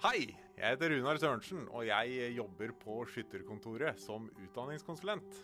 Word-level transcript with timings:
Hei, 0.00 0.30
jeg 0.56 0.64
heter 0.64 0.94
Runar 0.94 1.18
Sørensen, 1.20 1.66
og 1.76 1.82
jeg 1.84 2.30
jobber 2.32 2.70
på 2.80 3.02
Skytterkontoret 3.12 3.98
som 4.00 4.30
utdanningskonsulent. 4.46 5.34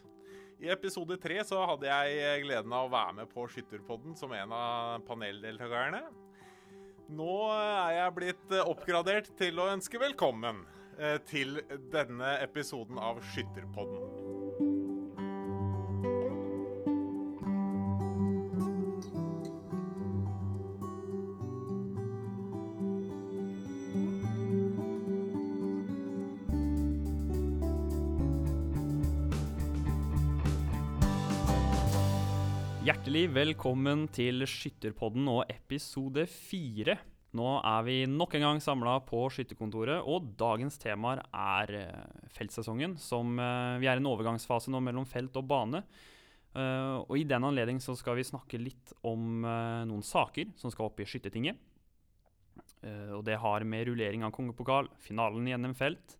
I 0.65 0.71
episode 0.73 1.19
tre 1.21 1.37
så 1.45 1.59
hadde 1.69 1.91
jeg 1.91 2.47
gleden 2.47 2.73
av 2.73 2.87
å 2.87 2.93
være 2.95 3.19
med 3.19 3.29
på 3.35 3.45
Skytterpodden 3.53 4.17
som 4.17 4.33
en 4.33 4.55
av 4.57 5.05
paneldeltakerne. 5.05 6.01
Nå 7.21 7.35
er 7.53 7.99
jeg 7.99 8.17
blitt 8.17 8.57
oppgradert 8.63 9.29
til 9.37 9.61
å 9.61 9.69
ønske 9.75 10.01
velkommen 10.01 10.65
eh, 10.97 11.19
til 11.29 11.61
denne 11.93 12.39
episoden 12.41 12.97
av 12.97 13.21
Skytterpodden. 13.35 14.16
Velkommen 33.37 34.07
til 34.17 34.47
Skytterpodden 34.49 35.27
og 35.29 35.51
episode 35.53 36.23
fire. 36.31 36.95
Nå 37.37 37.49
er 37.59 37.83
vi 37.85 37.97
nok 38.09 38.33
en 38.39 38.45
gang 38.47 38.61
samla 38.65 38.95
på 39.05 39.27
skytterkontoret, 39.35 40.07
og 40.09 40.31
dagens 40.41 40.79
temaer 40.81 41.21
er 41.29 41.73
eh, 41.83 42.23
feltsesongen. 42.33 42.95
Som 42.97 43.35
eh, 43.43 43.77
Vi 43.83 43.91
er 43.91 43.99
i 43.99 44.01
en 44.01 44.09
overgangsfase 44.09 44.73
nå 44.73 44.81
mellom 44.81 45.05
felt 45.11 45.37
og 45.37 45.45
bane. 45.51 45.83
Eh, 46.57 46.95
og 47.03 47.13
I 47.19 47.27
den 47.29 47.45
anledning 47.45 47.83
skal 47.85 48.17
vi 48.17 48.25
snakke 48.25 48.61
litt 48.63 48.95
om 49.05 49.45
noen 49.45 50.07
saker 50.07 50.55
som 50.57 50.73
skal 50.73 50.89
opp 50.89 51.03
i 51.05 51.09
Skyttertinget. 51.09 51.61
Og 52.87 53.25
det 53.27 53.37
har 53.43 53.65
med 53.67 53.89
rullering 53.89 54.23
av 54.25 54.33
kongepokal, 54.33 54.89
finalen 55.03 55.49
i 55.49 55.57
NM 55.59 55.75
felt 55.77 56.15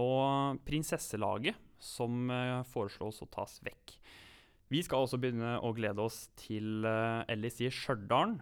og 0.00 0.58
prinsesselaget, 0.64 1.58
som 1.82 2.30
foreslås 2.70 3.20
å 3.22 3.28
tas 3.30 3.58
vekk. 3.66 3.98
Vi 4.70 4.84
skal 4.86 5.02
også 5.02 5.18
begynne 5.18 5.56
å 5.66 5.74
glede 5.74 6.02
oss 6.04 6.28
til 6.38 6.86
Ellis 6.86 7.58
i 7.64 7.70
Stjørdal. 7.74 8.38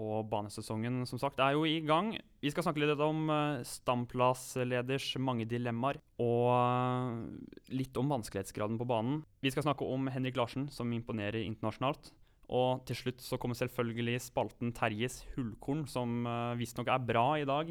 Og 0.00 0.28
banesesongen 0.30 1.02
som 1.08 1.18
sagt 1.20 1.40
er 1.42 1.56
jo 1.56 1.66
i 1.66 1.80
gang. 1.84 2.12
Vi 2.40 2.50
skal 2.52 2.64
snakke 2.64 2.80
litt 2.82 3.02
om 3.02 3.26
uh, 3.28 3.60
stamplassleders 3.66 5.12
mange 5.20 5.48
dilemmaer. 5.50 5.98
Og 6.22 6.46
uh, 6.54 7.18
litt 7.74 7.96
om 8.00 8.12
vanskelighetsgraden 8.14 8.78
på 8.80 8.88
banen. 8.88 9.20
Vi 9.42 9.52
skal 9.52 9.66
snakke 9.66 9.86
om 9.88 10.08
Henrik 10.12 10.38
Larsen, 10.38 10.68
som 10.72 10.92
imponerer 10.94 11.42
internasjonalt. 11.42 12.12
Og 12.50 12.84
til 12.88 12.98
slutt 12.98 13.22
så 13.22 13.38
kommer 13.38 13.58
selvfølgelig 13.58 14.22
spalten 14.24 14.72
Terjes 14.74 15.20
hullkorn, 15.36 15.84
som 15.86 16.24
visstnok 16.58 16.88
er 16.90 17.04
bra 17.06 17.26
i 17.38 17.44
dag. 17.46 17.70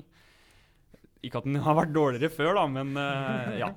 Ikke 1.26 1.42
at 1.42 1.48
den 1.48 1.60
har 1.66 1.78
vært 1.80 1.94
dårligere 1.96 2.32
før, 2.34 2.54
da, 2.60 2.66
men 2.72 2.96
uh, 2.98 3.52
ja. 3.60 3.74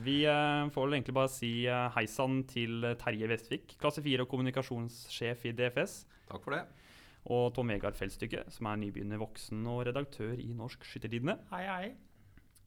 Vi 0.00 0.22
uh, 0.24 0.66
får 0.72 0.86
vel 0.86 0.98
egentlig 0.98 1.16
bare 1.16 1.30
si 1.32 1.52
uh, 1.68 1.88
hei 1.94 2.06
sann 2.10 2.42
til 2.50 2.86
Terje 3.00 3.28
Vestvik, 3.30 3.76
klasse 3.80 4.02
4 4.04 4.24
og 4.24 4.30
kommunikasjonssjef 4.32 5.48
i 5.50 5.56
DFS. 5.56 6.04
Takk 6.30 6.46
for 6.46 6.56
det. 6.56 6.64
Og 7.30 7.50
Tom 7.54 7.68
Vegard 7.68 7.98
Feldstykke, 7.98 8.46
som 8.50 8.70
er 8.70 8.80
nybegynner 8.80 9.20
voksen 9.20 9.66
og 9.68 9.84
redaktør 9.90 10.38
i 10.40 10.54
Norsk 10.56 10.86
Skyttertidende. 10.88 11.36
Hei, 11.52 11.66
hei. 11.68 11.90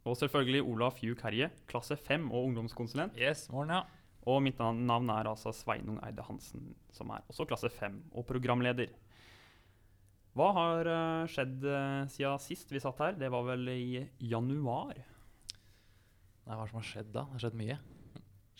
Og 0.03 0.17
selvfølgelig 0.19 0.61
Olaf 0.67 0.99
Hugh 1.01 1.17
Herje, 1.23 1.49
klasse 1.69 1.97
5 1.97 2.27
og 2.29 2.49
ungdomskonsulent. 2.49 3.17
Yes, 3.17 3.47
morgen, 3.51 3.71
ja. 3.73 3.83
Og 4.29 4.39
mitt 4.43 4.59
navn 4.59 5.09
er 5.11 5.27
altså 5.27 5.51
Sveinung 5.55 5.97
Eide 6.05 6.23
Hansen, 6.23 6.73
som 6.95 7.11
er 7.11 7.23
også 7.31 7.47
klasse 7.47 7.71
5 7.71 7.97
og 8.13 8.27
programleder. 8.27 8.93
Hva 10.33 10.47
har 10.57 10.87
eh, 10.89 11.25
skjedd 11.29 11.65
uh, 11.69 12.05
siden 12.09 12.41
sist 12.41 12.71
vi 12.73 12.81
satt 12.81 13.01
her? 13.03 13.17
Det 13.19 13.29
var 13.29 13.45
vel 13.51 13.67
i 13.69 14.01
januar? 14.17 14.97
Nei, 14.97 16.55
hva 16.57 16.65
som 16.65 16.79
har 16.79 16.87
skjedd 16.87 17.11
da? 17.13 17.27
Det 17.27 17.37
har 17.37 17.43
skjedd 17.45 17.59
mye. 17.59 17.75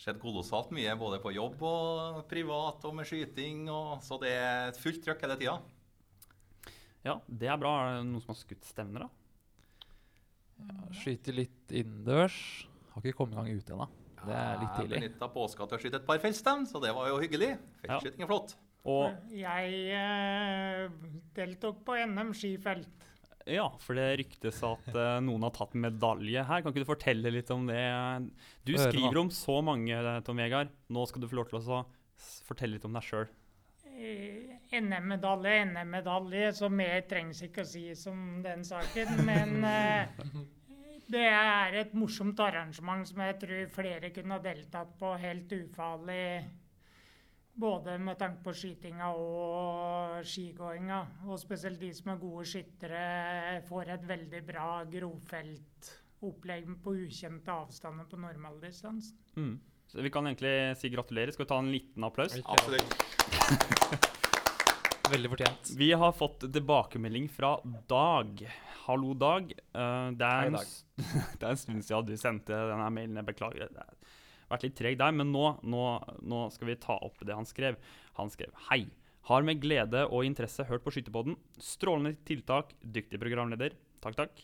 Skjedd 0.04 0.20
kolossalt 0.22 0.70
mye 0.74 0.94
både 0.98 1.18
på 1.22 1.32
jobb 1.34 1.60
og 1.66 2.20
privat 2.30 2.86
og 2.86 2.94
med 2.98 3.08
skyting. 3.08 3.66
Og, 3.74 3.98
så 4.06 4.18
det 4.22 4.32
er 4.38 4.70
et 4.70 4.78
fullt 4.80 5.02
trøkk 5.06 5.26
hele 5.26 5.36
tida. 5.40 5.56
Ja, 7.04 7.18
det 7.28 7.50
er 7.50 7.58
bra. 7.60 7.74
Er 7.82 7.98
det 7.98 8.06
noen 8.08 8.22
som 8.24 8.32
har 8.32 8.38
skutt 8.40 8.64
stevner, 8.70 9.06
da? 9.06 9.10
Ja, 10.64 10.78
Skyter 11.02 11.36
litt 11.36 11.74
innendørs. 11.74 12.38
Har 12.94 13.02
ikke 13.02 13.18
kommet 13.18 13.34
i 13.34 13.40
gang 13.42 13.60
ute 13.60 13.74
ennå. 13.74 13.88
Det 14.24 14.36
er 14.38 14.60
litt 14.60 14.70
Jeg 14.70 14.78
tidlig. 14.78 15.00
benytta 15.02 15.28
påska 15.34 15.66
til 15.68 15.76
å 15.76 15.82
skyte 15.82 15.98
et 16.00 16.06
par 16.06 16.22
feltstevn, 16.22 16.64
så 16.70 16.80
det 16.80 16.94
var 16.96 17.10
jo 17.10 17.18
hyggelig. 17.20 17.50
Feltskyting 17.82 18.24
er 18.24 18.30
flott. 18.30 18.54
Og 18.84 19.32
Jeg 19.32 19.76
eh, 19.96 20.88
deltok 21.36 21.80
på 21.86 21.96
NM 22.04 22.34
skifelt. 22.36 23.04
ja, 23.48 23.66
for 23.80 23.96
det 23.96 24.10
ryktes 24.20 24.60
at 24.64 24.90
eh, 24.92 25.20
noen 25.24 25.46
har 25.46 25.54
tatt 25.56 25.76
medalje 25.76 26.44
her. 26.44 26.62
Kan 26.62 26.72
ikke 26.72 26.84
du 26.84 26.90
fortelle 26.92 27.32
litt 27.32 27.52
om 27.54 27.66
det? 27.68 27.84
Du 28.64 28.74
skriver 28.76 29.22
om 29.22 29.32
så 29.32 29.60
mange, 29.64 29.96
Tom 30.26 30.40
Vegard. 30.40 30.72
Nå 30.92 31.06
skal 31.08 31.24
du 31.24 31.30
få 31.30 31.40
lov 31.40 31.48
til 31.48 31.62
å 31.62 31.80
fortelle 32.44 32.76
litt 32.76 32.84
om 32.88 32.96
deg 32.96 33.08
sjøl. 33.08 33.32
Eh, 33.94 34.58
NM-medalje, 34.74 35.64
NM-medalje, 35.70 36.50
så 36.56 36.68
mer 36.68 37.04
trengs 37.08 37.44
ikke 37.46 37.62
å 37.62 37.68
si 37.68 37.86
som 37.96 38.42
den 38.44 38.64
saken. 38.66 39.20
Men 39.28 39.64
eh, 39.68 40.26
det 41.14 41.24
er 41.28 41.78
et 41.84 41.94
morsomt 41.96 42.40
arrangement 42.42 43.06
som 43.08 43.22
jeg 43.22 43.38
tror 43.42 43.72
flere 43.76 44.10
kunne 44.14 44.38
ha 44.38 44.44
deltatt 44.44 44.96
på 44.98 45.14
helt 45.20 45.52
ufarlig. 45.56 46.26
Både 47.54 47.98
med 48.02 48.18
tanke 48.18 48.42
på 48.42 48.52
skytinga 48.56 49.12
og 49.14 50.24
skigåinga. 50.26 51.00
Og 51.28 51.38
spesielt 51.38 51.78
de 51.78 51.92
som 51.94 52.10
er 52.10 52.22
gode 52.22 52.46
skyttere, 52.50 53.60
får 53.68 53.92
et 53.94 54.08
veldig 54.08 54.40
bra 54.48 54.70
grovfeltopplegg 54.90 56.72
på 56.82 56.96
ukjente 57.04 57.54
avstander 57.54 58.10
på 58.10 58.18
normaldistansen. 58.18 59.20
Mm. 59.38 59.54
Så 59.86 60.02
vi 60.02 60.10
kan 60.10 60.26
egentlig 60.26 60.74
si 60.80 60.90
gratulerer. 60.90 61.30
Skal 61.30 61.44
vi 61.44 61.52
ta 61.52 61.60
en 61.62 61.70
liten 61.70 62.04
applaus? 62.08 62.34
Absolutt. 62.42 64.10
Veldig 65.12 65.30
fortjent. 65.30 65.70
Vi 65.76 65.92
har 65.92 66.12
fått 66.16 66.46
tilbakemelding 66.52 67.28
fra 67.28 67.58
Dag. 67.86 68.40
Hallo, 68.86 69.12
Dag. 69.14 69.52
Uh, 69.76 70.10
det, 70.16 70.26
er 70.26 70.48
Hei, 70.48 70.50
Dag. 70.56 70.72
det 71.38 71.46
er 71.46 71.50
en 71.52 71.60
stund 71.60 71.84
siden 71.84 72.08
du 72.08 72.16
sendte 72.18 72.56
denne 72.72 72.88
mailen. 72.90 73.20
Jeg 73.20 73.28
beklager. 73.28 73.68
Det 73.70 73.84
har 73.84 73.92
vært 74.50 74.66
litt 74.66 74.76
treg 74.78 74.98
der, 75.00 75.14
men 75.16 75.32
nå, 75.34 75.46
nå, 75.62 75.84
nå 76.22 76.42
skal 76.54 76.70
vi 76.70 76.80
ta 76.80 76.98
opp 77.06 77.22
det 77.24 77.36
han 77.36 77.48
skrev. 77.48 77.78
Han 78.20 78.32
skrev 78.32 78.54
Hei. 78.68 78.84
Har 79.24 79.44
med 79.46 79.62
glede 79.62 80.02
og 80.12 80.26
interesse 80.26 80.66
hørt 80.68 80.84
på 80.84 80.92
Skytterpodden. 80.92 81.38
Strålende 81.56 82.12
tiltak, 82.28 82.74
dyktig 82.84 83.16
programleder. 83.22 83.72
Takk, 84.04 84.18
takk. 84.18 84.42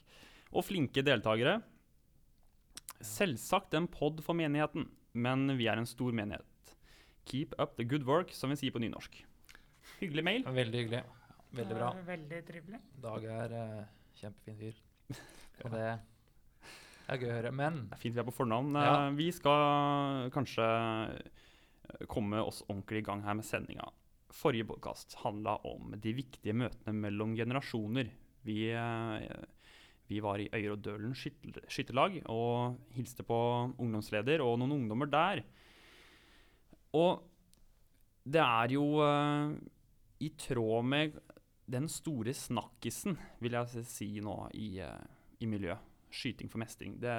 Og 0.57 0.65
flinke 0.65 1.05
deltakere. 1.05 1.59
Selvsagt 3.05 3.77
en 3.77 3.89
pod 3.93 4.23
for 4.25 4.37
menigheten, 4.37 4.89
men 5.13 5.53
vi 5.61 5.69
er 5.69 5.81
en 5.81 5.89
stor 5.89 6.17
menighet. 6.17 6.75
Keep 7.29 7.55
up 7.61 7.77
the 7.77 7.85
good 7.85 8.09
work, 8.09 8.33
som 8.33 8.53
vi 8.53 8.57
sier 8.61 8.73
på 8.73 8.81
nynorsk. 8.81 9.21
Hyggelig 10.01 10.25
mail. 10.25 10.49
Veldig 10.49 10.85
hyggelig. 10.85 11.03
Veldig 11.61 11.77
bra. 11.77 11.91
Veldig 12.07 12.41
trivelig. 12.49 12.81
Dag 13.05 13.27
er 13.37 13.55
uh, 13.57 13.85
kjempefin 14.21 14.59
fyr. 14.61 14.81
Og 15.65 15.75
det 15.75 15.87
er 17.15 17.23
gøy 17.23 17.31
å 17.31 17.37
høre. 17.39 17.53
Men 17.53 17.79
Det 17.91 17.97
er 17.99 18.03
fint 18.03 18.15
vi 18.17 18.21
er 18.23 18.29
på 18.29 18.35
fornavn. 18.37 18.73
Ja. 18.79 18.93
Eh, 19.09 19.15
Vi 19.19 19.31
skal 19.33 20.31
kanskje 20.35 20.67
komme 22.09 22.39
oss 22.47 22.63
ordentlig 22.69 23.03
i 23.03 23.07
gang 23.09 23.23
her 23.27 23.35
med 23.35 23.45
sendinga. 23.45 23.89
Forrige 24.31 24.69
podkast 24.69 25.17
handla 25.25 25.57
om 25.67 25.91
de 25.99 26.13
viktige 26.15 26.55
møtene 26.55 26.95
mellom 26.95 27.33
generasjoner. 27.37 28.11
Vi, 28.47 28.71
eh, 28.71 29.45
vi 30.09 30.21
var 30.23 30.39
i 30.39 30.49
Øyer 30.55 30.73
og 30.77 30.83
Dølen 30.83 31.13
skytter- 31.15 31.67
skytterlag 31.69 32.21
og 32.31 32.79
hilste 32.95 33.23
på 33.27 33.41
ungdomsleder 33.79 34.41
og 34.41 34.59
noen 34.63 34.77
ungdommer 34.79 35.11
der. 35.11 35.43
Og 36.95 37.23
det 38.27 38.41
er 38.43 38.69
jo 38.75 38.87
eh, 39.03 39.53
i 40.21 40.31
tråd 40.37 40.85
med 40.85 41.19
den 41.71 41.87
store 41.89 42.33
snakkisen, 42.35 43.17
vil 43.41 43.53
jeg 43.53 43.85
si 43.87 44.09
nå, 44.21 44.49
i, 44.59 44.81
i 45.41 45.47
miljøet. 45.47 45.79
Skyting 46.11 46.51
for 46.51 46.63
mestring. 46.63 46.99
Det 47.01 47.17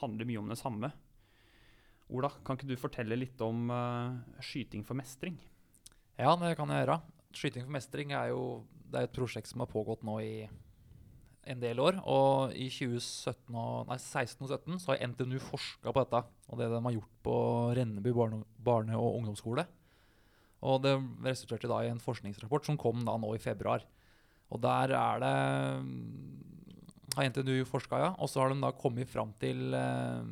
handler 0.00 0.28
mye 0.28 0.40
om 0.40 0.50
det 0.50 0.58
samme. 0.60 0.92
Ola, 2.08 2.30
kan 2.44 2.56
ikke 2.56 2.70
du 2.70 2.78
fortelle 2.80 3.18
litt 3.18 3.40
om 3.44 3.68
uh, 3.68 4.16
skyting 4.40 4.84
for 4.86 4.96
mestring? 4.96 5.36
ja, 6.18 6.32
det 6.40 6.56
kan 6.58 6.70
jeg 6.72 6.82
gjøre. 6.82 7.00
Skyting 7.36 7.66
for 7.66 7.74
mestring 7.76 8.14
er 8.16 8.32
jo 8.32 8.42
er 8.88 9.04
et 9.04 9.14
prosjekt 9.14 9.50
som 9.50 9.62
har 9.62 9.70
pågått 9.70 10.02
nå 10.06 10.16
i 10.24 10.32
en 11.48 11.60
del 11.62 11.80
år. 11.82 12.00
Og 12.08 12.54
i 12.56 12.68
2017 12.72 13.54
og, 13.54 13.88
nei, 13.90 13.98
16 14.00 14.44
og 14.46 14.52
17 14.52 14.80
så 14.82 14.92
har 14.92 15.12
NTNU 15.12 15.38
forska 15.42 15.92
på 15.92 16.04
dette. 16.04 16.22
Og 16.48 16.60
det 16.60 16.70
de 16.72 16.80
har 16.86 16.96
gjort 16.96 17.20
på 17.26 17.36
Renneby 17.78 18.14
barne, 18.16 18.42
barne- 18.56 18.98
og 18.98 19.20
ungdomsskole. 19.20 19.66
Og 20.68 20.82
det 20.82 20.96
resulterte 21.22 21.70
da 21.70 21.82
i 21.84 21.92
en 21.92 22.02
forskningsrapport 22.02 22.66
som 22.66 22.80
kom 22.80 23.04
da 23.06 23.14
nå 23.20 23.34
i 23.36 23.42
februar. 23.42 23.84
Og 24.50 24.62
der 24.64 24.94
er 24.96 25.22
det 25.22 25.36
har 27.18 27.28
NTNU 27.32 27.66
forska, 27.68 28.00
ja. 28.00 28.14
Og 28.22 28.30
så 28.30 28.42
har 28.42 28.52
de 28.52 28.62
da 28.62 28.72
kommet 28.78 29.10
fram 29.10 29.34
til 29.42 29.74
eh, 29.74 30.22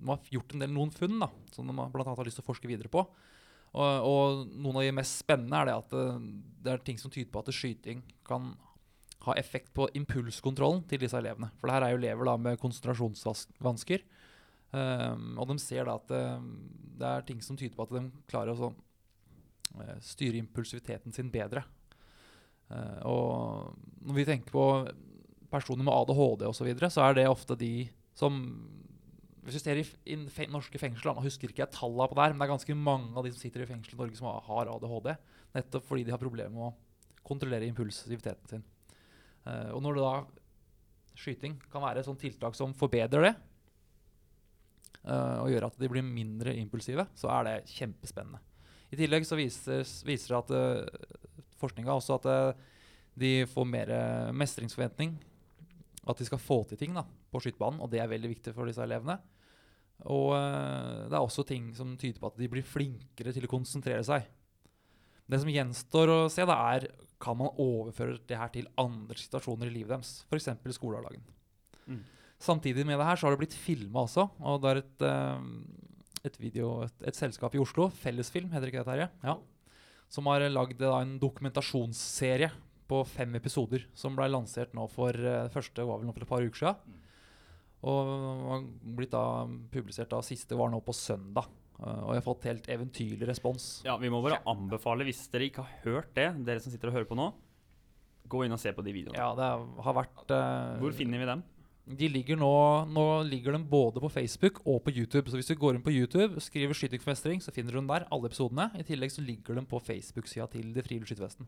De 0.00 0.10
har 0.10 0.32
gjort 0.32 0.54
en 0.54 0.64
del 0.64 0.74
noen 0.74 0.92
funn 0.94 1.20
da, 1.20 1.30
som 1.54 1.68
de 1.68 1.76
bl.a. 1.76 2.08
har 2.10 2.26
lyst 2.26 2.40
til 2.40 2.46
å 2.46 2.50
forske 2.50 2.70
videre 2.70 2.92
på. 2.92 3.04
Og, 3.74 4.06
og 4.06 4.44
noen 4.54 4.78
av 4.78 4.86
de 4.86 4.94
mest 4.94 5.24
spennende 5.24 5.60
er 5.60 5.70
det 5.70 5.78
at 5.80 5.94
det, 5.94 6.04
det 6.64 6.72
er 6.74 6.84
ting 6.86 7.00
som 7.00 7.10
tyder 7.10 7.32
på 7.32 7.42
at 7.42 7.50
skyting 7.54 8.04
kan 8.26 8.52
ha 9.24 9.34
effekt 9.40 9.72
på 9.74 9.88
impulskontrollen 9.96 10.84
til 10.88 11.00
disse 11.02 11.18
elevene. 11.18 11.50
For 11.58 11.68
det 11.68 11.76
her 11.76 11.86
er 11.86 11.94
jo 11.94 12.00
elever 12.02 12.28
da 12.28 12.36
med 12.40 12.60
konsentrasjonsvansker. 12.62 14.04
Um, 14.74 15.38
og 15.38 15.48
de 15.50 15.56
ser 15.62 15.86
da 15.86 15.96
at 16.00 16.08
det, 16.10 16.24
det 17.00 17.08
er 17.08 17.26
ting 17.26 17.40
som 17.44 17.58
tyder 17.58 17.76
på 17.76 17.86
at 17.86 17.94
de 17.94 18.04
klarer 18.30 18.54
å 18.54 18.58
sånn, 18.58 18.76
styre 20.04 20.38
impulsiviteten 20.38 21.14
sin 21.14 21.30
bedre. 21.34 21.64
Uh, 22.70 23.00
og 23.10 24.04
når 24.04 24.18
vi 24.20 24.26
tenker 24.28 24.54
på 24.54 24.66
personer 25.54 25.86
med 25.86 25.94
ADHD 25.94 26.46
osv., 26.48 26.58
så, 26.58 26.66
videre, 26.66 26.90
så 26.92 27.04
er 27.06 27.18
det 27.18 27.28
ofte 27.30 27.56
de 27.58 27.86
som 28.18 28.40
Hvis 29.44 29.58
vi 29.58 29.60
ser 29.60 29.80
i, 29.82 30.16
norske 30.48 30.78
fengsler, 30.80 31.12
nå 31.12 31.24
husker 31.26 31.50
ikke 31.50 31.66
jeg 31.66 31.74
tallene 31.74 32.08
på 32.08 32.16
det 32.16 32.22
her, 32.24 32.32
men 32.32 32.40
det 32.40 32.46
er 32.46 32.54
ganske 32.54 32.76
mange 32.80 33.10
av 33.12 33.26
de 33.26 33.32
som 33.34 33.42
sitter 33.42 33.60
i 33.60 33.66
fengsel 33.68 33.92
i 33.92 33.98
Norge 34.00 34.16
som 34.16 34.30
har 34.46 34.70
ADHD. 34.72 35.10
Nettopp 35.52 35.84
fordi 35.84 36.06
de 36.06 36.14
har 36.14 36.22
problemer 36.22 36.54
med 36.54 36.70
å 36.70 37.24
kontrollere 37.24 37.68
impulsiviteten 37.68 38.48
sin. 38.48 38.64
Uh, 39.44 39.74
og 39.76 39.82
når 39.84 39.98
det 39.98 40.06
da 40.06 40.14
skyting 41.20 41.58
kan 41.70 41.84
være 41.84 42.00
et 42.00 42.08
sånt 42.08 42.22
tiltak 42.24 42.56
som 42.56 42.72
forbedrer 42.76 43.28
det, 43.28 43.34
uh, 45.04 45.44
og 45.44 45.52
gjør 45.52 45.68
at 45.68 45.76
de 45.80 45.92
blir 45.92 46.06
mindre 46.06 46.56
impulsive, 46.56 47.04
så 47.12 47.28
er 47.36 47.48
det 47.48 47.74
kjempespennende. 47.74 48.40
I 48.92 49.00
tillegg 49.00 49.28
så 49.28 49.36
viser, 49.36 49.84
viser 50.08 50.34
det 50.34 50.40
at 50.40 50.56
uh, 50.56 51.44
forskninga 51.60 52.00
også 52.00 52.16
at 52.16 52.56
de 53.20 53.44
får 53.46 53.66
mer 53.68 53.90
mestringsforventning. 54.34 55.14
At 56.04 56.20
de 56.20 56.26
skal 56.28 56.42
få 56.42 56.62
til 56.68 56.80
ting 56.80 56.96
da, 56.96 57.04
på 57.04 57.40
skytebanen, 57.40 57.80
og 57.80 57.90
det 57.92 58.02
er 58.02 58.10
veldig 58.10 58.30
viktig 58.34 58.52
for 58.56 58.68
disse 58.68 58.82
elevene. 58.84 59.16
Og 60.10 60.34
det 60.34 61.14
er 61.14 61.22
også 61.22 61.44
ting 61.48 61.70
som 61.76 61.94
tyder 61.96 62.18
på 62.20 62.28
at 62.32 62.40
de 62.40 62.48
blir 62.50 62.66
flinkere 62.66 63.32
til 63.32 63.46
å 63.46 63.52
konsentrere 63.52 64.02
seg. 64.04 64.26
Det 65.24 65.40
som 65.40 65.48
gjenstår 65.48 66.12
å 66.12 66.18
se, 66.32 66.44
da 66.44 66.56
er 66.74 66.88
kan 67.22 67.38
man 67.38 67.54
overføre 67.60 68.18
det 68.28 68.36
her 68.36 68.50
til 68.52 68.68
andre 68.80 69.16
situasjoner 69.16 69.70
i 69.70 69.78
livet 69.78 69.94
deres, 69.94 70.12
f.eks. 70.28 70.76
skolehverdagen. 70.76 71.24
Mm. 71.88 72.02
Samtidig 72.42 72.84
med 72.84 72.98
det 73.00 73.06
her 73.08 73.16
så 73.16 73.28
har 73.28 73.34
det 73.34 73.44
blitt 73.44 73.56
filma 73.56 74.04
også. 74.04 74.26
og 74.42 74.60
det 74.60 74.70
er 74.70 74.82
et, 74.82 75.04
uh, 75.06 76.26
et, 76.26 76.38
video, 76.40 76.68
et, 76.84 76.96
et, 77.08 77.16
selskap 77.16 77.54
i 77.54 77.62
Oslo, 77.62 77.88
Fellesfilm, 78.02 78.50
heter 78.52 78.68
ikke 78.68 78.82
det, 78.82 78.90
Terje? 78.90 79.08
Ja. 79.24 79.38
Som 80.12 80.28
har 80.28 80.44
lagd 80.50 80.82
en 80.84 81.16
dokumentasjonsserie 81.22 82.50
på 82.90 83.00
fem 83.08 83.34
episoder. 83.38 83.86
Som 83.96 84.16
ble 84.18 84.28
lansert 84.30 84.74
nå 84.76 84.86
for 84.92 85.16
uh, 85.16 85.48
første 85.52 85.86
var 85.86 86.00
vel 86.00 86.08
nå 86.08 86.14
for 86.16 86.26
et 86.26 86.32
par 86.32 86.44
uker 86.44 86.62
siden. 86.62 87.00
Og 87.84 88.12
har 88.48 88.64
blitt 88.96 89.12
da 89.12 89.44
publisert 89.72 90.12
da 90.12 90.22
siste 90.24 90.56
var 90.56 90.72
nå 90.72 90.80
på 90.84 90.96
søndag. 90.96 91.50
Uh, 91.78 92.04
og 92.06 92.12
jeg 92.14 92.20
har 92.20 92.28
fått 92.28 92.46
helt 92.48 92.68
eventyrlig 92.70 93.28
respons. 93.28 93.70
Ja, 93.86 93.96
Vi 94.00 94.12
må 94.12 94.22
bare 94.24 94.42
anbefale, 94.50 95.06
hvis 95.08 95.24
dere 95.32 95.50
ikke 95.50 95.66
har 95.66 95.82
hørt 95.88 96.14
det, 96.16 96.30
dere 96.46 96.62
som 96.62 96.72
sitter 96.72 96.92
og 96.92 97.00
hører 97.00 97.10
på 97.10 97.18
nå, 97.18 97.32
gå 98.30 98.44
inn 98.46 98.54
og 98.54 98.62
se 98.62 98.72
på 98.72 98.84
de 98.84 98.94
videoene. 98.94 99.18
Ja, 99.20 99.34
det 99.36 99.50
har 99.84 99.98
vært 99.98 100.30
uh, 100.32 100.78
Hvor 100.80 100.94
finner 100.96 101.20
vi 101.20 101.28
dem? 101.32 101.44
De 101.84 102.08
ligger 102.08 102.38
nå, 102.40 102.54
nå 102.88 103.04
ligger 103.28 103.52
de 103.52 103.58
både 103.68 104.00
på 104.00 104.08
Facebook 104.08 104.62
og 104.64 104.78
på 104.86 104.94
YouTube. 104.94 105.28
Så 105.28 105.36
hvis 105.36 105.50
du 105.50 105.58
går 105.60 105.76
inn 105.76 105.84
på 105.84 105.92
YouTube 105.92 106.40
skriver 106.40 106.72
'Skyting 106.72 107.02
for 107.02 107.12
mestring', 107.12 107.42
så 107.44 107.52
finner 107.52 107.72
du 107.72 107.76
dem 107.76 107.90
der, 107.90 108.06
alle 108.10 108.30
episodene. 108.30 108.70
I 108.80 108.86
tillegg 108.88 109.12
så 109.12 109.20
ligger 109.20 109.54
de 109.54 109.66
på 109.68 109.82
Facebook-sida 109.84 110.48
til 110.48 110.72
Det 110.72 110.84
frie 110.86 111.04
skyttervesten. 111.04 111.46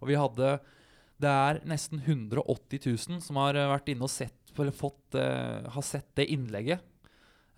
Og 0.00 0.08
vi 0.10 0.18
hadde 0.18 0.56
Det 1.20 1.30
er 1.30 1.60
nesten 1.64 2.00
180 2.02 2.80
000 2.84 3.20
som 3.22 3.38
har 3.38 3.54
eh, 3.54 3.70
vært 3.70 3.92
inne 3.92 4.04
og 4.04 4.10
sett, 4.10 4.40
eller 4.58 4.74
fått, 4.74 5.14
uh, 5.14 5.66
har 5.70 5.84
sett 5.86 6.10
det 6.18 6.26
innlegget 6.30 6.82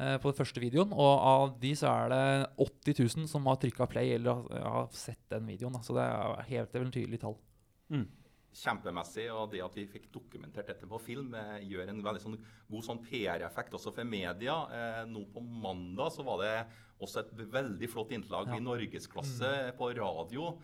uh, 0.00 0.16
på 0.20 0.30
den 0.30 0.36
første 0.36 0.60
videoen. 0.60 0.92
Og 0.92 1.12
av 1.28 1.56
de 1.60 1.72
så 1.76 1.88
er 1.90 2.12
det 2.12 2.20
80 2.62 3.00
000 3.24 3.30
som 3.32 3.48
har 3.48 3.58
trykka 3.60 3.88
play 3.88 4.12
eller 4.16 4.36
har, 4.36 4.68
har 4.76 4.86
sett 4.96 5.24
den 5.32 5.48
videoen. 5.48 5.76
Da. 5.76 5.82
Så 5.84 5.96
det 5.96 6.04
er 6.04 6.46
helt 6.52 6.78
eventyrlig 6.78 7.20
tall. 7.24 7.36
Mm 7.92 8.06
kjempemessig. 8.56 9.26
Og 9.34 9.50
det 9.52 9.62
at 9.64 9.76
vi 9.76 9.86
fikk 9.90 10.08
dokumentert 10.14 10.70
dette 10.70 10.88
på 10.88 11.00
film, 11.02 11.34
eh, 11.36 11.66
gjør 11.68 11.92
en 11.92 12.02
veldig 12.04 12.22
sånn 12.22 12.38
god 12.70 12.86
sånn 12.88 13.02
PR-effekt 13.04 13.76
også 13.76 13.92
for 13.94 14.08
media. 14.08 14.56
Eh, 14.72 15.02
nå 15.10 15.26
på 15.32 15.42
mandag 15.44 16.12
så 16.14 16.24
var 16.26 16.42
det 16.42 16.54
også 17.02 17.22
et 17.22 17.32
veldig 17.52 17.90
flott 17.92 18.14
innslag 18.16 18.48
ja. 18.48 18.56
i 18.56 18.64
norgesklasse 18.64 19.52
mm. 19.68 19.76
på 19.78 19.92
radio. 19.98 20.54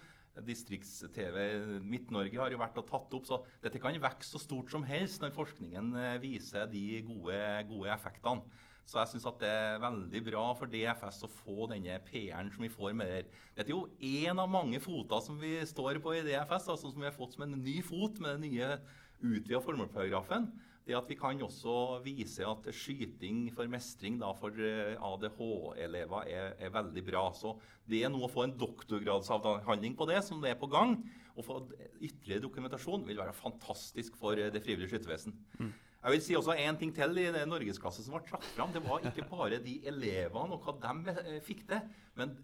Distrikts-TV 0.40 1.80
Midt-Norge 1.84 2.40
har 2.40 2.54
jo 2.54 2.60
vært 2.60 2.78
og 2.80 2.88
tatt 2.88 3.16
opp, 3.18 3.28
så 3.28 3.42
dette 3.62 3.80
kan 3.82 3.98
vokse 4.00 4.32
så 4.32 4.40
stort 4.40 4.72
som 4.72 4.86
helst 4.88 5.20
når 5.22 5.34
forskningen 5.36 5.92
eh, 6.00 6.20
viser 6.22 6.70
de 6.72 7.02
gode, 7.06 7.38
gode 7.68 7.90
effektene. 7.92 8.60
Så 8.88 8.98
jeg 8.98 9.12
syns 9.12 9.26
det 9.38 9.48
er 9.48 9.78
veldig 9.82 10.22
bra 10.26 10.42
for 10.58 10.70
DFS 10.70 11.22
å 11.26 11.30
få 11.30 11.68
denne 11.70 12.00
PR-en 12.08 12.50
som 12.50 12.64
vi 12.64 12.72
får 12.72 12.96
med 12.98 13.12
det. 13.12 13.20
Dette 13.54 13.70
er 13.70 13.76
jo 13.76 13.86
én 14.26 14.42
av 14.42 14.50
mange 14.50 14.80
foter 14.82 15.22
som 15.22 15.38
vi 15.38 15.54
står 15.68 16.00
på 16.02 16.16
i 16.18 16.24
DFS, 16.26 16.66
altså 16.74 16.90
som 16.90 16.98
vi 16.98 17.06
har 17.06 17.14
fått 17.14 17.36
som 17.36 17.46
en 17.46 17.60
ny 17.62 17.78
fot 17.86 18.18
med 18.18 18.40
den 18.40 18.48
nye 18.48 18.74
utvida 19.22 19.62
formålsparagrafen. 19.62 20.50
Det 20.82 20.96
at 20.98 21.06
vi 21.06 21.14
kan 21.18 21.38
også 21.46 22.00
vise 22.02 22.42
at 22.46 22.66
skyting 22.74 23.44
for 23.54 23.70
mestring 23.70 24.16
da, 24.18 24.32
for 24.34 24.56
eh, 24.58 24.96
ADH-elever 24.98 26.26
er, 26.26 26.56
er, 26.58 26.72
veldig 26.74 27.04
bra. 27.06 27.28
Så 27.38 27.54
det 27.86 28.02
er 28.02 28.10
nå 28.10 28.24
å 28.26 28.30
få 28.30 28.48
en 28.48 28.56
doktorgradsavhandling 28.58 29.94
på 29.98 30.08
det, 30.10 30.18
som 30.26 30.42
det 30.42 30.52
er 30.52 30.58
på 30.58 30.70
gang, 30.72 30.96
og 31.36 31.46
få 31.46 31.60
ytterligere 32.02 32.42
dokumentasjon, 32.48 33.06
vil 33.06 33.22
være 33.22 33.36
fantastisk 33.36 34.18
for 34.18 34.38
eh, 34.38 34.50
Det 34.50 34.64
frivillige 34.64 34.96
skyttervesen. 34.96 35.38
Mm. 35.60 35.72
Jeg 36.02 36.16
vil 36.16 36.24
si 36.26 36.34
også 36.34 36.56
en 36.58 36.78
ting 36.80 36.90
til 36.94 37.18
i 37.22 37.28
det 37.30 37.44
norgesklasse 37.46 38.02
som 38.02 38.16
ble 38.16 38.24
trukket 38.26 38.56
fram. 38.56 38.72
Det 38.74 38.82
var 38.82 39.06
ikke 39.06 39.28
bare 39.30 39.62
de 39.62 39.78
elevene 39.86 40.58
og 40.58 40.66
hva 40.66 40.74
de 40.82 41.14
eh, 41.14 41.38
fikk 41.46 41.62
til, 41.70 41.86
men 42.18 42.34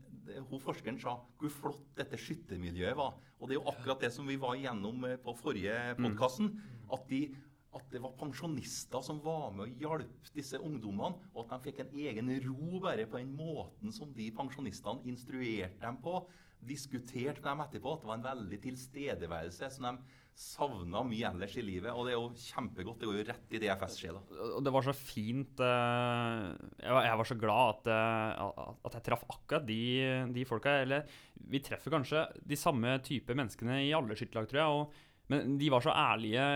hun 0.47 0.63
forskeren 0.63 0.99
sa 1.01 1.17
hvor 1.41 1.51
flott 1.51 1.85
dette 1.99 2.21
skyttermiljøet 2.21 2.95
var. 2.99 3.17
Og 3.39 3.49
det 3.49 3.57
er 3.57 3.61
jo 3.61 3.71
akkurat 3.73 4.07
det 4.07 4.13
som 4.15 4.29
vi 4.31 4.39
var 4.39 4.55
igjennom 4.55 5.03
på 5.25 5.35
forrige 5.41 5.75
mm. 5.97 6.05
podkasten. 6.05 6.53
At, 6.95 7.05
de, 7.11 7.27
at 7.79 7.95
det 7.95 8.03
var 8.03 8.17
pensjonister 8.19 9.05
som 9.05 9.23
var 9.25 9.53
med 9.55 9.69
og 9.69 9.83
hjalp 9.85 10.33
disse 10.35 10.61
ungdommene, 10.61 11.31
og 11.35 11.45
at 11.45 11.55
de 11.55 11.71
fikk 11.71 11.83
en 11.85 11.97
egen 12.05 12.35
ro 12.47 12.83
bare 12.85 13.09
på 13.09 13.21
den 13.21 13.33
måten 13.39 13.95
som 13.95 14.13
de 14.17 14.29
pensjonistene 14.37 15.07
instruerte 15.11 15.81
dem 15.83 15.99
på, 16.05 16.21
diskuterte 16.69 17.43
med 17.43 17.53
dem 17.53 17.67
etterpå. 17.67 17.93
At 17.95 18.03
det 18.03 18.11
var 18.11 18.19
en 18.19 18.31
veldig 18.31 18.59
tilstedeværelse 18.65 19.71
som 19.75 19.87
de 19.89 20.17
savna 20.39 21.03
mye 21.07 21.27
ellers 21.33 21.57
i 21.59 21.65
livet. 21.67 21.91
Og 21.91 22.07
det 22.07 22.15
er 22.15 22.19
jo 22.19 22.29
kjempegodt. 22.39 23.01
Det 23.01 23.09
går 23.09 23.17
jo 23.19 23.27
rett 23.27 23.55
i 23.55 23.61
DFS-sjela. 23.63 24.21
Og 24.57 24.61
det 24.65 24.73
var 24.75 24.87
så 24.87 24.95
fint 24.95 25.63
uh, 25.63 26.53
jeg, 26.79 27.17
var, 27.21 27.27
så 27.27 27.39
glad 27.39 27.73
at, 27.73 27.91
uh, 27.91 28.77
at 28.87 28.99
jeg 28.99 29.07
traff 29.09 29.25
akkurat 29.27 29.67
de, 29.67 29.81
de, 30.35 30.47
folka. 30.49 30.77
Eller 30.85 31.09
vi 31.51 31.63
treffer 31.65 31.95
kanskje 31.95 32.27
de 32.39 32.59
samme 32.59 32.99
type 33.07 33.35
menneskene 33.35 33.83
i 33.89 33.95
alle 33.97 34.19
skytterlag, 34.19 34.51
tror 34.51 34.63
jeg. 34.63 34.79
Og, 34.79 35.03
men 35.35 35.59
de 35.61 35.73
var 35.75 35.85
så 35.85 35.95
ærlige 35.95 36.47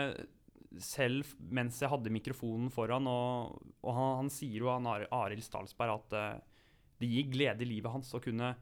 selv 0.80 1.28
mens 1.52 1.80
jeg 1.82 1.90
hadde 1.92 2.12
mikrofonen 2.12 2.70
foran. 2.72 3.08
Og, 3.10 3.56
og 3.82 3.96
han, 3.96 4.12
han, 4.22 4.32
sier 4.32 4.62
jo, 4.62 4.70
han 4.72 4.88
Arild 4.88 5.44
Stalsberg, 5.44 6.00
at 6.00 6.17
uh, 6.17 6.69
det 7.02 7.10
gir 7.10 7.32
glede 7.32 7.67
i 7.67 7.70
livet 7.74 7.93
hans 7.93 8.12
å 8.14 8.22
kunne 8.22 8.55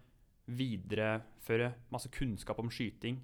videreføre 0.50 1.74
masse 1.92 2.10
kunnskap 2.10 2.58
om 2.58 2.70
skyting 2.72 3.20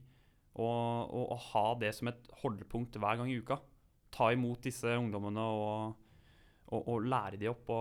og, 0.56 1.10
og, 1.10 1.24
og, 1.34 1.40
ha 1.50 1.64
det 1.80 1.90
som 1.96 2.10
et 2.10 2.28
holdepunkt 2.42 2.96
hver 3.00 3.18
gang 3.18 3.30
i 3.30 3.38
uka. 3.40 3.58
Ta 4.14 4.30
imot 4.32 4.64
disse 4.64 4.88
ungdommene 4.96 5.42
og, 5.42 5.96
og 6.78 7.04
lære 7.04 7.40
de 7.40 7.50
opp. 7.50 7.72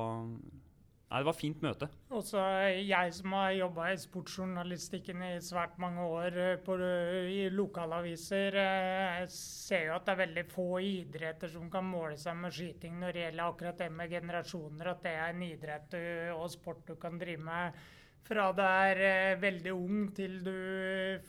Nei, 1.15 1.21
det 1.23 1.29
var 1.29 1.37
fint 1.39 1.61
møte. 1.63 1.87
Også 2.11 2.41
jeg 2.75 3.11
som 3.15 3.33
har 3.37 3.53
jobba 3.55 3.85
i 3.93 3.99
sportsjournalistikken 4.01 5.21
i 5.23 5.29
svært 5.39 5.77
mange 5.79 6.03
år 6.11 6.39
eh, 6.43 6.57
på, 6.59 6.75
i 7.31 7.45
lokalaviser, 7.55 8.57
eh, 8.59 9.21
ser 9.31 9.85
jo 9.85 9.93
at 9.95 10.09
det 10.09 10.11
er 10.11 10.19
veldig 10.25 10.43
få 10.51 10.65
idretter 10.83 11.53
som 11.53 11.69
kan 11.71 11.87
måle 11.87 12.19
seg 12.19 12.35
med 12.41 12.51
skyting 12.57 12.99
når 12.99 13.15
det 13.15 13.23
gjelder 13.23 13.45
akkurat 13.45 13.79
det 13.79 13.87
med 13.95 14.11
generasjoner. 14.11 14.91
At 14.91 15.07
det 15.07 15.13
er 15.15 15.31
en 15.31 15.45
idrett 15.47 15.95
og 16.35 16.49
sport 16.51 16.83
du 16.91 16.97
kan 16.99 17.15
drive 17.21 17.47
med 17.47 17.79
fra 18.27 18.49
du 18.57 18.63
er 18.65 19.01
eh, 19.07 19.39
veldig 19.39 19.71
ung 19.71 20.07
til 20.19 20.41
du 20.43 20.55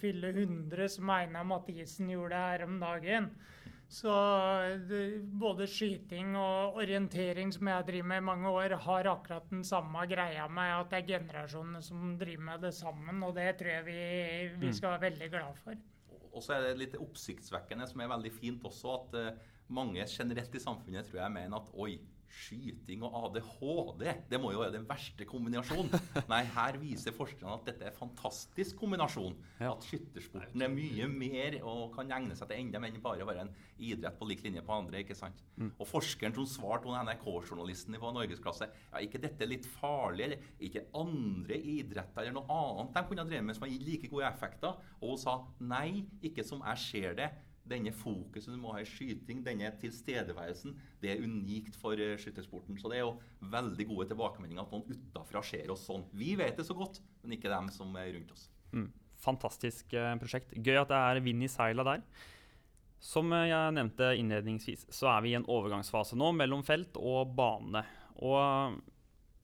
fyller 0.01 0.35
100, 0.35 0.89
som 0.97 1.15
Einar 1.15 1.47
Mathisen 1.47 2.11
gjorde 2.11 2.43
her 2.43 2.67
om 2.67 2.81
dagen. 2.83 3.31
Så 3.89 4.13
det, 4.89 5.03
både 5.39 5.67
skyting 5.71 6.35
og 6.37 6.79
orientering, 6.83 7.53
som 7.55 7.69
jeg 7.71 7.87
driver 7.87 8.09
med 8.11 8.23
i 8.23 8.27
mange 8.29 8.51
år, 8.51 8.75
har 8.83 9.09
akkurat 9.13 9.47
den 9.51 9.63
samme 9.65 10.03
greia 10.11 10.49
med 10.51 10.73
at 10.81 10.91
det 10.91 10.99
er 10.99 11.13
generasjonene 11.13 11.83
som 11.87 12.17
driver 12.19 12.49
med 12.49 12.67
det 12.67 12.73
sammen. 12.75 13.23
Og 13.23 13.37
det 13.37 13.53
tror 13.61 13.71
jeg 13.77 13.87
vi, 13.87 14.01
vi 14.59 14.73
mm. 14.73 14.75
skal 14.75 14.97
være 14.97 15.07
veldig 15.07 15.31
glad 15.37 15.61
for. 15.63 15.79
Og 16.37 16.43
så 16.45 16.57
er 16.57 16.67
det 16.67 16.81
litt 16.83 16.99
oppsiktsvekkende, 17.01 17.87
som 17.89 18.03
er 18.03 18.11
veldig 18.11 18.33
fint 18.35 18.67
også, 18.67 18.97
at 18.99 19.17
uh, 19.17 19.55
mange 19.73 20.05
generelt 20.11 20.59
i 20.59 20.63
samfunnet 20.63 21.07
tror 21.07 21.23
jeg 21.23 21.37
mener 21.39 21.63
at 21.63 21.71
oi, 21.79 21.95
Skyting 22.33 23.05
og 23.07 23.15
ADHD, 23.21 24.05
det 24.31 24.41
må 24.41 24.53
jo 24.55 24.63
være 24.63 24.75
den 24.75 24.87
verste 24.89 25.27
kombinasjonen. 25.29 25.93
Nei, 26.33 26.43
her 26.57 26.79
viser 26.83 27.15
forskerne 27.17 27.55
at 27.57 27.69
dette 27.71 27.87
er 27.87 27.93
en 27.93 27.99
fantastisk 27.99 28.79
kombinasjon. 28.81 29.37
Ja. 29.61 29.73
At 29.73 29.87
skyttersporten 29.87 30.65
er 30.65 30.73
mye 30.73 31.09
mer 31.11 31.59
og 31.63 31.95
kan 31.97 32.13
egne 32.17 32.37
seg 32.39 32.51
til 32.51 32.63
enda 32.65 32.83
mer 32.83 32.93
enn 32.93 33.05
bare 33.05 33.25
å 33.25 33.29
være 33.29 33.47
en 33.47 33.53
idrett 33.77 34.19
på 34.19 34.29
lik 34.29 34.45
linje 34.45 34.65
på 34.67 34.77
andre. 34.77 35.03
ikke 35.05 35.17
sant? 35.19 35.43
Mm. 35.57 35.73
Og 35.75 35.89
forskeren 35.89 36.37
som 36.37 36.49
svarte 36.51 36.91
hun 36.91 36.99
NRK-journalisten 37.07 37.97
på 38.01 38.13
norgesklasse 38.17 38.69
ja, 38.69 39.03
ikke 39.03 39.23
dette 39.23 39.45
er 39.45 39.53
litt 39.53 39.69
farlig, 39.79 40.29
eller 40.29 40.69
ikke 40.69 40.87
andre 40.97 41.59
idretter 41.61 42.25
eller 42.25 42.39
noe 42.39 42.61
annet 42.61 42.97
de 42.97 43.05
kunne 43.09 43.25
ha 43.25 43.31
drevet 43.31 43.49
med 43.49 43.59
som 43.59 43.67
har 43.67 43.75
gitt 43.75 43.87
like 43.87 44.13
gode 44.13 44.29
effekter? 44.29 44.81
Og 45.01 45.15
hun 45.15 45.21
sa 45.21 45.39
nei, 45.61 46.07
ikke 46.25 46.45
som 46.47 46.65
jeg 46.67 46.85
ser 46.87 47.19
det 47.19 47.31
denne 47.71 47.93
fokuset 47.95 48.53
du 48.55 48.61
må 48.61 48.75
ha 48.75 48.83
i 48.83 48.89
skyting, 48.89 49.43
denne 49.47 49.71
tilstedeværelsen, 49.81 50.77
det 51.03 51.13
er 51.13 51.25
unikt 51.25 51.79
for 51.81 51.99
uh, 51.99 52.15
skyttersporten. 52.21 52.79
Så 52.81 52.93
det 52.93 53.01
er 53.01 53.05
jo 53.07 53.17
veldig 53.53 53.89
gode 53.91 54.09
tilbakemeldinger 54.13 54.65
at 54.65 54.75
noen 54.75 54.87
utafra 54.95 55.43
ser 55.47 55.73
oss 55.75 55.87
sånn. 55.89 56.07
Vi 56.17 56.35
vet 56.39 56.59
det 56.59 56.67
så 56.69 56.77
godt, 56.79 57.01
men 57.23 57.37
ikke 57.37 57.53
dem 57.53 57.71
som 57.75 57.93
er 58.01 58.13
rundt 58.15 58.33
oss. 58.37 58.49
Mm. 58.73 58.89
Fantastisk 59.27 59.95
uh, 59.97 60.15
prosjekt. 60.21 60.55
Gøy 60.57 60.81
at 60.83 60.91
det 60.93 61.03
er 61.11 61.23
vind 61.25 61.47
i 61.47 61.51
seila 61.51 61.87
der. 61.87 62.05
Som 63.03 63.33
jeg 63.35 63.73
nevnte 63.77 64.15
innledningsvis, 64.19 64.87
så 64.95 65.11
er 65.13 65.25
vi 65.25 65.35
i 65.35 65.39
en 65.39 65.49
overgangsfase 65.53 66.17
nå 66.19 66.31
mellom 66.37 66.63
felt 66.67 66.97
og 66.99 67.35
bane. 67.37 67.83
Og 68.25 68.79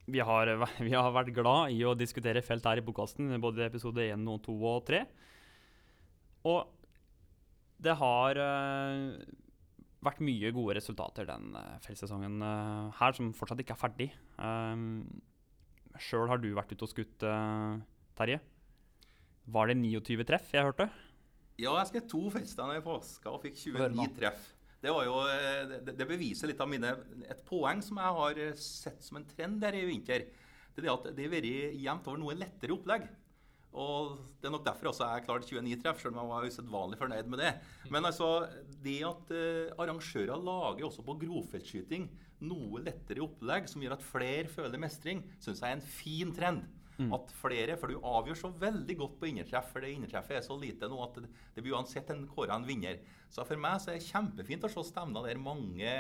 vi 0.07 0.23
har, 0.25 0.53
vi 0.87 0.95
har 0.95 1.11
vært 1.15 1.35
glad 1.37 1.75
i 1.75 1.83
å 1.87 1.97
diskutere 1.99 2.45
felt 2.45 2.67
her 2.67 2.81
i 2.81 2.87
podkasten, 2.87 3.35
både 3.43 3.67
episode 3.67 4.07
1, 4.07 4.31
2 4.47 4.57
og 4.71 4.87
3. 4.89 5.03
Og 6.51 6.82
det 7.83 7.95
har 7.99 8.39
uh, 8.39 9.19
vært 10.03 10.23
mye 10.25 10.53
gode 10.55 10.77
resultater 10.79 11.29
den 11.29 11.53
uh, 11.57 11.77
feltsesongen 11.85 12.41
uh, 12.45 12.91
her, 12.99 13.15
som 13.17 13.33
fortsatt 13.37 13.63
ikke 13.65 13.77
er 13.77 13.83
ferdig. 13.83 14.09
Um, 14.39 15.05
Sjøl 16.01 16.31
har 16.31 16.41
du 16.41 16.53
vært 16.57 16.73
ute 16.73 16.87
og 16.87 16.89
skutt, 16.89 17.25
Terje. 18.17 18.39
Var 19.53 19.69
det 19.69 19.75
29 19.77 20.25
treff 20.25 20.55
jeg 20.55 20.65
hørte? 20.65 20.87
Ja, 21.61 21.75
jeg 21.77 21.91
skrev 21.91 22.07
to 22.09 22.23
feltstander 22.33 22.79
i 22.79 22.85
påska 22.85 23.29
og 23.29 23.43
fikk 23.43 23.59
29 23.61 24.07
treff. 24.17 24.47
Det, 24.83 24.89
jo, 24.89 25.19
det, 25.69 25.93
det, 25.93 26.07
beviser 26.09 26.49
litt 26.49 26.63
av 26.65 26.71
mine, 26.73 26.95
et 27.29 27.43
poeng 27.47 27.83
som 27.85 28.01
jeg 28.01 28.17
har 28.17 28.41
sett 28.59 29.05
som 29.05 29.21
en 29.21 29.29
trend 29.29 29.61
der 29.63 29.77
i 29.79 29.85
vinter. 29.91 30.25
Det 30.73 30.89
er 30.89 30.95
at 30.95 31.11
det 31.13 31.29
har 31.29 31.35
vært 31.37 31.51
jevnt 31.85 32.09
over 32.09 32.23
noe 32.25 32.39
lettere 32.41 32.75
opplegg. 32.75 33.05
Og 33.73 34.19
Det 34.41 34.49
er 34.49 34.53
nok 34.53 34.67
derfor 34.67 34.91
også 34.91 35.07
jeg 35.09 35.25
klarte 35.25 35.49
29 35.49 35.79
treff, 35.81 36.03
selv 36.03 36.17
om 36.17 36.21
jeg 36.21 36.33
var 36.33 36.49
usedvanlig 36.51 36.99
fornøyd 37.01 37.31
med 37.33 37.41
det. 37.41 37.53
Men 37.95 38.05
altså, 38.05 38.29
det 38.85 38.99
at 39.09 39.33
eh, 39.33 39.73
arrangører 39.81 40.45
lager 40.45 40.85
også 40.89 41.05
på 41.07 41.17
grovfeltskyting 41.23 42.11
noe 42.43 42.83
lettere 42.83 43.23
opplegg 43.25 43.69
som 43.71 43.83
gjør 43.83 43.97
at 43.97 44.05
flere 44.05 44.51
føler 44.51 44.81
mestring, 44.83 45.23
syns 45.41 45.63
jeg 45.63 45.71
er 45.71 45.79
en 45.79 45.91
fin 45.95 46.33
trend. 46.35 46.65
Mm. 46.99 47.09
At 47.17 47.33
flere, 47.41 47.79
For 47.81 47.89
du 47.89 48.05
avgjør 48.05 48.39
så 48.39 48.51
veldig 48.61 48.97
godt 48.99 49.19
på 49.21 49.31
innertreff, 49.31 49.71
for 49.73 49.81
det 49.81 49.95
innertreffet 49.95 50.37
er 50.37 50.45
så 50.45 50.59
lite 50.61 50.91
nå 50.91 50.99
at 51.07 51.19
det, 51.23 51.63
blir 51.63 51.73
uansett 51.73 52.11
en 52.13 52.27
kåra 52.29 52.59
en 52.59 52.69
vinner. 52.69 53.01
Så 53.33 53.47
for 53.49 53.61
meg 53.61 53.81
så 53.81 53.93
er 53.93 53.99
det 53.99 54.11
kjempefint 54.11 54.67
å 54.69 54.71
se 54.71 54.85
stevner 54.91 55.25
der 55.31 55.41
mange 55.41 55.95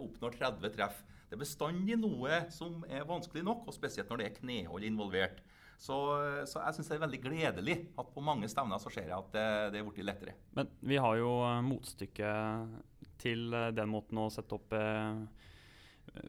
oppnår 0.00 0.38
30 0.38 0.76
treff. 0.78 1.02
Det 1.28 1.36
er 1.36 1.44
bestandig 1.44 1.98
noe 2.00 2.44
som 2.50 2.80
er 2.88 3.06
vanskelig 3.06 3.44
nok, 3.46 3.68
og 3.68 3.76
spesielt 3.76 4.08
når 4.10 4.22
det 4.22 4.30
er 4.30 4.38
knehold 4.40 4.86
involvert. 4.88 5.44
Så, 5.80 5.96
så 6.44 6.60
jeg 6.60 6.76
syns 6.76 6.90
det 6.90 6.96
er 6.98 7.02
veldig 7.06 7.18
gledelig 7.24 7.76
at 7.98 8.08
på 8.12 8.20
mange 8.20 8.48
stevner 8.52 8.80
så 8.82 8.90
ser 8.92 9.06
jeg 9.08 9.16
at 9.16 9.30
det, 9.32 9.44
det 9.72 9.80
er 9.80 9.86
blitt 9.86 10.04
lettere. 10.04 10.34
Men 10.58 10.68
vi 10.84 10.98
har 11.00 11.16
jo 11.16 11.30
motstykket 11.64 12.74
til 13.20 13.54
eh, 13.54 13.70
den 13.76 13.92
måten 13.92 14.20
å 14.20 14.28
sette 14.32 14.56
opp 14.56 14.74
eh, 14.76 15.22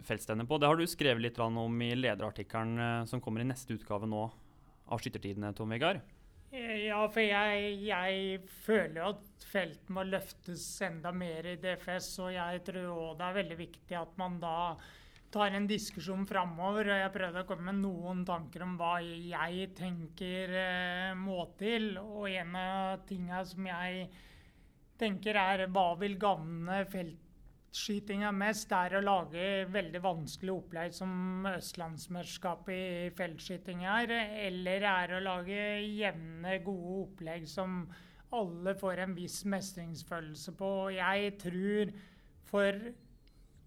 feltstevner 0.08 0.48
på. 0.48 0.60
Det 0.62 0.70
har 0.70 0.80
du 0.80 0.88
skrevet 0.90 1.26
litt 1.26 1.42
om 1.42 1.84
i 1.84 1.92
lederartikkelen 1.98 2.80
eh, 2.86 3.04
som 3.10 3.24
kommer 3.24 3.44
i 3.44 3.50
neste 3.50 3.78
utgave 3.78 4.10
nå 4.10 4.26
av 4.92 5.02
Skyttertidene, 5.02 5.54
Tom 5.58 5.72
Vegard. 5.72 6.02
Ja, 6.52 7.06
for 7.08 7.24
jeg, 7.24 7.76
jeg 7.88 8.42
føler 8.66 8.98
jo 8.98 9.12
at 9.14 9.46
felten 9.48 9.96
må 9.96 10.04
løftes 10.04 10.66
enda 10.84 11.14
mer 11.16 11.48
i 11.48 11.56
DFS. 11.62 12.10
Og 12.26 12.34
jeg 12.36 12.64
tror 12.68 12.90
òg 12.92 13.14
det 13.22 13.28
er 13.30 13.38
veldig 13.38 13.58
viktig 13.62 13.96
at 13.96 14.18
man 14.20 14.36
da 14.42 14.56
tar 15.32 15.56
en 15.56 15.68
diskusjon 15.70 16.26
framover. 16.28 16.92
Og 16.92 17.02
jeg 17.02 17.14
prøvde 17.16 17.44
å 17.44 17.48
komme 17.50 17.72
med 17.72 17.82
noen 17.86 18.26
tanker 18.28 18.66
om 18.66 18.76
hva 18.80 18.98
jeg 19.02 19.72
tenker 19.78 20.56
eh, 20.60 21.10
må 21.18 21.46
til. 21.60 21.94
Og 22.02 22.28
en 22.32 22.56
av 22.60 23.06
tinga 23.10 23.44
som 23.48 23.68
jeg 23.70 24.08
tenker 25.02 25.40
er 25.42 25.66
hva 25.74 25.88
vil 26.02 26.18
gagne 26.22 26.84
feltskytinga 26.92 28.30
mest, 28.36 28.72
er 28.76 29.00
å 29.00 29.04
lage 29.04 29.66
veldig 29.72 30.04
vanskelig 30.04 30.54
opplegg 30.54 30.94
som 30.94 31.48
Østlandsmesterskapet 31.56 32.78
i 33.08 33.12
feltskyting 33.18 33.86
er. 33.90 34.14
Eller 34.46 34.88
er 34.92 35.18
å 35.18 35.26
lage 35.26 35.62
jevne, 35.88 36.60
gode 36.66 36.98
opplegg 37.08 37.48
som 37.50 37.86
alle 38.32 38.76
får 38.80 39.04
en 39.04 39.16
viss 39.16 39.42
mestringsfølelse 39.50 40.54
på. 40.60 40.72
Jeg 40.96 41.34
tror 41.42 41.96
for 42.48 42.78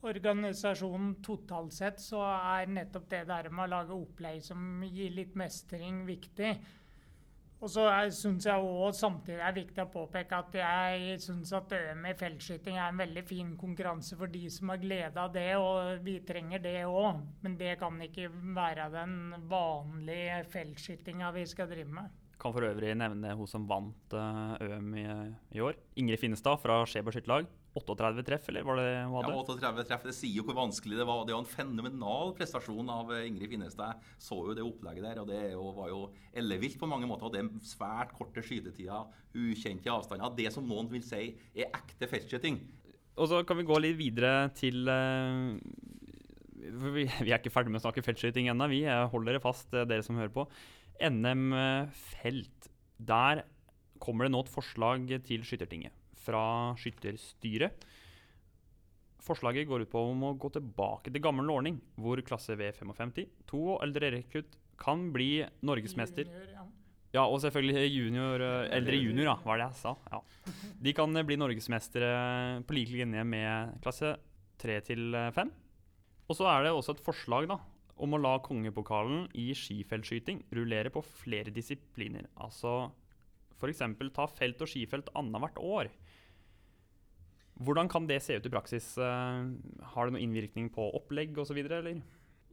organisasjonen 0.05 1.19
totalt 1.25 1.75
sett, 1.75 2.01
så 2.03 2.23
er 2.23 2.71
nettopp 2.71 3.11
det 3.11 3.25
der 3.31 3.51
med 3.51 3.67
å 3.67 3.73
lage 3.79 3.97
opplegg 3.97 4.43
som 4.45 4.83
gir 4.87 5.13
litt 5.17 5.37
mestring, 5.39 6.05
viktig. 6.09 6.55
Og 7.65 7.71
så 7.73 7.87
syns 8.13 8.45
jeg 8.45 8.61
òg 8.61 8.93
samtidig 8.93 9.41
er 9.41 9.55
viktig 9.57 9.81
å 9.81 9.89
påpeke 9.89 10.37
at 10.37 10.57
jeg 10.59 11.15
syns 11.25 11.53
at 11.57 11.71
ØM 11.73 12.03
i 12.11 12.13
feltskyting 12.21 12.77
er 12.77 12.91
en 12.91 13.01
veldig 13.01 13.23
fin 13.25 13.55
konkurranse 13.57 14.19
for 14.21 14.29
de 14.29 14.43
som 14.53 14.69
har 14.75 14.83
glede 14.83 15.23
av 15.23 15.33
det, 15.33 15.47
og 15.57 16.05
vi 16.05 16.19
trenger 16.29 16.61
det 16.61 16.83
òg. 16.85 17.23
Men 17.47 17.57
det 17.57 17.79
kan 17.81 17.97
ikke 18.05 18.29
være 18.59 18.91
den 18.93 19.17
vanlige 19.49 20.43
feltskytinga 20.53 21.33
vi 21.39 21.47
skal 21.49 21.71
drive 21.73 21.97
med. 22.03 22.21
Kan 22.37 22.53
for 22.53 22.69
øvrig 22.69 22.93
nevne 23.01 23.33
hun 23.39 23.49
som 23.49 23.65
vant 23.71 24.13
ØM 24.13 24.95
i, 25.01 25.09
i 25.57 25.65
år. 25.65 25.79
Ingrid 25.97 26.21
Finnestad 26.21 26.61
fra 26.61 26.83
Skjeberg 26.85 27.17
skytterlag. 27.17 27.49
38 27.75 28.23
treff, 28.23 28.49
eller 28.49 28.63
var 28.63 28.79
det 28.79 28.91
hun 29.03 29.17
hadde? 29.17 29.33
Ja, 29.35 29.41
38 29.43 29.85
treff. 29.89 30.05
Det 30.07 30.15
sier 30.15 30.39
jo 30.39 30.45
hvor 30.47 30.57
vanskelig 30.61 30.99
det 31.01 31.07
var. 31.09 31.25
Det 31.27 31.35
var 31.35 31.43
en 31.43 31.51
fenomenal 31.51 32.35
prestasjon 32.39 32.91
av 32.93 33.11
eh, 33.17 33.25
Ingrid 33.27 33.51
Finnestad. 33.51 34.05
Så 34.23 34.39
jo 34.47 34.55
det 34.55 34.63
opplegget 34.63 35.07
der, 35.09 35.21
og 35.23 35.27
det 35.31 35.41
jo, 35.53 35.65
var 35.75 35.91
jo 35.91 36.05
ellevilt 36.39 36.79
på 36.79 36.89
mange 36.91 37.09
måter. 37.11 37.27
Og 37.27 37.35
det 37.35 37.43
er 37.43 37.67
svært 37.67 38.15
korte 38.15 38.45
skytetider, 38.47 39.09
ukjente 39.35 39.91
avstander. 39.91 40.37
Det 40.39 40.53
som 40.55 40.69
noen 40.71 40.91
vil 40.93 41.03
si 41.07 41.33
er 41.35 41.73
ekte 41.73 42.11
feltskyting. 42.11 42.61
Og 43.19 43.31
så 43.31 43.43
kan 43.47 43.59
vi 43.59 43.67
gå 43.67 43.81
litt 43.83 43.99
videre 43.99 44.49
til 44.59 44.87
uh, 44.91 45.55
vi, 46.55 47.05
vi, 47.07 47.31
er 47.31 47.41
ikke 47.41 47.53
ferdig 47.55 47.75
med 47.75 47.83
å 47.83 47.87
snakke 47.89 48.07
feltskyting 48.07 48.53
ennå, 48.53 48.71
vi. 48.71 48.85
Holder 48.87 49.39
det 49.39 49.43
fast, 49.43 49.75
eh, 49.75 49.87
dere 49.89 50.07
som 50.07 50.21
hører 50.21 50.35
på. 50.35 50.47
NM 51.03 51.51
felt. 52.15 52.71
Der 53.03 53.43
kommer 53.99 54.27
det 54.27 54.35
nå 54.35 54.47
et 54.47 54.55
forslag 54.55 55.11
til 55.27 55.43
Skyttertinget 55.43 56.04
fra 56.25 56.45
skytterstyret. 56.81 57.87
Forslaget 59.25 59.69
går 59.69 59.87
ut 59.87 59.93
på 59.93 60.03
om 60.11 60.27
å 60.29 60.35
gå 60.37 60.51
tilbake 60.53 61.13
til 61.13 61.23
gammel 61.25 61.49
ordning, 61.53 61.79
hvor 61.97 62.21
klasse 62.27 62.57
V55, 62.61 63.25
to 63.49 63.63
og 63.77 63.85
eldre 63.87 64.13
rekrutt 64.19 64.59
kan 64.81 65.09
bli 65.15 65.45
norgesmester. 65.65 66.29
Ja. 66.53 66.65
ja. 67.15 67.25
og 67.25 67.41
selvfølgelig 67.45 67.87
junior, 67.89 68.45
eh, 68.45 68.71
eldre 68.77 69.01
junior, 69.01 69.31
da, 69.33 69.37
var 69.47 69.61
det 69.61 69.69
jeg 69.71 69.81
sa. 69.81 69.95
Ja. 70.13 70.21
De 70.85 70.97
kan 70.97 71.25
bli 71.25 71.39
norgesmestere 71.41 72.11
på 72.67 72.77
lik 72.77 72.93
linje 72.93 73.25
med 73.25 73.79
klasse 73.85 74.17
3 74.61 74.81
til 74.91 75.17
5. 75.37 75.55
Og 76.29 76.37
så 76.37 76.49
er 76.51 76.67
det 76.67 76.75
også 76.75 76.97
et 76.97 77.05
forslag 77.05 77.49
da, 77.49 77.59
om 78.01 78.17
å 78.17 78.21
la 78.21 78.35
kongepokalen 78.45 79.29
i 79.39 79.51
skifeltskyting 79.57 80.43
rullere 80.57 80.93
på 80.93 81.03
flere 81.05 81.53
disipliner. 81.55 82.27
Altså 82.43 82.91
f.eks. 83.57 83.83
ta 84.13 84.27
felt 84.29 84.63
og 84.65 84.71
skifelt 84.71 85.11
annethvert 85.17 85.61
år. 85.63 85.91
Hvordan 87.63 87.89
kan 87.91 88.07
det 88.11 88.19
se 88.25 88.37
ut 88.39 88.47
i 88.47 88.51
praksis? 88.51 88.97
Eh, 88.99 89.47
har 89.95 90.07
det 90.07 90.17
noen 90.17 90.25
innvirkning 90.25 90.73
på 90.75 90.89
opplegg 90.99 91.37
osv., 91.39 91.61
eller? 91.63 92.03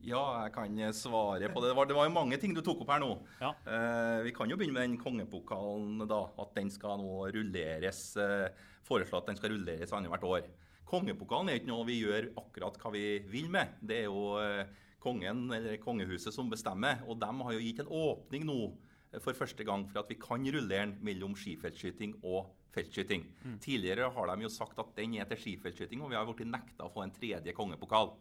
Ja, 0.01 0.21
jeg 0.45 0.53
kan 0.55 0.77
svare 0.97 1.49
på 1.53 1.61
det. 1.61 1.69
Det 1.69 1.77
var, 1.77 1.89
det 1.89 1.95
var, 1.97 2.07
jo 2.07 2.13
mange 2.15 2.37
ting 2.41 2.55
du 2.57 2.61
tok 2.65 2.81
opp 2.81 2.93
her 2.93 3.01
nå. 3.03 3.11
Ja. 3.41 3.51
Eh, 3.69 4.23
vi 4.25 4.33
kan 4.33 4.49
jo 4.49 4.57
begynne 4.57 4.73
med 4.73 4.87
den 4.87 4.99
kongepokalen. 5.01 6.01
da, 6.09 6.23
At 6.41 6.55
den 6.57 6.71
skal 6.73 7.01
nå 7.01 7.27
rulleres. 7.33 8.01
Eh, 8.17 8.49
foreslå 8.87 9.21
at 9.21 9.29
den 9.29 9.37
skal 9.37 9.53
rulleres 9.53 9.93
annethvert 9.93 10.25
år. 10.25 10.47
Kongepokalen 10.89 11.51
er 11.51 11.61
ikke 11.61 11.69
noe 11.69 11.87
vi 11.87 12.01
gjør 12.01 12.31
akkurat 12.41 12.79
hva 12.81 12.93
vi 12.95 13.05
vil 13.31 13.51
med. 13.53 13.77
Det 13.81 14.01
er 14.01 14.09
jo 14.09 14.39
eh, 14.41 14.65
kongen 15.01 15.45
eller 15.53 15.77
kongehuset 15.81 16.33
som 16.33 16.49
bestemmer. 16.49 17.05
Og 17.07 17.21
de 17.21 17.29
har 17.29 17.53
jo 17.55 17.61
gitt 17.61 17.83
en 17.83 17.93
åpning 18.01 18.47
nå 18.49 18.59
eh, 18.65 18.90
for 19.19 19.35
første 19.35 19.65
gang 19.67 19.83
for 19.89 20.03
at 20.03 20.11
vi 20.11 20.19
kan 20.21 20.45
rullere 20.55 20.85
den 20.85 20.93
mellom 21.03 21.33
skifeltskyting 21.35 22.15
og 22.23 22.51
feltskyting. 22.71 23.25
Mm. 23.43 23.57
Tidligere 23.63 24.11
har 24.15 24.29
de 24.31 24.45
jo 24.45 24.51
sagt 24.51 24.79
at 24.79 24.93
den 24.95 25.17
er 25.19 25.27
til 25.27 25.41
skifeltskyting, 25.41 26.03
og 26.03 26.13
vi 26.13 26.19
har 26.19 26.29
blitt 26.29 26.47
nekta 26.47 26.87
å 26.87 26.93
få 26.93 27.03
en 27.03 27.11
tredje 27.15 27.55
kongepokal. 27.57 28.13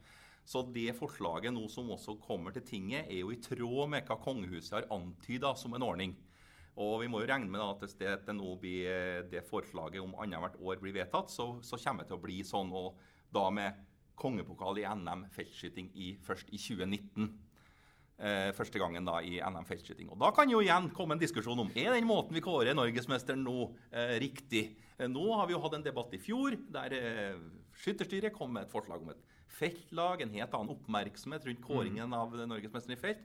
Så 0.51 0.65
det 0.75 0.97
forslaget 0.99 1.55
nå 1.55 1.69
som 1.71 1.93
også 1.95 2.17
kommer 2.25 2.55
til 2.55 2.65
tinget, 2.67 3.07
er 3.07 3.23
jo 3.23 3.31
i 3.31 3.39
tråd 3.43 3.93
med 3.93 4.09
hva 4.09 4.17
kongehuset 4.19 4.81
har 4.81 4.89
antyda 4.97 5.55
som 5.59 5.77
en 5.77 5.87
ordning. 5.87 6.17
Og 6.81 6.97
vi 7.03 7.11
må 7.13 7.21
jo 7.21 7.29
regne 7.29 7.51
med 7.51 7.63
at 7.63 7.83
hvis 7.85 7.97
det, 8.01 8.17
det 8.27 8.35
eh, 8.89 9.21
det 9.31 9.45
forslaget 9.47 10.01
om 10.03 10.17
annethvert 10.19 10.59
år 10.59 10.81
blir 10.81 10.97
vedtatt, 10.97 11.31
så, 11.31 11.61
så, 11.63 11.77
kommer 11.77 12.03
det 12.03 12.11
til 12.11 12.19
å 12.19 12.25
bli 12.25 12.41
sånn. 12.47 12.73
Og 12.73 12.99
da 13.31 13.47
med 13.51 13.79
kongepokal 14.19 14.81
i 14.81 14.87
NM 14.89 15.27
feltskyting 15.35 15.91
i, 15.95 16.15
først 16.25 16.51
i 16.51 16.59
2019 16.59 17.31
eh, 18.21 18.51
første 18.57 18.81
gangen 18.81 19.09
da 19.09 19.19
i 19.25 19.39
NM 19.41 19.67
feltskyting. 19.69 20.11
Og 20.13 20.21
Da 20.21 20.31
kan 20.37 20.51
jo 20.51 20.61
igjen 20.63 20.91
komme 20.97 21.17
en 21.17 21.23
diskusjon 21.23 21.59
om 21.65 21.73
er 21.75 21.95
den 21.97 22.09
måten 22.09 22.37
vi 22.37 22.45
kårer 22.45 22.77
norgesmesteren 22.77 23.43
nå, 23.45 23.71
eh, 23.91 24.19
riktig. 24.23 24.77
Eh, 24.99 25.09
nå 25.09 25.27
har 25.35 25.49
vi 25.49 25.57
jo 25.57 25.63
hatt 25.65 25.75
en 25.79 25.87
debatt 25.87 26.15
i 26.15 26.23
fjor 26.23 26.57
der 26.71 26.97
eh, 26.97 27.43
Skytterstyret 27.81 28.35
kom 28.37 28.53
med 28.53 28.67
et 28.67 28.73
forslag 28.73 29.01
om 29.01 29.13
et 29.15 29.29
feltlag, 29.51 30.21
en 30.21 30.35
helt 30.35 30.55
annen 30.57 30.75
oppmerksomhet 30.75 31.47
rundt 31.49 31.63
kåringen 31.65 32.11
mm. 32.11 32.17
av 32.19 32.35
norgesmesteren 32.49 32.97
i 32.97 33.01
felt. 33.01 33.23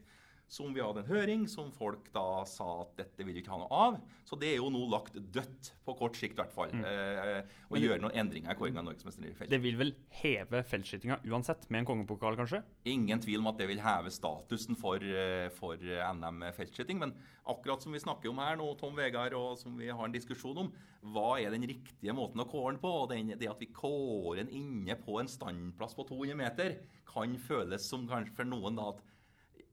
Som 0.47 0.73
vi 0.75 0.81
hadde 0.83 1.01
en 1.01 1.09
høring, 1.09 1.45
som 1.49 1.71
folk 1.73 2.11
da 2.13 2.43
sa 2.47 2.67
at 2.83 2.93
dette 2.99 3.25
vil 3.25 3.33
vi 3.33 3.41
ikke 3.41 3.53
ha 3.53 3.59
noe 3.63 3.79
av. 3.85 3.97
Så 4.25 4.37
det 4.39 4.51
er 4.51 4.59
jo 4.59 4.69
nå 4.73 4.83
lagt 4.89 5.17
dødt, 5.17 5.71
på 5.85 5.93
kort 5.97 6.17
sikt 6.17 6.37
i 6.37 6.41
hvert 6.41 6.53
fall. 6.53 6.71
Eh, 6.73 7.45
å 7.69 7.77
gjøre 7.77 8.01
noen 8.01 8.15
endringer 8.21 8.53
i 8.53 8.57
kåringen 8.57 8.81
av 8.81 8.87
norgesmester 8.87 9.27
i 9.29 9.33
felt. 9.37 9.51
Det 9.51 9.59
vil 9.61 9.77
vel 9.77 9.93
heve 10.21 10.63
feltskytinga 10.65 11.19
uansett, 11.29 11.67
med 11.69 11.83
en 11.83 11.89
kongepokal, 11.89 12.37
kanskje? 12.39 12.61
Ingen 12.89 13.21
tvil 13.21 13.41
om 13.41 13.51
at 13.51 13.59
det 13.61 13.69
vil 13.69 13.81
heve 13.83 14.13
statusen 14.13 14.77
for, 14.79 15.01
eh, 15.01 15.49
for 15.53 15.77
NM 15.77 16.45
feltskyting. 16.57 17.01
Men 17.01 17.13
akkurat 17.45 17.81
som 17.81 17.93
vi 17.93 18.01
snakker 18.01 18.29
om 18.29 18.41
her 18.41 18.57
nå, 18.57 18.71
Tom 18.79 18.95
Vegard, 18.97 19.33
og 19.37 19.57
som 19.61 19.77
vi 19.77 19.89
har 19.89 20.05
en 20.05 20.15
diskusjon 20.15 20.57
om, 20.65 20.71
hva 21.13 21.35
er 21.37 21.53
den 21.53 21.67
riktige 21.69 22.13
måten 22.17 22.41
å 22.41 22.49
kåre 22.49 22.73
den 22.73 22.81
på? 22.81 22.93
Og 23.03 23.09
den, 23.09 23.33
det 23.37 23.49
at 23.49 23.61
vi 23.61 23.69
kårer 23.73 24.41
den 24.43 24.53
inne 24.53 24.95
på 24.97 25.19
en 25.21 25.29
standplass 25.29 25.93
på 25.97 26.07
200 26.07 26.37
meter, 26.39 26.79
kan 27.05 27.37
føles 27.37 27.85
som 27.85 28.07
kanskje 28.09 28.33
for 28.39 28.49
noen 28.49 28.79
da 28.79 28.89
at 28.93 29.03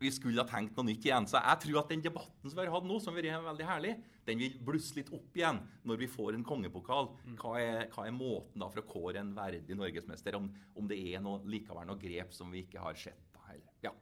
vi 0.03 0.13
skulle 0.15 0.43
ha 0.43 0.49
tenkt 0.49 0.77
noe 0.77 0.89
nytt 0.89 1.07
igjen. 1.07 1.27
Så 1.31 1.41
jeg 1.41 1.63
tror 1.65 1.81
at 1.83 1.93
den 1.93 2.05
debatten 2.05 2.51
som 2.51 2.59
vi 2.59 2.65
har 2.67 2.75
hatt 2.75 2.89
nå, 2.89 2.99
som 3.03 3.15
har 3.15 3.23
vært 3.23 3.49
veldig 3.49 3.69
herlig, 3.69 3.97
den 4.27 4.39
vil 4.43 4.61
blusse 4.67 4.97
litt 4.99 5.11
opp 5.15 5.39
igjen 5.39 5.61
når 5.89 6.03
vi 6.03 6.11
får 6.11 6.37
en 6.37 6.47
kongepokal. 6.47 7.11
Hva 7.41 7.57
er, 7.61 7.83
hva 7.95 8.07
er 8.07 8.17
måten 8.17 8.63
da 8.63 8.71
for 8.71 8.83
å 8.83 8.89
kåre 8.89 9.23
en 9.23 9.35
verdig 9.37 9.79
norgesmester? 9.79 10.39
Om, 10.39 10.49
om 10.79 10.91
det 10.91 11.01
er 11.13 11.23
noe, 11.25 11.43
likevel 11.51 11.89
noe 11.89 12.01
grep 12.01 12.35
som 12.37 12.53
vi 12.55 12.67
ikke 12.67 12.83
har 12.85 12.99
sett? 12.99 13.29
da, 13.35 13.45
heller. 13.51 13.75
Ja. 13.85 13.95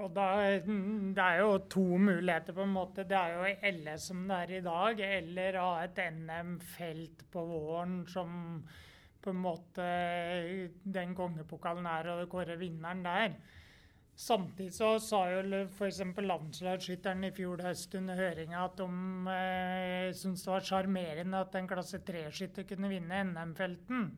Og 0.00 0.12
da, 0.14 0.26
Det 0.62 1.24
er 1.24 1.40
jo 1.40 1.56
to 1.72 1.86
muligheter, 1.98 2.54
på 2.54 2.62
en 2.66 2.76
måte. 2.76 3.06
Det 3.08 3.16
er 3.18 3.34
jo 3.36 3.72
LS 3.72 4.10
som 4.12 4.22
det 4.28 4.36
er 4.44 4.52
i 4.58 4.62
dag, 4.66 5.00
eller 5.00 5.58
ha 5.58 5.72
et 5.84 5.98
NM-felt 6.14 7.26
på 7.32 7.44
våren 7.48 8.04
som 8.08 8.62
på 9.20 9.32
en 9.34 9.40
måte 9.40 9.86
den 10.84 11.14
kongepokalen 11.16 11.88
er, 11.90 12.12
og 12.14 12.30
kåre 12.32 12.56
vinneren 12.60 13.02
der. 13.04 13.34
Samtidig 14.16 14.74
så 14.76 14.98
sa 15.00 15.20
jo 15.32 15.42
f.eks. 15.64 16.00
landslagsskytteren 16.20 17.24
i 17.24 17.32
fjor 17.36 17.62
høst 17.64 17.94
under 17.96 18.18
høringa 18.20 18.64
at 18.66 18.80
de 18.80 18.88
eh, 19.34 20.10
syntes 20.16 20.44
det 20.44 20.52
var 20.52 20.66
sjarmerende 20.66 21.44
at 21.46 21.56
en 21.56 21.70
klasse 21.70 22.02
3-skytter 22.04 22.68
kunne 22.68 22.90
vinne 22.92 23.22
NM-felten. 23.30 24.10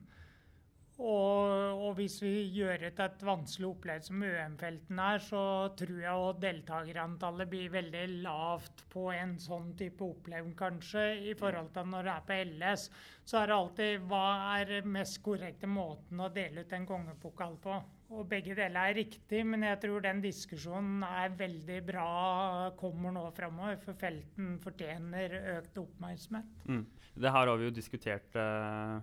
Og, 1.01 1.79
og, 1.81 1.95
hvis 1.97 2.19
vi 2.21 2.31
gjør 2.53 2.83
et, 2.85 2.99
et 3.01 3.23
vanskelig 3.25 3.65
opplegg 3.71 4.03
som 4.05 4.21
UM-felten 4.21 4.99
er, 5.01 5.23
så 5.25 5.41
tror 5.79 6.03
jeg 6.03 6.27
at 6.27 6.43
deltakerantallet 6.43 7.49
blir 7.49 7.71
veldig 7.73 8.03
lavt 8.27 8.83
på 8.93 9.07
en 9.15 9.33
sånn 9.41 9.71
type 9.79 10.05
opplegg, 10.05 10.51
kanskje, 10.59 11.07
i 11.31 11.33
forhold 11.39 11.73
til 11.73 11.89
når 11.89 12.05
det 12.05 12.13
er 12.13 12.29
på 12.29 12.39
LS. 12.51 12.85
Så 13.25 13.41
er 13.41 13.49
det 13.49 13.57
alltid 13.57 14.07
hva 14.11 14.27
er 14.59 14.87
mest 14.99 15.23
korrekte 15.25 15.71
måten 15.71 16.21
å 16.21 16.29
dele 16.35 16.61
ut 16.61 16.77
en 16.77 16.87
kongepokal 16.93 17.57
på. 17.63 17.81
Og 18.11 18.27
begge 18.29 18.55
deler 18.57 18.91
er 18.91 18.97
riktig, 18.99 19.39
men 19.47 19.63
jeg 19.65 19.79
tror 19.81 20.03
den 20.03 20.19
diskusjonen 20.21 21.05
er 21.07 21.33
veldig 21.39 21.79
bra, 21.87 22.09
kommer 22.77 23.15
nå 23.15 23.23
framover, 23.33 23.79
for 23.81 23.97
felten 23.97 24.57
fortjener 24.63 25.37
økt 25.55 25.79
oppmerksomhet. 25.81 26.51
Mm. 26.67 26.83
Det 27.13 27.31
her 27.33 27.49
har 27.49 27.57
vi 27.61 27.69
jo 27.69 27.75
diskutert 27.79 28.39
eh 28.39 29.01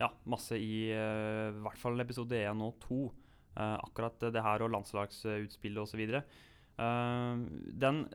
ja, 0.00 0.08
masse 0.32 0.56
i 0.56 0.90
uh, 0.96 1.52
hvert 1.60 1.80
fall 1.80 2.00
episode 2.00 2.38
1 2.38 2.64
og 2.64 2.76
2. 2.86 3.00
Uh, 3.50 3.76
akkurat 3.82 4.30
det 4.32 4.44
her 4.44 4.64
og 4.64 4.72
landslagsutspillet 4.72 5.82
osv. 5.82 6.04
Uh, 6.80 7.42
den 7.84 8.06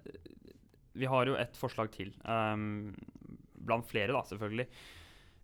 Vi 0.96 1.10
har 1.12 1.28
jo 1.28 1.36
et 1.38 1.58
forslag 1.60 1.92
til. 1.94 2.14
Um, 2.24 2.96
blant 3.54 3.86
flere, 3.86 4.14
da, 4.16 4.24
selvfølgelig. 4.26 4.68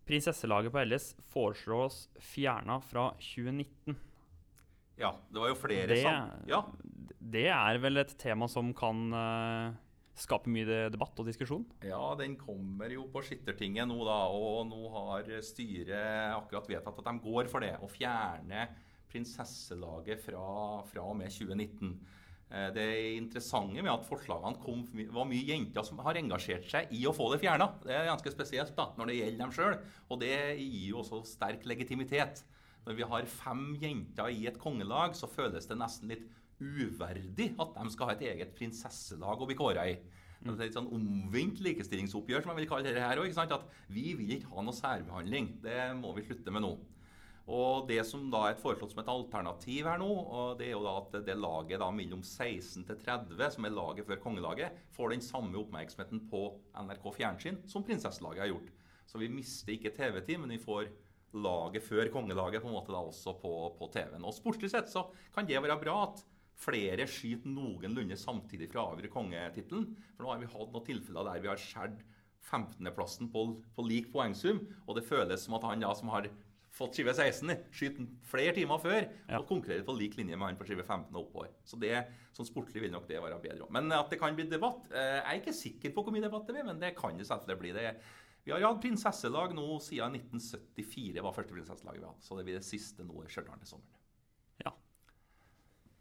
Prinsesselaget 0.08 0.74
på 0.74 0.82
LS 0.86 1.12
foreslås 1.30 2.08
fjerna 2.32 2.80
fra 2.82 3.12
2019. 3.20 4.00
Ja, 5.01 5.15
det 5.31 5.41
var 5.41 5.50
jo 5.51 5.58
flere 5.58 5.88
det, 5.89 6.03
ja. 6.50 6.60
det 7.34 7.48
er 7.50 7.79
vel 7.81 8.03
et 8.03 8.13
tema 8.22 8.48
som 8.51 8.70
kan 8.77 9.01
uh, 9.15 9.74
skape 10.17 10.51
mye 10.53 10.86
debatt 10.93 11.17
og 11.22 11.27
diskusjon? 11.29 11.65
Ja, 11.88 12.03
den 12.20 12.38
kommer 12.39 12.91
jo 12.93 13.08
på 13.12 13.24
Skittertinget 13.25 13.89
nå, 13.89 13.98
da. 14.08 14.22
Og 14.29 14.63
nå 14.70 14.86
har 14.93 15.34
styret 15.46 16.38
akkurat 16.38 16.70
vedtatt 16.70 17.01
at 17.01 17.10
de 17.10 17.25
går 17.25 17.51
for 17.51 17.65
det. 17.65 17.74
Å 17.81 17.89
fjerne 17.91 18.70
prinsesselaget 19.12 20.22
fra, 20.24 20.46
fra 20.88 21.05
og 21.10 21.17
med 21.20 21.34
2019. 21.34 21.96
Eh, 22.51 22.70
det 22.75 22.87
interessante 23.16 23.79
med 23.79 23.92
at 23.94 24.07
forslagene 24.07 24.59
kom, 24.64 24.83
var 25.16 25.27
mye 25.29 25.48
jenter 25.48 25.85
som 25.87 26.01
har 26.03 26.20
engasjert 26.20 26.68
seg 26.72 26.92
i 26.96 27.05
å 27.07 27.16
få 27.16 27.29
det 27.33 27.42
fjerna. 27.44 27.70
Det 27.83 27.96
er 27.96 28.09
ganske 28.09 28.33
spesielt 28.33 28.75
da, 28.77 28.90
når 28.98 29.11
det 29.11 29.20
gjelder 29.20 29.44
dem 29.46 29.53
sjøl. 29.55 29.77
Og 30.11 30.24
det 30.24 30.35
gir 30.59 30.90
jo 30.92 31.01
også 31.03 31.24
sterk 31.29 31.66
legitimitet. 31.70 32.44
Når 32.85 32.98
vi 32.98 33.07
har 33.11 33.27
fem 33.29 33.65
jenter 33.81 34.31
i 34.33 34.48
et 34.50 34.57
kongelag, 34.61 35.13
så 35.17 35.29
føles 35.29 35.67
det 35.70 35.77
nesten 35.77 36.09
litt 36.11 36.25
uverdig 36.61 37.51
at 37.61 37.75
de 37.77 37.94
skal 37.94 38.09
ha 38.09 38.15
et 38.15 38.25
eget 38.31 38.55
prinsesselag 38.57 39.41
å 39.41 39.50
bli 39.50 39.57
kåra 39.57 39.85
i. 39.89 40.00
Det 40.41 40.55
er 40.55 40.70
et 40.72 40.77
sånn 40.77 40.89
omvendt 40.89 41.59
likestillingsoppgjør, 41.61 42.41
som 42.41 42.55
jeg 42.55 42.63
vil 42.63 42.70
kalle 42.72 42.94
det 42.96 43.03
her 43.03 43.20
òg. 43.22 43.35
At 43.37 43.67
vi 43.94 44.15
vil 44.17 44.39
ikke 44.39 44.50
ha 44.55 44.63
noe 44.65 44.74
særbehandling. 44.74 45.51
Det 45.61 45.91
må 46.00 46.15
vi 46.17 46.25
slutte 46.25 46.53
med 46.53 46.65
nå. 46.65 46.72
Og 47.51 47.87
Det 47.89 48.00
som 48.07 48.27
da 48.31 48.46
er 48.48 48.57
foreslått 48.57 48.94
som 48.94 49.01
et 49.01 49.11
alternativ 49.11 49.87
her 49.89 50.00
nå, 50.00 50.07
og 50.07 50.57
det 50.59 50.70
er 50.70 50.75
jo 50.75 50.83
da 50.85 50.94
at 51.01 51.15
det 51.25 51.37
laget 51.37 51.81
da 51.81 51.89
mellom 51.94 52.22
16 52.24 52.85
til 52.87 53.00
30, 53.01 53.41
som 53.55 53.65
er 53.65 53.75
laget 53.75 54.07
før 54.07 54.22
kongelaget, 54.24 54.77
får 54.96 55.13
den 55.13 55.25
samme 55.25 55.57
oppmerksomheten 55.59 56.24
på 56.31 56.44
NRK 56.85 57.07
Fjernsyn 57.17 57.61
som 57.70 57.85
prinsesselaget 57.85 58.46
har 58.46 58.53
gjort. 58.53 58.70
Så 59.09 59.20
vi 59.20 59.27
mister 59.29 59.74
ikke 59.74 59.94
TV-tid, 59.98 60.37
men 60.39 60.53
vi 60.53 60.61
får 60.61 60.87
laget 61.33 61.85
før 61.85 62.09
kongelaget 62.11 62.63
på 62.63 62.70
en 62.70 62.75
måte 62.75 62.94
da 62.94 63.01
også 63.01 63.35
på, 63.39 63.53
på 63.77 63.89
TV-en. 63.94 64.27
Og 64.27 64.35
Sportslig 64.35 64.72
sett 64.74 64.91
så 64.91 65.05
kan 65.35 65.48
det 65.48 65.61
være 65.63 65.79
bra 65.79 65.98
at 66.09 66.24
flere 66.61 67.07
skyter 67.09 67.50
noenlunde 67.50 68.17
samtidig 68.20 68.70
fra 68.72 68.83
å 68.83 68.94
avgjøre 68.94 69.13
kongetittelen. 69.13 69.87
For 70.15 70.25
nå 70.25 70.33
har 70.33 70.41
vi 70.41 70.51
hatt 70.51 70.74
noen 70.75 70.87
tilfeller 70.87 71.27
der 71.27 71.44
vi 71.44 71.51
har 71.51 71.61
skåret 71.61 72.03
15.-plassen 72.41 73.29
på, 73.31 73.44
på, 73.75 73.83
lik 73.85 74.09
poengsum, 74.13 74.63
og 74.87 74.98
det 74.98 75.05
føles 75.05 75.44
som 75.46 75.59
at 75.59 75.67
han 75.67 75.83
da 75.83 75.91
som 75.98 76.09
har 76.13 76.25
fått 76.74 76.96
skive 76.98 77.13
16, 77.13 77.51
skyter 77.75 78.07
flere 78.31 78.53
timer 78.55 78.79
før 78.81 79.01
ja. 79.03 79.37
og 79.37 79.46
konkurrerer 79.50 79.83
på 79.85 79.96
lik 79.98 80.15
linje 80.17 80.37
med 80.37 80.48
han 80.48 80.59
på 80.59 80.67
skive 80.70 80.85
15 80.85 81.11
og 81.11 81.25
oppover. 81.25 81.51
Så 81.67 81.77
det, 81.81 81.94
sånn 82.35 82.48
sportlig 82.48 82.83
vil 82.83 82.94
nok 82.94 83.09
det 83.09 83.20
være 83.22 83.41
bedre. 83.44 83.67
Men 83.75 83.91
at 83.96 84.11
det 84.11 84.20
kan 84.22 84.37
bli 84.37 84.48
debatt 84.50 84.87
eh, 84.89 85.20
Jeg 85.20 85.27
er 85.27 85.41
ikke 85.41 85.57
sikker 85.57 85.94
på 85.96 86.05
hvor 86.05 86.15
mye 86.15 86.25
debatt 86.25 86.48
det 86.48 86.55
blir, 86.57 86.67
men 86.72 86.81
det 86.81 86.96
kan 86.98 87.20
det 87.20 87.27
selvfølgelig 87.29 87.61
bli. 87.61 87.75
det. 87.77 87.94
Vi 88.44 88.51
har 88.54 88.64
hatt 88.66 88.82
prinsesselag 88.82 89.54
nå 89.54 89.68
siden 89.84 90.16
1974, 90.18 91.22
var 91.22 91.36
første 91.36 91.54
prinsesselaget 91.54 92.01
vi 92.01 92.08
hadde. 92.08 92.25
Så 92.25 92.38
det 92.38 92.46
blir 92.48 92.58
det 92.58 92.66
siste 92.66 93.06
nå 93.06 93.22
i 93.22 93.30
Stjørdal 93.30 93.60
til 93.62 93.75
sommeren. 93.75 94.01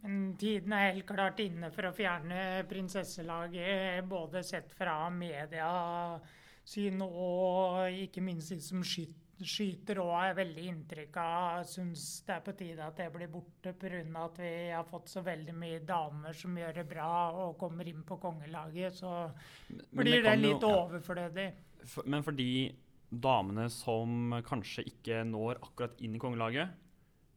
Men 0.01 0.37
tiden 0.41 0.73
er 0.73 0.93
helt 0.95 1.07
klart 1.09 1.41
inne 1.45 1.69
for 1.75 1.91
å 1.91 1.93
fjerne 1.93 2.65
prinsesselaget, 2.71 4.07
både 4.09 4.43
sett 4.47 4.73
fra 4.73 5.11
mediesyn 5.13 7.03
og 7.05 7.99
ikke 8.07 8.25
minst 8.25 8.55
de 8.55 8.61
som 8.65 8.81
skyter 8.81 10.01
og 10.01 10.15
er 10.23 10.39
veldig 10.39 10.65
inntrykk 10.73 11.21
av 11.21 11.69
syns 11.69 12.07
det 12.25 12.35
er 12.39 12.43
på 12.45 12.57
tide 12.57 12.87
at 12.87 12.97
det 12.97 13.11
blir 13.13 13.29
borte 13.33 13.75
pga. 13.77 14.01
at 14.25 14.41
vi 14.41 14.53
har 14.71 14.89
fått 14.89 15.13
så 15.13 15.21
veldig 15.25 15.55
mye 15.57 15.85
damer 15.85 16.33
som 16.33 16.57
gjør 16.57 16.81
det 16.81 16.89
bra 16.89 17.13
og 17.45 17.59
kommer 17.61 17.89
inn 17.89 18.03
på 18.03 18.17
kongelaget. 18.17 18.97
Så 19.03 19.31
blir 19.69 20.23
det 20.25 20.37
litt 20.41 20.65
jo, 20.65 20.73
overflødig. 20.81 21.51
For, 21.89 22.07
men 22.11 22.25
for 22.27 22.37
de 22.37 22.71
damene 23.11 23.67
som 23.73 24.37
kanskje 24.47 24.87
ikke 24.87 25.25
når 25.27 25.59
akkurat 25.65 25.99
inn 26.05 26.15
i 26.15 26.23
kongelaget, 26.23 26.73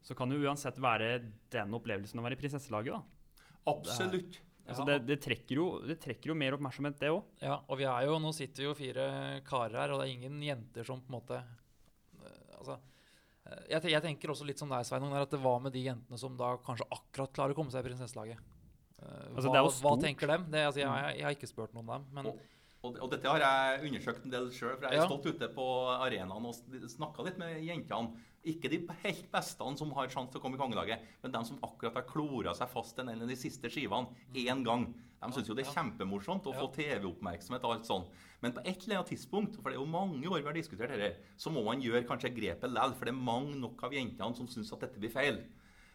så 0.04 0.16
kan 0.18 0.30
det 0.30 0.42
uansett 0.44 0.80
være 0.84 1.16
den 1.54 1.76
opplevelsen 1.78 2.20
å 2.20 2.26
være 2.26 2.38
i 2.38 2.42
prinsesselaget. 2.42 2.98
da. 2.98 3.30
Absolutt. 3.72 4.42
Altså 4.64 4.86
det, 4.88 4.96
det, 5.08 5.18
trekker 5.24 5.60
jo, 5.60 5.66
det, 5.84 5.98
trekker 6.00 6.32
jo, 6.32 6.38
mer 6.40 6.56
oppmerksomhet, 6.56 6.96
det 7.02 7.12
òg. 7.12 7.24
Ja, 7.44 7.58
og 7.68 7.80
vi 7.82 7.88
er 7.88 8.06
jo, 8.08 8.16
nå 8.24 8.32
sitter 8.36 8.70
jo 8.70 8.78
fire 8.78 9.08
karer 9.48 9.82
her, 9.82 9.92
og 9.92 10.00
det 10.00 10.08
er 10.08 10.14
ingen 10.14 10.40
jenter 10.44 10.88
som 10.88 11.02
på 11.04 11.12
en 11.12 11.18
måte 11.18 11.40
uh, 11.40 12.54
Altså 12.62 12.78
uh, 12.78 13.64
jeg, 13.68 13.82
jeg, 13.92 14.02
tenker 14.06 14.32
også 14.32 14.48
litt 14.48 14.64
som 14.64 14.72
deg, 14.72 14.88
Sveinung, 14.88 15.16
at 15.20 15.36
det 15.36 15.42
var 15.44 15.60
med 15.64 15.76
de 15.76 15.84
jentene 15.84 16.20
som 16.20 16.40
da 16.40 16.54
kanskje 16.64 16.88
akkurat 16.96 17.36
klarer 17.36 17.56
å 17.56 17.60
komme 17.60 17.76
seg 17.76 17.84
i 17.84 17.90
prinsesselaget. 17.90 18.40
Uh, 19.02 19.34
altså, 19.34 19.52
hva, 19.52 19.66
hva, 19.68 19.96
tenker 20.00 20.32
dem? 20.32 20.48
Det, 20.54 20.64
altså, 20.70 20.84
jeg, 20.84 20.88
jeg, 20.88 21.20
jeg, 21.20 21.28
har 21.28 21.38
ikke 21.40 21.52
spurt 21.52 21.76
noen 21.76 21.88
om 21.88 21.96
dem. 21.98 22.10
men... 22.16 22.32
Og 22.32 22.50
og, 22.84 22.98
og, 23.00 23.08
dette 23.14 23.32
har 23.32 23.40
jeg 23.40 23.88
undersøkt 23.88 24.26
en 24.28 24.34
del 24.34 24.50
sjøl. 24.52 24.76
For 24.76 24.86
jeg 24.90 24.92
har 24.92 25.06
ja. 25.06 25.08
stått 25.08 25.30
ute 25.32 25.48
på 25.56 25.66
arenaen 25.94 26.48
og 26.50 26.90
snakka 26.92 27.24
litt 27.24 27.40
med 27.40 27.62
jentene. 27.64 28.20
Ikke 28.44 28.68
de 28.68 28.82
helt 29.06 29.30
beste 29.32 29.70
som 29.80 29.94
har 29.96 30.12
sjanse 30.12 30.34
til 30.34 30.42
å 30.42 30.44
komme 30.44 30.60
i 30.60 30.60
kongelaget, 30.60 31.06
men 31.24 31.32
de 31.32 31.42
som 31.48 31.62
akkurat 31.64 31.96
har 31.96 32.04
klora 32.10 32.52
seg 32.58 32.68
fast 32.74 33.00
en 33.00 33.14
av 33.14 33.24
de 33.24 33.38
siste 33.40 33.72
skivene 33.72 34.12
én 34.36 34.66
gang. 34.68 34.90
De 35.24 35.32
syns 35.32 35.48
jo 35.48 35.56
det 35.56 35.64
er 35.64 35.72
kjempemorsomt 35.72 36.50
å 36.52 36.56
få 36.58 36.68
TV-oppmerksomhet 36.76 37.64
og 37.64 37.78
alt 37.78 37.88
sånt. 37.88 38.22
Men 38.44 38.52
på 38.52 38.66
et 38.68 38.84
eller 38.84 39.00
annet 39.00 39.14
tidspunkt, 39.14 39.56
for 39.56 39.72
det 39.72 39.78
er 39.78 39.80
jo 39.80 39.88
mange 39.88 40.28
år 40.28 40.42
vi 40.42 40.50
har 40.50 40.58
diskutert 40.58 40.92
dette, 40.92 41.24
så 41.40 41.54
må 41.56 41.64
man 41.64 41.80
gjøre 41.80 42.04
kanskje 42.10 42.34
grepet 42.36 42.68
likevel. 42.68 42.98
For 43.00 43.08
det 43.08 43.14
er 43.16 43.28
mange 43.32 43.56
nok 43.62 43.86
av 43.88 43.96
jentene 43.96 44.36
som 44.36 44.50
syns 44.52 44.76
at 44.76 44.84
dette 44.84 45.00
blir 45.00 45.14
feil. 45.14 45.40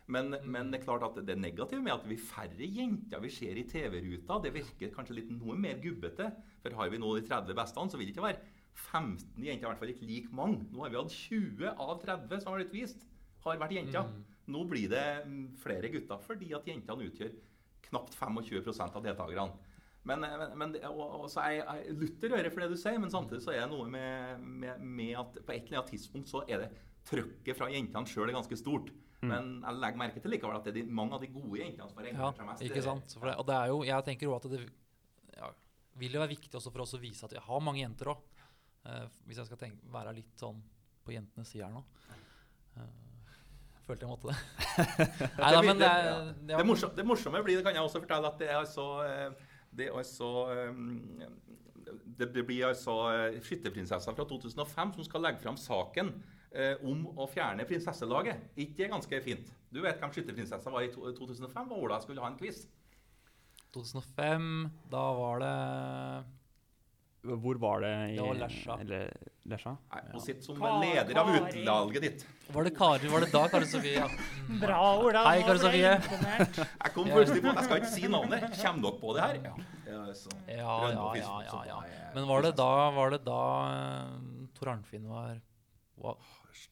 Men, 0.09 0.33
men, 0.49 0.71
det 0.73 0.81
er 0.81 0.87
klart 0.87 1.05
at 1.05 1.19
det 1.29 1.37
negative 1.37 1.83
med 1.85 1.93
at 1.93 2.07
vi 2.09 2.17
færre 2.17 2.65
jenter 2.65 3.21
vi 3.21 3.33
ser 3.33 3.59
i 3.61 3.67
TV-ruta, 3.69 4.39
det 4.45 4.55
virker 4.55 4.95
kanskje 4.95 5.19
litt 5.19 5.33
noe 5.35 5.57
mer 5.61 5.81
gubbete. 5.83 6.31
For 6.63 6.77
har 6.79 6.93
vi 6.93 7.01
nå 7.01 7.13
de 7.19 7.27
30 7.29 7.59
beste, 7.59 7.85
så 7.93 8.01
vil 8.01 8.09
det 8.09 8.15
ikke 8.17 8.25
være 8.25 8.41
15 8.79 9.45
jenter, 9.45 9.67
i 9.67 9.69
hvert 9.69 9.83
fall 9.83 9.93
ikke 9.93 10.09
like 10.09 10.35
mange. 10.35 10.65
Nå 10.73 10.85
har 10.85 10.95
vi 10.95 11.01
hatt 11.01 11.15
20 11.15 11.75
av 11.75 11.95
30 12.05 12.41
som 12.41 12.53
har 12.55 12.63
blitt 12.63 12.77
vist, 12.77 13.05
har 13.45 13.61
vært 13.61 13.77
jenter. 13.77 14.09
Mm. 14.09 14.25
Nå 14.55 14.65
blir 14.71 14.89
det 14.91 15.07
mm, 15.29 15.47
flere 15.61 15.91
gutter 15.93 16.23
fordi 16.25 16.55
at 16.57 16.69
jentene 16.69 17.09
utgjør 17.09 17.35
knapt 17.89 18.17
25 18.17 18.71
av 18.89 19.03
deltakerne. 19.05 19.75
Men, 20.09 20.25
men, 20.57 20.77
og, 20.89 21.03
og 21.25 21.27
så 21.29 21.43
er 21.45 21.59
jeg 21.59 21.97
lutter 22.01 22.37
øre 22.39 22.53
for 22.53 22.65
det 22.65 22.71
du 22.73 22.79
sier, 22.81 22.97
men 23.03 23.13
samtidig 23.13 23.43
så 23.45 23.53
er 23.53 23.67
det 23.67 23.73
noe 23.75 23.89
med, 23.93 24.45
med, 24.63 24.81
med 24.81 25.19
at 25.21 25.37
på 25.43 25.53
et 25.53 25.67
eller 25.67 25.83
annet 25.83 25.93
tidspunkt 25.93 26.31
så 26.31 26.47
er 26.49 26.65
det 26.65 26.71
trøkket 27.09 27.59
fra 27.59 27.69
jentene 27.73 28.09
sjøl 28.09 28.33
ganske 28.33 28.57
stort. 28.57 28.89
Men 29.21 29.49
jeg 29.65 29.79
legger 29.83 29.99
merke 29.99 30.21
til 30.23 30.31
likevel 30.31 30.57
at 30.61 30.67
det 30.69 30.71
er 30.71 30.77
de, 30.79 30.85
mange 30.95 31.17
av 31.17 31.23
de 31.25 31.31
gode 31.35 31.59
jentene 31.59 31.89
som 31.91 31.99
har 31.99 32.07
Ja, 32.07 32.13
engasjert 32.13 32.37
seg 32.39 32.47
mest. 32.47 32.63
ikke 32.69 32.85
sant? 32.87 33.17
For 33.19 33.27
det, 33.27 33.35
og 33.41 33.47
det 33.49 33.57
er 33.59 33.73
jo, 33.73 33.81
jeg 33.89 34.05
tenker 34.07 34.31
også 34.31 34.53
at 34.53 34.55
det 34.55 34.61
ja, 35.39 35.49
vil 35.99 36.15
jo 36.15 36.23
være 36.23 36.35
viktig 36.37 36.55
også 36.55 36.71
for 36.71 36.85
oss 36.85 36.95
å 36.95 37.03
vise 37.03 37.27
at 37.27 37.35
vi 37.35 37.43
har 37.49 37.65
mange 37.67 37.83
jenter 37.83 38.13
òg. 38.15 38.23
hvis 39.27 39.37
jeg 39.43 39.51
skal 39.51 39.59
tenke, 39.61 39.83
være 39.93 40.15
litt 40.17 40.39
sånn 40.39 40.63
på 41.05 41.13
jentenes 41.17 41.51
side 41.51 41.67
her 41.67 41.75
nå. 41.75 41.83
Uh, 42.79 42.87
følte 43.89 44.07
jeg 44.07 44.13
måtte 44.13 44.31
det. 44.31 44.39
Nei 45.43 45.53
da, 45.53 45.61
men 45.65 45.79
det 45.81 45.89
er 45.89 46.07
ja. 46.07 46.17
Det, 46.55 46.65
morsomme, 46.69 46.95
det 46.97 47.07
morsomme 47.09 47.43
blir, 47.43 47.59
det 47.59 47.65
kan 47.67 47.75
jeg 47.75 47.83
også 47.89 48.03
fortelle, 48.05 48.31
at 48.31 48.39
det 48.41 48.49
er 48.53 48.59
altså 48.61 48.87
eh, 49.05 49.47
Det 49.79 49.91
altså 49.93 50.31
eh, 50.55 50.73
det, 52.19 52.29
det 52.35 52.45
blir 52.47 52.67
altså 52.69 52.97
eh, 53.13 53.39
Skytterprinsessa 53.45 54.15
fra 54.15 54.27
2005 54.29 54.95
som 54.99 55.05
skal 55.07 55.25
legge 55.25 55.41
fram 55.43 55.57
saken 55.61 56.13
eh, 56.15 56.38
om 56.83 57.07
å 57.19 57.27
fjerne 57.29 57.65
prinsesselaget. 57.69 58.37
Ikke 58.57 58.77
det 58.85 58.91
ganske 58.91 59.21
fint? 59.25 59.51
Du 59.71 59.83
vet 59.85 59.99
hvem 60.01 60.11
Skytterprinsessa 60.15 60.71
var 60.73 60.83
i 60.87 60.89
to, 60.93 61.13
2005, 61.13 61.73
og 61.73 61.83
Ola 61.85 61.99
skulle 62.01 62.21
ha 62.25 62.31
en 62.33 62.39
quiz. 62.41 62.67
2005, 63.75 64.71
da 64.91 65.03
var 65.13 65.43
det 65.43 65.55
Hvor 67.29 67.59
var 67.61 67.81
det 67.85 67.91
i 68.13 68.17
Det 68.17 68.23
var 68.25 68.39
Lesja. 68.41 68.77
Eller 68.81 69.11
Lesja? 69.51 69.73
Nei, 69.93 70.01
Hun 70.13 70.21
sitter 70.25 70.43
som 70.47 70.57
Ka- 70.57 70.81
leder 70.81 71.19
av 71.21 71.27
Kari. 71.27 71.63
utvalget 71.63 72.03
ditt. 72.03 72.25
Var 72.55 72.65
det 72.65 72.73
Kari? 72.79 73.09
Var 73.13 73.21
det 73.21 73.31
da, 73.33 73.43
Kari 73.49 73.67
Sofie? 73.67 73.99
Ja. 73.99 74.09
Bra, 74.63 74.79
Ola. 75.03 75.25
Hei, 75.29 75.43
Kari 75.43 75.59
Sofie. 75.59 75.93
Jeg 75.99 76.93
kom 76.95 77.11
plutselig 77.11 77.43
på 77.45 77.53
Jeg 77.55 77.65
skal 77.65 77.77
ikke 77.83 77.93
si 77.93 78.09
navnet. 78.09 78.41
Kommer 78.63 78.83
dere 78.87 79.01
på 79.03 79.15
det 79.15 79.23
her? 79.27 79.35
Ja. 79.45 79.55
Ja, 79.89 80.91
ja, 80.93 81.15
ja, 81.17 81.43
ja, 81.51 81.63
ja. 81.67 81.79
Men 82.15 82.27
var 82.29 82.43
det 82.43 82.55
da, 82.57 82.91
var 82.97 83.11
det 83.11 83.21
da 83.25 83.41
eh, 83.75 84.49
Tor 84.55 84.69
Arnfinn 84.73 85.07
var 85.09 85.41
hva? 85.99 86.15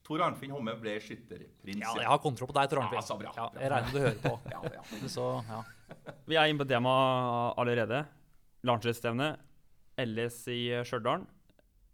Tor 0.07 0.23
Arnfinn 0.27 0.53
Homme 0.55 0.75
ble 0.81 0.97
skytterprins. 1.03 1.83
Ja, 1.83 1.95
jeg 2.01 2.09
har 2.11 2.21
kontroll 2.23 2.51
på 2.51 2.57
deg, 2.57 2.71
Tor 2.71 2.83
Arnfinn. 2.83 3.01
Ja, 3.01 3.07
så 3.07 3.19
bra. 3.21 3.33
Ja, 3.37 3.49
jeg 3.61 3.73
regner 3.73 3.91
med 3.91 3.97
du 3.97 4.05
hører 4.05 4.21
på. 4.23 4.35
Ja, 4.55 4.61
ja. 4.77 5.09
Så, 5.11 5.27
ja. 5.49 5.63
Vi 6.27 6.39
er 6.39 6.51
inne 6.51 6.63
på 6.63 6.69
temaet 6.71 7.61
allerede. 7.63 8.05
Landslagsstevne. 8.67 9.35
LS 10.03 10.43
i 10.53 10.61
Stjørdal 10.85 11.25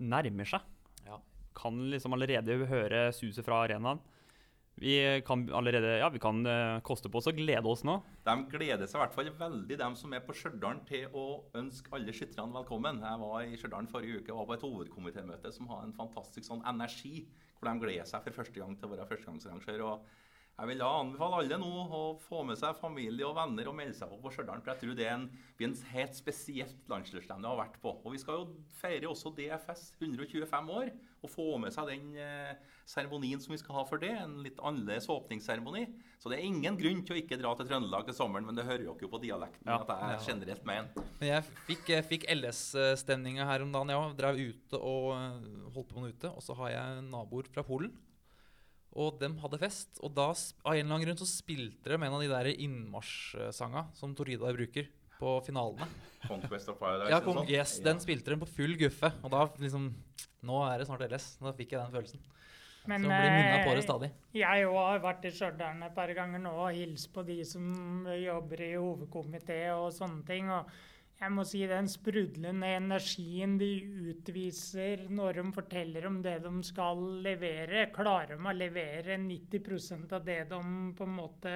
nærmer 0.03 0.49
seg. 0.49 0.64
Ja. 1.07 1.18
Kan 1.57 1.79
liksom 1.92 2.16
allerede 2.16 2.57
høre 2.71 3.07
suset 3.14 3.47
fra 3.47 3.62
arenaen. 3.66 4.01
Vi 4.81 4.95
kan 5.27 5.45
allerede 5.53 5.99
Ja, 5.99 6.09
vi 6.09 6.18
kan 6.18 6.47
eh, 6.47 6.81
koste 6.81 7.11
på 7.12 7.21
oss 7.21 7.29
å 7.29 7.35
glede 7.37 7.68
oss 7.68 7.85
nå. 7.85 7.99
De 8.25 8.35
gleder 8.51 8.88
seg 8.88 8.99
i 8.99 9.03
hvert 9.03 9.14
fall 9.14 9.29
veldig, 9.38 9.77
de 9.79 9.88
som 10.01 10.14
er 10.16 10.23
på 10.25 10.35
Stjørdal, 10.35 10.81
til 10.88 11.12
å 11.12 11.25
ønske 11.61 11.92
alle 11.92 12.14
skytterne 12.16 12.57
velkommen. 12.57 13.03
Jeg 13.05 13.21
var 13.21 13.45
i 13.45 13.59
Stjørdal 13.61 13.90
forrige 13.92 14.23
uke 14.23 14.33
og 14.33 14.40
var 14.40 14.49
på 14.49 14.57
et 14.57 14.66
hovedkomitémøte 14.66 15.53
som 15.53 15.68
har 15.71 15.85
en 15.85 15.95
fantastisk 15.97 16.49
sånn 16.49 16.64
energi, 16.66 17.27
hvor 17.62 17.70
de 17.70 17.85
gleder 17.85 18.07
seg 18.09 18.25
for 18.25 18.35
første 18.40 18.59
gang 18.59 18.75
til 18.79 18.88
å 18.88 18.92
være 18.96 19.07
førstegangsarrangør. 19.07 19.83
og 19.87 20.07
jeg 20.59 20.69
vil 20.69 20.79
da 20.83 20.88
anbefale 21.01 21.38
alle 21.41 21.57
nå 21.59 21.69
å 21.97 22.01
få 22.23 22.43
med 22.47 22.59
seg 22.61 22.77
familie 22.79 23.25
og 23.27 23.35
venner 23.38 23.71
og 23.71 23.75
melde 23.79 23.97
seg 23.97 24.11
på 24.12 24.19
på 24.23 24.31
Stjørdal. 24.35 24.61
For 24.62 24.71
jeg 24.75 24.83
tror 24.83 24.99
det 24.99 25.07
er 25.09 25.15
en, 25.17 25.25
blir 25.59 25.71
en 25.71 25.79
helt 25.95 26.15
spesielt 26.19 26.91
landslagsstevne 26.93 27.49
å 27.49 27.55
har 27.55 27.62
vært 27.65 27.81
på. 27.83 27.95
Og 28.05 28.12
vi 28.15 28.21
skal 28.23 28.43
jo 28.43 28.45
feire 28.79 29.09
også 29.11 29.33
DFS 29.38 29.88
125 29.99 30.71
år. 30.77 30.93
Og 31.23 31.31
få 31.31 31.45
med 31.62 31.71
seg 31.75 31.87
den 31.87 32.12
eh, 32.19 32.53
seremonien 32.91 33.38
som 33.43 33.53
vi 33.55 33.59
skal 33.62 33.77
ha 33.81 33.83
for 33.88 34.03
det. 34.03 34.11
En 34.25 34.37
litt 34.43 34.59
annerledes 34.62 35.09
åpningsseremoni. 35.11 35.85
Så 36.19 36.31
det 36.31 36.38
er 36.41 36.47
ingen 36.51 36.77
grunn 36.79 37.03
til 37.07 37.17
å 37.17 37.21
ikke 37.23 37.38
dra 37.41 37.53
til 37.59 37.67
Trøndelag 37.71 38.07
til 38.11 38.17
sommeren, 38.19 38.47
men 38.47 38.59
det 38.59 38.67
hører 38.69 38.85
jo 38.88 38.95
ikke 38.97 39.11
på 39.11 39.23
dialekten 39.23 39.67
Ja. 39.71 39.81
at 39.83 39.91
jeg 39.91 40.19
er 40.19 40.27
generelt 40.29 40.67
mener. 40.69 41.09
Men 41.21 41.29
jeg 41.33 41.49
fikk, 41.71 41.93
fikk 42.11 42.29
LS-stemninga 42.37 43.47
her 43.49 43.65
om 43.65 43.73
dagen. 43.75 43.91
Jeg 43.95 44.03
òg 44.03 44.17
drev 44.19 44.43
ute 44.43 44.79
og 44.83 45.11
eh, 45.17 45.53
holdt 45.75 45.91
på 45.91 45.99
med 45.99 46.09
noe 46.09 46.17
ute. 46.17 46.35
Og 46.37 46.43
så 46.45 46.59
har 46.61 46.75
jeg 46.77 47.05
naboer 47.11 47.51
fra 47.55 47.65
Polen. 47.67 47.95
Og 48.93 49.19
dem 49.21 49.39
hadde 49.41 49.61
fest. 49.61 50.01
Og 50.05 50.13
da, 50.15 50.29
av 50.33 50.75
en 50.75 50.81
eller 50.81 50.95
annen 50.97 51.07
grunn, 51.07 51.21
så 51.21 51.29
spilte 51.29 51.93
de 51.93 51.97
en 51.97 52.13
av 52.13 52.21
de 52.21 52.29
der 52.29 52.51
innmarsjsanga 52.53 53.87
som 53.97 54.13
Torridar 54.17 54.53
bruker 54.57 54.91
på 55.19 55.37
finalene. 55.47 55.87
Conquest 56.27 56.69
of 56.73 56.79
Paradise 56.81 57.11
Ja, 57.13 57.21
sånn. 57.23 57.49
yes, 57.49 57.79
Den 57.85 58.03
spilte 58.03 58.35
de 58.35 58.41
på 58.43 58.49
full 58.51 58.77
guffe. 58.81 59.13
Og 59.23 59.33
da 59.33 59.47
liksom 59.63 59.93
Nå 60.43 60.59
er 60.67 60.81
det 60.81 60.89
snart 60.89 61.05
LS. 61.07 61.37
Da 61.39 61.53
fikk 61.55 61.77
jeg 61.77 61.79
den 61.79 61.93
følelsen. 61.95 62.23
Men, 62.91 63.05
så 63.05 63.07
man 63.07 63.21
blir 63.23 63.31
minna 63.31 63.59
på 63.63 63.75
det 63.77 63.79
eh, 63.79 63.87
stadig. 63.87 64.09
Jeg 64.35 64.65
òg 64.67 64.79
har 64.81 65.03
vært 65.05 65.27
i 65.29 65.31
Stjørdal 65.31 65.85
et 65.87 65.95
par 65.95 66.11
ganger 66.19 66.43
nå 66.43 66.51
og 66.65 66.73
hilst 66.75 67.13
på 67.15 67.23
de 67.23 67.37
som 67.47 68.09
jobber 68.11 68.65
i 68.67 68.73
hovedkomité 68.75 69.61
og 69.77 69.93
sånne 69.95 70.27
ting. 70.27 70.51
og 70.51 70.67
jeg 71.23 71.31
må 71.31 71.45
si 71.47 71.61
den 71.71 71.87
sprudlende 71.91 72.69
energien 72.81 73.55
de 73.61 73.71
utviser 74.11 75.05
når 75.13 75.39
de 75.39 75.45
forteller 75.55 76.07
om 76.09 76.17
det 76.25 76.39
de 76.43 76.53
skal 76.67 77.03
levere, 77.23 77.85
klarer 77.95 78.35
de 78.35 78.49
å 78.51 78.55
levere 78.57 79.19
90% 79.23 80.17
av 80.19 80.25
det 80.27 80.41
de 80.51 80.63
på 80.99 81.07
en 81.07 81.15
måte 81.21 81.53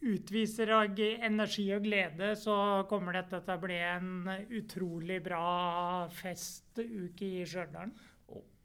utviser 0.00 0.70
av 0.72 1.00
energi 1.00 1.66
og 1.74 1.82
glede, 1.84 2.30
så 2.38 2.54
kommer 2.88 3.18
dette 3.18 3.42
til 3.44 3.56
å 3.56 3.64
bli 3.64 3.80
en 3.84 4.30
utrolig 4.60 5.18
bra 5.24 6.06
festuke 6.20 7.26
i 7.26 7.42
Stjørdal. 7.44 7.92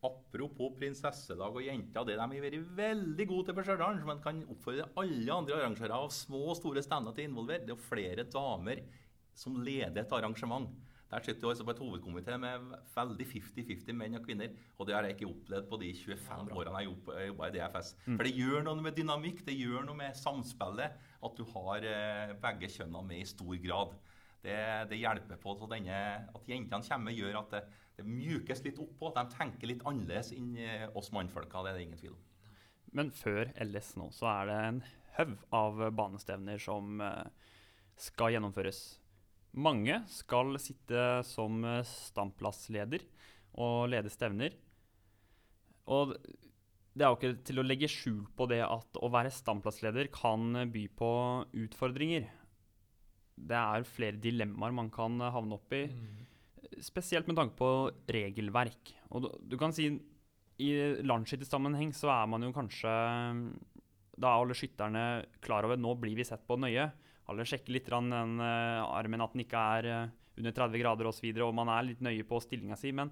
Apropos 0.06 0.76
prinsessedag 0.78 1.58
og 1.58 1.66
jenter, 1.66 2.06
det 2.06 2.20
de 2.20 2.22
har 2.22 2.46
vært 2.46 2.76
veldig 2.78 3.28
gode 3.32 3.50
til 3.50 3.58
på 3.58 3.66
Stjørdal, 3.66 3.98
som 4.04 4.14
en 4.14 4.22
kan 4.22 4.44
oppfordre 4.54 4.86
alle 5.02 5.40
andre 5.40 5.58
arrangører 5.58 5.96
av 5.98 6.14
små 6.14 6.44
og 6.54 6.60
store 6.62 6.86
steder 6.86 7.18
til 7.18 7.26
å 7.26 7.32
involvere, 7.32 7.66
det 7.66 7.74
er 7.74 7.88
flere 7.90 8.28
damer 8.30 8.84
som 9.36 9.58
leder 9.62 10.04
et 10.04 10.16
arrangement. 10.16 10.72
Der 11.12 11.22
sitter 11.22 11.42
du 11.46 11.50
altså 11.52 11.64
på 11.64 11.72
et 11.76 11.80
hovedkomité 11.80 12.36
med 12.42 12.72
veldig 12.96 13.28
50-50 13.30 13.94
menn 13.96 14.18
og 14.18 14.26
kvinner. 14.26 14.56
Og 14.80 14.88
det 14.88 14.96
har 14.96 15.06
jeg 15.06 15.16
ikke 15.16 15.30
opplevd 15.30 15.70
på 15.70 15.80
de 15.84 15.92
25 15.94 16.50
årene 16.50 16.82
jeg 16.82 16.90
har 16.90 17.28
jobba 17.30 17.48
i 17.48 17.54
DFS. 17.56 17.92
For 18.08 18.26
det 18.26 18.34
gjør 18.36 18.66
noe 18.66 18.82
med 18.82 18.98
dynamikk, 18.98 19.46
det 19.46 19.56
gjør 19.56 19.86
noe 19.86 20.00
med 20.00 20.18
samspillet 20.18 20.98
at 21.30 21.38
du 21.38 21.46
har 21.54 21.88
eh, 21.92 22.34
begge 22.42 22.72
kjønna 22.74 23.04
med 23.06 23.22
i 23.22 23.30
stor 23.30 23.56
grad. 23.62 23.96
Det, 24.46 24.58
det 24.90 25.00
hjelper 25.02 25.40
på 25.42 25.56
så 25.58 25.70
denne, 25.70 26.02
at 26.36 26.50
jentene 26.50 26.90
kommer, 26.90 27.16
gjør 27.16 27.40
at 27.40 27.54
det, 27.54 27.64
det 27.98 28.10
mjukes 28.10 28.66
litt 28.66 28.82
oppå. 28.82 29.14
At 29.14 29.22
de 29.22 29.38
tenker 29.38 29.72
litt 29.72 29.86
annerledes 29.86 30.34
enn 30.36 30.52
eh, 30.58 30.90
oss 30.98 31.14
mannfolka. 31.16 31.64
Det 31.64 31.72
er 31.72 31.80
det 31.80 31.88
ingen 31.88 32.02
tvil 32.02 32.18
om. 32.18 32.22
Men 32.96 33.16
før 33.16 33.54
LS 33.62 33.96
nå, 34.00 34.10
så 34.16 34.30
er 34.34 34.50
det 34.50 34.60
en 34.66 34.84
haug 35.16 35.34
av 35.56 35.82
banestevner 35.96 36.60
som 36.62 37.00
eh, 37.04 37.50
skal 38.00 38.36
gjennomføres. 38.36 38.86
Mange 39.56 40.02
skal 40.12 40.58
sitte 40.60 41.22
som 41.28 41.64
eh, 41.64 41.84
standplassleder 41.88 43.06
og 43.64 43.88
lede 43.94 44.12
stevner. 44.12 44.56
Og 45.88 46.16
det 46.96 47.04
er 47.06 47.12
jo 47.12 47.18
ikke 47.20 47.44
til 47.48 47.62
å 47.62 47.66
legge 47.66 47.92
skjul 47.92 48.24
på 48.36 48.48
det 48.52 48.62
at 48.66 49.00
å 49.00 49.12
være 49.12 49.32
standplassleder 49.34 50.10
kan 50.16 50.66
by 50.72 50.86
på 50.96 51.12
utfordringer. 51.66 52.28
Det 53.36 53.60
er 53.60 53.88
flere 53.88 54.20
dilemmaer 54.20 54.76
man 54.76 54.92
kan 54.92 55.20
havne 55.20 55.60
opp 55.60 55.76
i. 55.76 55.86
Spesielt 56.84 57.28
med 57.28 57.40
tanke 57.40 57.56
på 57.60 57.72
regelverk. 58.12 58.94
Og 59.12 59.26
du, 59.26 59.30
du 59.54 59.58
kan 59.60 59.76
si 59.76 59.90
i 60.64 60.72
landsskyttersammenheng 61.04 61.92
så 61.96 62.12
er 62.16 62.30
man 62.32 62.46
jo 62.48 62.54
kanskje 62.56 62.92
Da 64.16 64.30
er 64.30 64.38
alle 64.40 64.56
skytterne 64.56 65.26
klar 65.44 65.68
over 65.68 65.76
nå 65.76 65.98
blir 66.00 66.16
vi 66.16 66.28
sett 66.28 66.46
på 66.48 66.56
nøye. 66.60 66.88
Alle 67.32 67.46
sjekker 67.48 67.74
litt 67.74 67.90
den 67.90 68.12
eh, 68.44 68.84
armen, 68.86 69.24
at 69.24 69.34
den 69.34 69.46
ikke 69.46 69.66
er 69.80 69.90
eh, 69.90 70.14
under 70.40 70.56
30 70.56 70.82
grader 70.82 71.10
osv. 71.10 71.12
Og, 71.12 71.18
så 71.18 71.26
videre, 71.26 71.48
og 71.48 71.58
man 71.58 71.72
er 71.74 71.90
litt 71.90 72.04
nøye 72.06 72.26
på 72.28 72.40
stillinga 72.44 72.78
si. 72.80 72.94
Men 72.96 73.12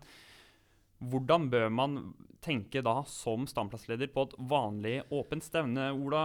hvordan 1.04 1.50
bør 1.52 1.70
man 1.74 2.00
tenke 2.44 2.84
da 2.86 3.02
som 3.10 3.48
standplassleder 3.50 4.12
på 4.14 4.28
et 4.28 4.36
vanlig 4.52 4.98
åpent 5.14 5.46
stevne, 5.46 5.90
Ola? 5.96 6.24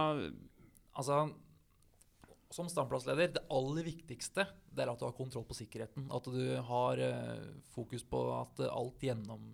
Altså, 0.99 1.23
som 2.53 2.69
standplassleder, 2.69 3.33
det 3.35 3.45
aller 3.53 3.85
viktigste 3.85 4.47
det 4.69 4.85
er 4.85 4.91
at 4.91 5.01
du 5.01 5.07
har 5.07 5.17
kontroll 5.17 5.45
på 5.49 5.57
sikkerheten. 5.57 6.07
At 6.13 6.29
du 6.29 6.43
har 6.69 7.01
eh, 7.03 7.47
fokus 7.73 8.05
på 8.05 8.21
at 8.37 8.61
alt 8.69 9.05
gjennom, 9.09 9.49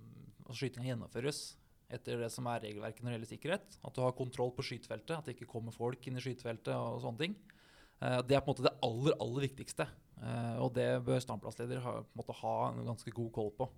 skytinga 0.51 0.91
gjennomføres 0.91 1.45
etter 1.95 2.19
det 2.21 2.31
som 2.33 2.47
er 2.49 2.63
regelverket 2.65 3.03
når 3.03 3.11
det 3.11 3.17
gjelder 3.17 3.31
sikkerhet. 3.31 3.77
At 3.85 3.95
du 3.95 4.01
har 4.03 4.15
kontroll 4.17 4.51
på 4.55 4.65
skytefeltet, 4.65 5.15
at 5.17 5.27
det 5.27 5.35
ikke 5.35 5.49
kommer 5.49 5.75
folk 5.75 6.05
inn 6.07 6.17
i 6.19 6.23
skytefeltet 6.23 6.73
og 6.73 7.01
sånne 7.03 7.21
ting. 7.21 7.35
Eh, 8.03 8.19
det 8.27 8.35
er 8.35 8.43
på 8.43 8.51
en 8.51 8.55
måte 8.55 8.65
det 8.67 8.75
aller, 8.85 9.15
aller 9.23 9.45
viktigste. 9.47 9.87
Eh, 10.21 10.55
og 10.63 10.73
det 10.75 10.89
bør 11.05 11.21
standplassleder 11.23 11.81
ha, 11.83 11.97
på 12.03 12.15
en 12.15 12.21
måte 12.21 12.39
ha 12.41 12.55
en 12.71 12.87
ganske 12.89 13.13
god 13.15 13.31
koll 13.35 13.51
på. 13.57 13.69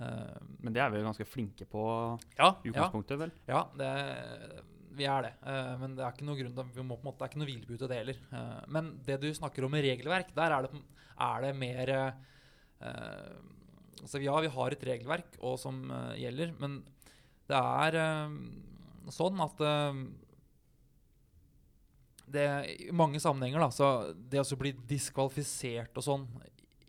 Eh, 0.00 0.36
Men 0.64 0.76
det 0.76 0.82
er 0.82 0.92
vi 0.92 1.00
jo 1.00 1.08
ganske 1.08 1.28
flinke 1.28 1.68
på 1.68 1.84
ja, 2.38 2.52
utgangspunktet, 2.64 3.18
vel? 3.20 3.34
ja, 3.48 3.64
det, 3.78 3.90
vi 4.92 5.06
er 5.08 5.24
det. 5.24 5.32
Men 5.80 5.94
det 5.96 6.04
er 6.04 6.12
ikke 6.12 6.26
noe 6.28 6.36
grunn 6.36 6.56
til, 6.56 6.72
vi 6.76 6.84
må, 6.84 6.98
på 6.98 7.06
en 7.06 7.08
måte, 7.08 7.18
det 7.22 7.24
er 7.24 7.30
ikke 7.32 7.40
noe 7.40 7.48
hvilepute 7.48 7.88
det 7.88 8.00
heller. 8.02 8.18
Men 8.68 8.90
det 9.06 9.16
du 9.22 9.30
snakker 9.32 9.64
om 9.64 9.72
med 9.72 9.86
regelverk, 9.86 10.34
der 10.36 10.52
er 10.52 10.66
det, 10.66 10.82
er 11.16 11.46
det 11.46 11.52
mer 11.56 11.92
altså 14.02 14.20
Ja, 14.20 14.34
vi 14.42 14.50
har 14.52 14.74
et 14.74 14.84
regelverk 14.84 15.38
og 15.40 15.54
som 15.62 15.80
gjelder, 16.18 16.52
men 16.60 16.82
det 17.48 17.56
er 17.56 17.96
sånn 19.16 19.40
at 19.46 19.64
det, 22.32 22.48
I 22.88 22.92
mange 22.96 23.20
sammenhenger, 23.22 23.62
da, 23.62 23.68
så 23.74 23.88
det 24.14 24.42
å 24.42 24.58
bli 24.60 24.72
diskvalifisert 24.88 25.96
og 26.00 26.06
sånn 26.06 26.26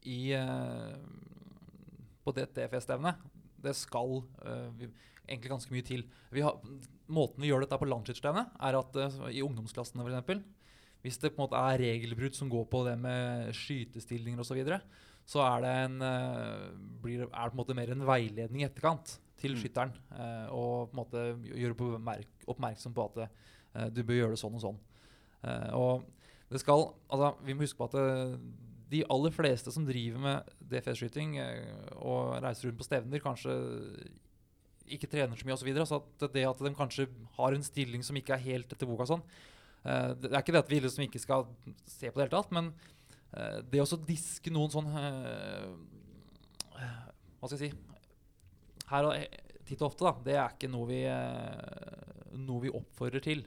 i 0.10 0.34
uh, 0.36 0.96
På 2.24 2.34
det 2.36 2.50
DFS-stevnet, 2.56 3.22
det 3.64 3.76
skal 3.80 4.20
uh, 4.24 4.70
vi, 4.80 4.90
egentlig 5.28 5.52
ganske 5.52 5.76
mye 5.76 5.88
til. 5.88 6.04
Vi 6.34 6.44
har, 6.44 6.60
måten 7.12 7.44
vi 7.44 7.52
gjør 7.52 7.64
dette 7.64 7.80
på 7.80 7.88
landslagsstevnet, 7.88 8.58
er 8.64 8.80
at 8.80 9.00
uh, 9.00 9.24
i 9.32 9.44
ungdomsklassene 9.46 10.06
f.eks. 10.06 10.44
Hvis 11.04 11.20
det 11.20 11.34
på 11.34 11.42
en 11.42 11.46
måte 11.46 11.60
er 11.60 11.82
regelbrudd 11.82 12.36
som 12.36 12.52
går 12.52 12.68
på 12.72 12.86
det 12.88 12.96
med 13.00 13.52
skytestillinger 13.60 14.40
osv., 14.40 14.54
så, 14.54 14.56
videre, 14.56 14.80
så 15.28 15.42
er 15.44 15.64
det, 15.64 15.74
en, 15.88 15.98
blir, 17.04 17.26
er 17.26 17.28
det 17.28 17.52
på 17.52 17.58
en 17.58 17.60
måte 17.60 17.76
mer 17.76 17.92
en 17.92 18.06
veiledning 18.08 18.64
i 18.64 18.68
etterkant 18.70 19.18
til 19.40 19.52
Mm. 19.52 19.60
skytteren. 19.60 19.92
og 20.56 20.88
på 20.88 20.96
en 20.96 21.02
måte 21.02 21.24
gjøre 21.60 21.76
på 21.76 21.90
oppmerksom 22.54 22.96
på 22.96 23.06
at 23.10 23.92
du 23.92 24.00
bør 24.04 24.20
gjøre 24.22 24.36
det 24.38 24.40
sånn 24.40 24.56
og 24.56 24.64
sånn. 24.64 24.80
Eh, 25.44 25.72
og 25.78 26.04
det 26.52 26.62
skal, 26.62 26.90
altså, 27.10 27.34
vi 27.46 27.56
må 27.56 27.66
huske 27.66 27.80
på 27.80 27.90
at 27.90 27.98
det, 27.98 28.40
de 28.94 29.02
aller 29.10 29.34
fleste 29.34 29.72
som 29.74 29.86
driver 29.88 30.22
med 30.22 30.52
DFS-skyting 30.70 31.38
eh, 31.42 31.96
og 31.98 32.36
reiser 32.44 32.70
rundt 32.70 32.82
på 32.82 32.88
stevner, 32.88 33.24
kanskje 33.24 33.56
ikke 34.94 35.10
trener 35.10 35.40
så 35.40 35.48
mye 35.48 35.56
osv. 35.56 35.72
Så, 35.80 35.86
så 35.90 36.00
at 36.02 36.36
det 36.36 36.46
at 36.48 36.62
de 36.62 36.74
kanskje 36.78 37.08
har 37.38 37.56
en 37.56 37.66
stilling 37.66 38.04
som 38.06 38.18
ikke 38.20 38.36
er 38.36 38.46
helt 38.46 38.74
etter 38.76 38.90
boka 38.90 39.08
sånn 39.10 39.24
eh, 39.24 40.12
Det 40.20 40.32
er 40.32 40.42
ikke 40.42 40.56
det 40.56 40.64
at 40.66 40.74
vi 40.74 40.82
liksom 40.84 41.08
ikke 41.08 41.24
skal 41.24 41.48
se 41.88 42.10
på 42.10 42.20
det 42.20 42.28
hele 42.28 42.36
tatt, 42.36 42.54
men 42.56 42.74
eh, 43.34 43.62
det 43.72 43.84
å 43.84 44.04
diske 44.06 44.54
noen 44.54 44.74
sånn 44.74 44.92
eh, 45.00 45.72
Hva 46.78 47.50
skal 47.50 47.58
jeg 47.58 47.72
si 47.72 48.88
Her 48.92 49.10
og 49.10 49.18
eh, 49.18 49.42
titt 49.64 49.82
og 49.82 49.94
ofte, 49.94 50.06
da. 50.06 50.14
Det 50.28 50.38
er 50.38 50.54
ikke 50.58 50.72
noe 50.72 50.90
vi, 50.90 51.02
eh, 51.08 52.38
noe 52.44 52.66
vi 52.66 52.74
oppfordrer 52.76 53.24
til. 53.24 53.46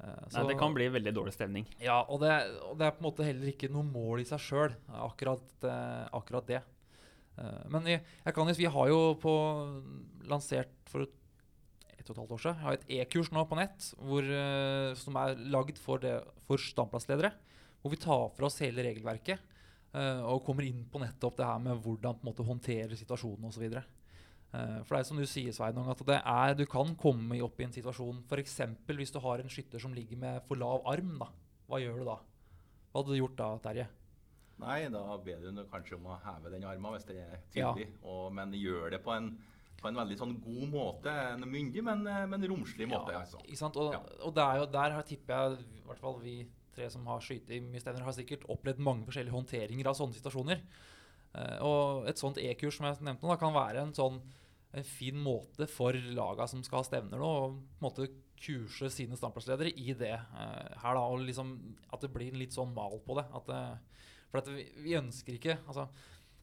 Eh, 0.00 0.22
Nei, 0.34 0.44
det 0.48 0.58
kan 0.58 0.74
bli 0.74 0.88
veldig 0.90 1.12
dårlig 1.14 1.32
stemning. 1.36 1.66
ja, 1.78 2.00
og 2.08 2.20
det, 2.24 2.32
og 2.66 2.78
det 2.78 2.86
er 2.86 2.94
på 2.96 3.02
en 3.04 3.08
måte 3.10 3.26
heller 3.26 3.52
ikke 3.52 3.70
noe 3.70 3.84
mål 3.86 4.20
i 4.22 4.24
seg 4.26 4.40
sjøl, 4.42 4.74
akkurat, 4.88 5.44
eh, 5.62 6.08
akkurat 6.12 6.46
det. 6.48 6.62
Eh, 7.38 7.62
men 7.70 7.86
jeg, 7.86 8.02
jeg 8.24 8.34
kan 8.34 8.50
vi 8.58 8.64
har 8.64 8.88
jo 8.88 9.14
på 9.22 9.34
lansert 10.28 10.72
for 10.90 11.02
et, 11.06 11.14
og 12.02 12.10
et 12.10 12.18
halvt 12.18 12.34
år 12.34 12.40
siden 12.42 12.56
jeg 12.58 12.64
har 12.66 12.72
et 12.80 12.88
e-kurs 12.98 13.30
nå 13.30 13.44
på 13.46 13.56
nett 13.60 13.92
hvor, 14.02 14.26
som 14.98 15.16
er 15.22 15.36
lagd 15.54 15.78
for, 15.78 15.98
det- 16.02 16.24
for 16.48 16.58
standplassledere. 16.58 17.30
Hvor 17.82 17.90
vi 17.94 17.98
tar 18.02 18.28
for 18.34 18.46
oss 18.48 18.58
hele 18.62 18.82
regelverket 18.82 19.38
uh, 19.94 20.22
og 20.30 20.44
kommer 20.46 20.62
inn 20.66 20.84
på 20.90 21.00
nettopp 21.02 21.36
det 21.38 21.46
her 21.46 21.58
med 21.62 21.80
hvordan 21.82 22.14
på 22.18 22.22
en 22.26 22.28
måte 22.32 22.44
håndtere 22.46 22.98
situasjonen 22.98 23.48
osv. 23.48 23.64
Uh, 24.52 24.82
for 24.84 24.94
det 24.94 25.00
er 25.00 25.08
som 25.08 25.16
du 25.16 25.24
sier, 25.24 25.52
Sveinung, 25.56 25.86
at 25.88 26.02
det 26.04 26.18
er, 26.20 26.54
du 26.58 26.66
kan 26.68 26.90
komme 27.00 27.38
opp 27.40 27.60
i 27.60 27.64
en 27.64 27.72
situasjon 27.72 28.18
f.eks. 28.28 28.58
hvis 28.84 29.12
du 29.14 29.18
har 29.24 29.40
en 29.40 29.48
skytter 29.48 29.80
som 29.80 29.94
ligger 29.96 30.18
med 30.20 30.42
for 30.44 30.60
lav 30.60 30.82
arm. 30.92 31.14
da. 31.22 31.30
Hva 31.68 31.80
gjør 31.80 32.02
du 32.02 32.04
da? 32.10 32.18
Hva 32.92 33.00
hadde 33.00 33.14
du 33.14 33.20
gjort 33.22 33.38
da, 33.38 33.48
Terje? 33.64 33.86
Nei, 34.62 34.82
da 34.92 35.16
ber 35.24 35.40
du 35.42 35.62
kanskje 35.72 35.96
om 35.96 36.10
å 36.12 36.18
heve 36.22 36.52
den 36.52 36.66
armen 36.68 36.92
hvis 36.94 37.08
det 37.08 37.16
er 37.22 37.40
Ja. 37.56 37.72
Og, 38.04 38.28
men 38.36 38.52
gjør 38.52 38.90
det 38.92 39.00
på 39.02 39.14
en, 39.16 39.30
på 39.80 39.88
en 39.88 39.96
veldig 40.02 40.18
sånn 40.20 40.36
god 40.44 40.68
måte. 40.70 41.10
En 41.32 41.48
myndig, 41.48 41.82
men, 41.82 42.04
eh, 42.06 42.26
men 42.30 42.44
romslig 42.52 42.86
måte. 42.90 43.16
altså. 43.16 43.40
Ikke 43.46 43.58
sant? 43.58 43.76
Og, 43.80 43.94
Ja. 43.96 44.02
og 44.22 44.34
det 44.36 44.44
er 44.44 44.58
jo 44.60 44.66
der 44.66 44.90
har- 44.92 45.02
tipper 45.08 45.34
jeg, 45.34 45.64
i 45.80 45.86
hvert 45.88 45.98
fall 45.98 46.20
vi 46.20 46.46
tre 46.76 46.90
som 46.90 47.06
har 47.06 47.20
i 47.30 47.60
mye 47.60 47.80
stevner, 47.80 48.04
har 48.04 48.12
sikkert 48.12 48.46
opplevd 48.48 48.78
mange 48.78 49.04
forskjellige 49.06 49.32
håndteringer 49.32 49.86
av 49.86 49.94
sånne 49.96 50.14
situasjoner. 50.14 50.60
Eh, 51.34 51.58
og 51.64 52.06
et 52.06 52.16
sånt 52.16 52.36
e-kurs 52.38 52.76
som 52.76 52.86
jeg 52.86 53.00
nevnte 53.00 53.22
nå, 53.22 53.28
da, 53.32 53.36
kan 53.36 53.52
være 53.54 53.82
en 53.82 53.92
sånn 53.92 54.20
en 54.72 54.86
fin 54.88 55.18
måte 55.20 55.66
for 55.70 55.96
laga 56.16 56.46
som 56.48 56.62
skal 56.64 56.80
ha 56.80 56.86
stevner 56.86 57.20
nå, 57.20 57.28
å 57.28 57.50
på 57.52 57.82
en 57.82 57.86
måte 57.86 58.08
kurse 58.42 58.88
sine 58.90 59.14
standplassledere 59.18 59.70
i 59.78 59.92
det 59.94 60.14
uh, 60.16 60.72
her, 60.82 60.96
da. 60.96 61.02
Og 61.04 61.22
liksom 61.22 61.52
at 61.94 62.02
det 62.02 62.10
blir 62.14 62.32
en 62.32 62.40
litt 62.40 62.56
sånn 62.56 62.72
mal 62.74 62.96
på 63.04 63.18
det. 63.20 63.26
At, 63.38 63.46
det- 63.46 64.00
for 64.32 64.48
vi, 64.56 64.64
vi 64.80 64.96
ønsker 64.96 65.36
ikke 65.36 65.58
altså, 65.68 65.84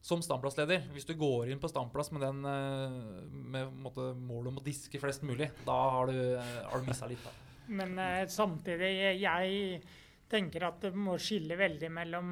Som 0.00 0.22
standplassleder, 0.24 0.86
hvis 0.94 1.04
du 1.04 1.12
går 1.18 1.50
inn 1.50 1.58
på 1.60 1.68
standplass 1.68 2.08
med, 2.14 2.22
den, 2.24 2.38
uh, 2.46 3.26
med 3.52 3.74
måte, 3.84 4.14
målet 4.16 4.54
om 4.54 4.60
å 4.62 4.64
diske 4.64 5.00
flest 5.02 5.26
mulig, 5.28 5.50
da 5.66 5.76
har 5.98 6.08
du, 6.08 6.20
uh, 6.38 6.54
har 6.70 6.80
du 6.80 6.88
mista 6.88 7.10
litt. 7.10 7.20
da. 7.26 7.34
Men 7.68 7.98
samtidig, 8.26 8.88
jeg 9.20 9.82
tenker 10.30 10.64
at 10.66 10.78
det 10.84 10.92
må 10.94 11.16
skille 11.20 11.56
veldig 11.58 11.90
mellom 11.92 12.30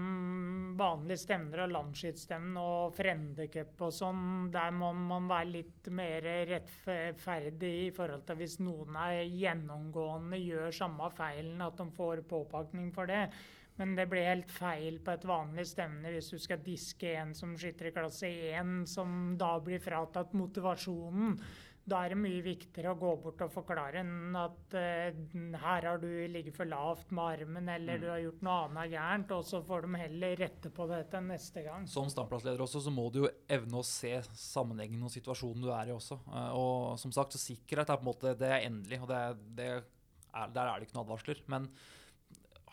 vanlige 0.79 1.25
stevner 1.25 1.65
og 1.65 1.73
landsskytstevnen 1.75 2.57
og 2.63 2.97
Frendecup 2.97 3.85
og 3.87 3.93
sånn. 3.95 4.25
Der 4.55 4.73
må 4.75 4.93
man 4.97 5.29
være 5.31 5.51
litt 5.57 5.91
mer 5.95 6.27
rettferdig 6.53 7.75
i 7.89 7.93
forhold 7.95 8.25
til 8.29 8.41
hvis 8.41 8.59
noen 8.63 8.99
er 9.03 9.23
gjennomgående 9.27 10.41
gjør 10.41 10.75
samme 10.81 11.11
feilen, 11.19 11.63
at 11.65 11.79
de 11.81 11.89
får 11.99 12.25
påpakning 12.31 12.93
for 12.95 13.11
det. 13.11 13.27
Men 13.79 13.95
det 13.95 14.09
blir 14.11 14.27
helt 14.27 14.51
feil 14.51 14.99
på 15.03 15.15
et 15.15 15.27
vanlig 15.29 15.65
stevne 15.71 16.11
hvis 16.11 16.33
du 16.35 16.39
skal 16.43 16.63
diske 16.65 17.13
en 17.21 17.31
som 17.39 17.55
skytter 17.59 17.91
i 17.91 17.95
klasse 17.95 18.31
1, 18.51 18.83
som 18.91 19.37
da 19.39 19.53
blir 19.63 19.83
fratatt 19.83 20.35
motivasjonen. 20.39 21.37
Da 21.89 22.03
er 22.05 22.13
det 22.13 22.19
mye 22.21 22.43
viktigere 22.45 22.91
å 22.93 22.99
gå 23.01 23.11
bort 23.23 23.41
og 23.47 23.53
forklare 23.55 24.03
enn 24.03 24.35
at 24.37 24.75
eh, 24.77 25.17
her 25.63 25.87
har 25.89 26.01
du 26.03 26.09
ligget 26.29 26.53
for 26.57 26.69
lavt 26.69 27.11
med 27.17 27.39
armen, 27.39 27.69
eller 27.73 27.97
Mm. 27.97 28.03
du 28.03 28.09
har 28.11 28.21
gjort 28.21 28.43
noe 28.45 28.57
annet 28.67 28.91
gærent, 28.93 29.31
og 29.39 29.45
så 29.49 29.63
får 29.65 29.87
de 29.87 30.01
heller 30.03 30.37
rette 30.37 30.71
på 30.77 30.87
dette 30.91 31.21
neste 31.25 31.63
gang. 31.65 31.87
Som 31.89 32.11
standplassleder 32.13 32.61
også, 32.61 32.83
så 32.85 32.93
må 32.93 33.07
du 33.15 33.23
jo 33.23 33.31
evne 33.49 33.81
å 33.81 33.85
se 33.89 34.13
sammenhengen 34.37 35.03
og 35.09 35.15
situasjonen 35.15 35.63
du 35.65 35.71
er 35.73 35.89
i 35.89 35.97
også. 35.97 36.19
Eh, 36.29 36.51
og 36.61 36.99
som 37.01 37.11
sagt, 37.17 37.33
så 37.33 37.41
sikkerhet 37.41 37.89
er 37.89 37.97
på 37.97 38.05
en 38.05 38.11
måte 38.13 38.35
det 38.37 38.51
er 38.53 38.67
endelig, 38.69 39.01
og 39.01 39.09
det, 39.09 39.17
er- 39.17 39.41
det 39.57 39.71
er, 39.73 39.83
der 40.53 40.67
er 40.69 40.79
det 40.79 40.89
ikke 40.91 40.99
noen 41.01 41.07
advarsler. 41.09 41.41
Men 41.49 41.71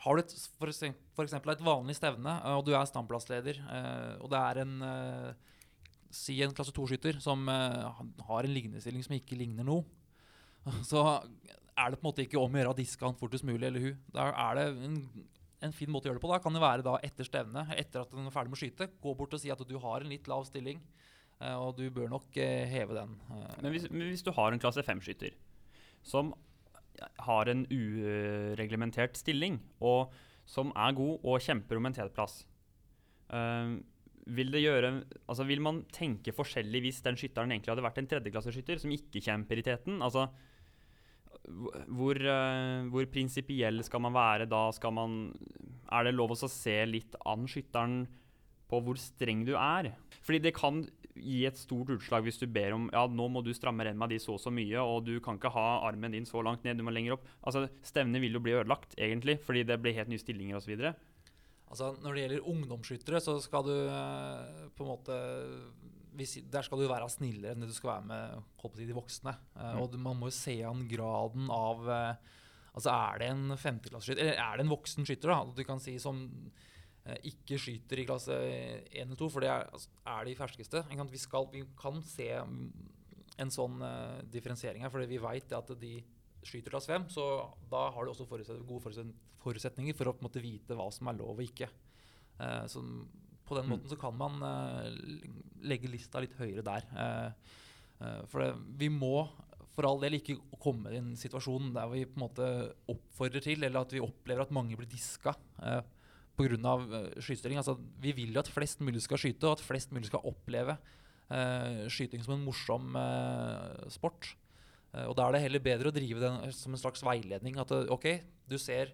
har 0.04 0.14
du 0.14 0.20
et, 0.26 0.36
for, 0.60 0.68
for 1.16 1.24
eksempel 1.24 1.54
et 1.56 1.64
vanlig 1.64 1.96
stevne, 1.96 2.36
eh, 2.44 2.52
og 2.60 2.66
du 2.68 2.74
er 2.76 2.84
standplassleder, 2.92 3.64
eh, 3.64 4.16
og 4.20 4.28
det 4.34 4.42
er 4.44 4.60
en 4.66 4.76
Si 6.16 6.38
en 6.44 6.54
klasse 6.56 6.74
2-skytter 6.76 7.20
som 7.22 7.44
uh, 7.50 8.02
har 8.28 8.46
en 8.46 8.54
lignestilling 8.54 9.04
som 9.04 9.16
ikke 9.16 9.38
ligner 9.38 9.66
noe, 9.66 9.84
så 10.90 11.04
er 11.76 11.92
det 11.92 11.98
på 12.00 12.06
en 12.06 12.08
måte 12.08 12.24
ikke 12.24 12.40
om 12.40 12.54
å 12.54 12.60
gjøre 12.60 12.72
å 12.72 12.78
diske 12.78 13.04
han 13.04 13.18
fortest 13.18 13.46
mulig, 13.46 13.66
eller 13.68 13.90
hun. 13.90 13.98
Da 14.14 14.30
er 14.32 14.58
det 14.58 14.68
en 14.88 15.00
en 15.64 15.74
fin 15.74 15.90
måte 15.90 16.06
å 16.06 16.10
gjøre 16.10 16.20
det 16.20 16.24
på 16.24 16.30
da, 16.30 16.38
kan 16.42 16.56
det 16.56 16.62
være 16.62 16.84
da 16.84 16.96
etter 17.06 17.26
stevnet, 17.26 17.70
etter 17.80 18.02
at 18.02 18.12
den 18.12 18.28
er 18.28 18.34
ferdig 18.34 18.52
med 18.52 18.58
å 18.58 18.60
skyte, 18.60 18.88
gå 19.02 19.14
bort 19.16 19.36
og 19.36 19.40
si 19.42 19.52
at 19.52 19.62
du 19.64 19.76
har 19.82 20.04
en 20.04 20.12
litt 20.12 20.28
lav 20.30 20.44
stilling, 20.48 20.82
uh, 21.40 21.56
og 21.64 21.76
du 21.78 21.86
bør 21.94 22.10
nok 22.12 22.28
uh, 22.36 22.64
heve 22.70 22.96
den. 22.96 23.14
Men 23.62 23.72
hvis, 23.72 23.88
men 23.92 24.10
hvis 24.10 24.24
du 24.26 24.32
har 24.36 24.52
en 24.52 24.62
klasse 24.62 24.84
5-skytter 24.86 25.36
som 26.06 26.34
har 27.26 27.50
en 27.52 27.64
ureglementert 27.68 29.18
stilling, 29.18 29.58
og 29.84 30.14
som 30.48 30.70
er 30.78 30.94
god 30.96 31.24
og 31.26 31.42
kjemper 31.42 31.80
om 31.80 31.88
en 31.88 31.96
tredjeplass 31.96 32.36
eh, 33.34 33.72
vil, 34.26 34.58
gjøre, 34.58 34.90
altså 35.30 35.46
vil 35.46 35.62
man 35.62 35.84
tenke 35.94 36.34
forskjellig 36.34 36.82
hvis 36.86 37.02
den 37.04 37.18
skytteren 37.18 37.52
egentlig 37.54 37.72
hadde 37.72 37.86
vært 37.86 38.00
en 38.02 38.10
tredjeklasseskytter 38.10 38.82
som 38.82 38.94
ikke 38.94 39.22
kjemper 39.22 39.60
i 39.60 39.66
teten? 39.66 40.00
Altså, 40.02 40.26
hvor, 41.46 42.18
uh, 42.18 42.86
hvor 42.90 43.06
prinsipiell 43.12 43.82
skal 43.86 44.02
man 44.02 44.16
være 44.16 44.48
da? 44.50 44.68
Man, 44.94 45.18
er 45.92 46.08
det 46.08 46.16
lov 46.16 46.34
å 46.34 46.50
se 46.50 46.78
litt 46.90 47.14
an 47.24 47.46
skytteren 47.50 48.04
på 48.66 48.80
hvor 48.82 48.98
streng 48.98 49.44
du 49.46 49.54
er? 49.54 49.92
Fordi 50.26 50.42
det 50.42 50.56
kan 50.56 50.82
gi 51.16 51.44
et 51.48 51.56
stort 51.56 51.92
utslag 51.94 52.26
hvis 52.26 52.40
du 52.42 52.46
ber 52.50 52.74
om 52.76 52.90
ja, 52.92 53.06
nå 53.08 53.28
må 53.32 53.40
du 53.44 53.52
stramme 53.56 53.86
remma 53.86 54.08
di 54.10 54.18
så 54.20 54.34
og 54.34 54.42
så 54.42 54.50
mye, 54.52 54.82
og 54.82 55.06
du 55.06 55.14
kan 55.24 55.38
ikke 55.38 55.54
ha 55.54 55.68
armen 55.86 56.12
din 56.12 56.26
så 56.28 56.42
langt 56.44 56.66
ned, 56.66 56.76
du 56.76 56.84
må 56.84 56.94
lenger 56.94 57.16
opp. 57.16 57.28
Altså, 57.46 57.68
Stevnet 57.86 58.24
vil 58.24 58.36
jo 58.36 58.42
bli 58.42 58.56
ødelagt, 58.58 58.98
egentlig, 58.98 59.38
fordi 59.46 59.64
det 59.68 59.78
blir 59.80 59.96
helt 59.96 60.10
nye 60.12 60.20
stillinger 60.20 60.58
osv. 60.58 60.74
Altså, 61.66 61.90
når 61.98 62.14
det 62.14 62.22
gjelder 62.22 62.48
ungdomsskyttere, 62.52 63.20
så 63.22 63.36
skal 63.42 63.66
du 63.66 63.74
eh, 63.74 64.66
på 64.76 64.84
en 64.84 64.90
måte 64.92 65.16
hvis, 66.16 66.38
Der 66.48 66.64
skal 66.64 66.80
du 66.80 66.86
være 66.88 67.08
snillere 67.12 67.52
enn 67.52 67.64
det 67.64 67.68
du 67.68 67.76
skal 67.76 67.96
være 67.96 68.06
med 68.08 68.46
på 68.62 68.70
si, 68.78 68.86
de 68.86 68.96
voksne. 68.96 69.34
Eh, 69.56 69.72
Mm. 69.74 69.80
Og 69.82 69.90
du, 69.92 69.98
man 69.98 70.16
må 70.20 70.30
jo 70.30 70.36
se 70.36 70.54
an 70.64 70.86
graden 70.88 71.50
av 71.52 71.90
eh, 71.90 72.32
Altså, 72.76 72.92
er 72.92 73.20
det 73.22 73.28
en 73.32 73.54
femteklasseskytter, 73.56 74.20
eller 74.20 74.40
er 74.42 74.58
det 74.58 74.64
en 74.66 74.72
voksen 74.74 75.06
skytter, 75.08 75.30
da? 75.32 75.54
Du 75.56 75.62
kan 75.64 75.78
si 75.80 75.94
som 75.96 76.18
ikke 77.24 77.56
skyter 77.56 78.02
i 78.02 78.04
klasse 78.04 78.34
1 78.36 78.90
eller 79.00 79.16
2, 79.16 79.28
for 79.32 79.40
det 79.40 79.48
er, 79.48 79.64
altså, 79.72 79.88
er 80.12 80.26
de 80.26 80.34
ferskeste. 80.36 80.82
Vi, 81.08 81.20
skal, 81.22 81.46
vi 81.54 81.62
kan 81.80 82.02
se 82.04 82.26
mm, 82.36 82.66
en 83.40 83.54
sånn 83.54 83.80
differensiering 84.28 84.84
her, 84.84 84.92
fordi 84.92 85.08
vi 85.08 85.22
veit 85.24 85.54
at 85.56 85.72
de 85.80 85.94
skyter 86.44 86.74
klasse 86.74 86.92
5, 86.92 87.08
så 87.12 87.26
da 87.70 87.86
har 87.94 88.04
du 88.04 88.12
også 88.12 88.26
forutset, 88.28 88.64
gode 88.66 88.94
forutsetninger 89.42 89.96
for 89.96 90.10
å 90.10 90.16
på 90.16 90.26
måte 90.26 90.42
vite 90.42 90.76
hva 90.76 90.90
som 90.94 91.08
er 91.10 91.18
lov 91.20 91.38
og 91.38 91.46
ikke. 91.46 91.70
Eh, 92.40 92.66
så 92.70 92.82
på 93.46 93.54
den 93.54 93.66
Mm. 93.66 93.72
måten 93.72 93.88
så 93.88 93.98
kan 93.98 94.16
man 94.16 94.42
eh, 94.42 94.90
legge 95.62 95.88
lista 95.90 96.20
litt 96.20 96.34
høyere 96.38 96.62
der. 96.66 96.86
Eh, 96.96 97.32
eh, 98.00 98.22
for 98.26 98.42
det, 98.42 98.54
vi 98.76 98.88
må 98.88 99.28
for 99.76 99.86
all 99.86 100.00
del 100.00 100.16
ikke 100.18 100.38
komme 100.58 100.90
i 100.90 100.96
en 100.98 101.14
situasjon 101.16 101.74
der 101.74 101.88
vi 101.92 102.06
på 102.06 102.16
en 102.16 102.24
måte 102.24 102.74
oppfordrer 102.88 103.44
til, 103.44 103.62
eller 103.62 103.84
at 103.84 103.92
vi 103.92 104.00
opplever 104.00 104.42
at 104.42 104.54
mange 104.54 104.76
blir 104.76 104.88
diska 104.88 105.36
pga. 105.36 105.82
Uh, 106.36 107.12
skytestilling. 107.20 107.58
Altså, 107.58 107.78
vi 108.00 108.12
vil 108.12 108.32
jo 108.32 108.40
at 108.40 108.48
flest 108.48 108.80
mulig 108.80 109.02
skal 109.02 109.20
skyte, 109.20 109.46
og 109.46 109.56
at 109.56 109.64
flest 109.64 109.92
mulig 109.92 110.06
skal 110.06 110.24
oppleve 110.24 110.76
eh, 111.30 111.86
skyting 111.88 112.22
som 112.24 112.34
en 112.34 112.44
morsom 112.44 112.96
sport. 113.88 114.36
Eh, 114.96 115.06
og 115.06 115.16
Da 115.18 115.28
er 115.28 115.36
det 115.36 115.42
heller 115.46 115.64
bedre 115.64 115.90
å 115.92 115.94
drive 115.96 116.20
den 116.22 116.52
som 116.56 116.72
en 116.76 116.80
slags 116.80 117.04
veiledning. 117.06 117.58
At 117.62 117.70
eh, 117.76 117.86
OK, 117.92 118.08
du 118.48 118.56
ser 118.58 118.92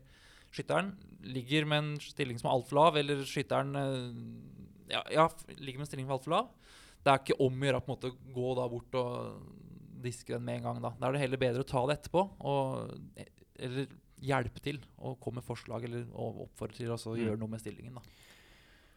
skytteren 0.53 0.93
ligger 1.25 1.65
med 1.65 1.79
en 1.79 1.93
stilling 2.03 2.39
som 2.41 2.51
er 2.51 2.57
altfor 2.59 2.77
lav, 2.81 2.99
eller 3.01 3.23
skytteren 3.29 3.77
eh, 3.79 4.95
ja, 4.97 5.03
ja, 5.15 5.29
ligger 5.59 5.81
med 5.81 5.87
en 5.87 5.93
stilling 5.93 6.07
som 6.09 6.15
er 6.15 6.19
altfor 6.19 6.35
lav. 6.37 6.51
Det 7.03 7.11
er 7.13 7.23
ikke 7.23 7.41
om 7.43 7.63
å 7.63 7.67
gjøre 7.67 7.83
å 7.83 8.15
gå 8.37 8.51
da 8.59 8.69
bort 8.71 8.95
og 9.01 9.49
diske 10.03 10.35
den 10.35 10.45
med 10.45 10.61
en 10.61 10.69
gang. 10.69 10.83
Da 10.83 10.93
Da 10.99 11.09
er 11.09 11.17
det 11.17 11.23
heller 11.25 11.41
bedre 11.41 11.65
å 11.65 11.69
ta 11.69 11.87
det 11.87 12.01
etterpå, 12.01 12.27
og, 12.41 12.93
eh, 13.17 13.31
eller 13.63 13.87
hjelpe 14.23 14.61
til 14.63 14.79
og 15.03 15.19
komme 15.23 15.41
med 15.41 15.47
forslag 15.49 15.85
eller 15.85 16.05
oppfordre 16.15 16.77
til 16.77 16.93
å 16.95 16.99
Mm. 16.99 17.23
gjøre 17.25 17.39
noe 17.39 17.49
med 17.49 17.61
stillingen. 17.61 17.95
da. 17.95 18.03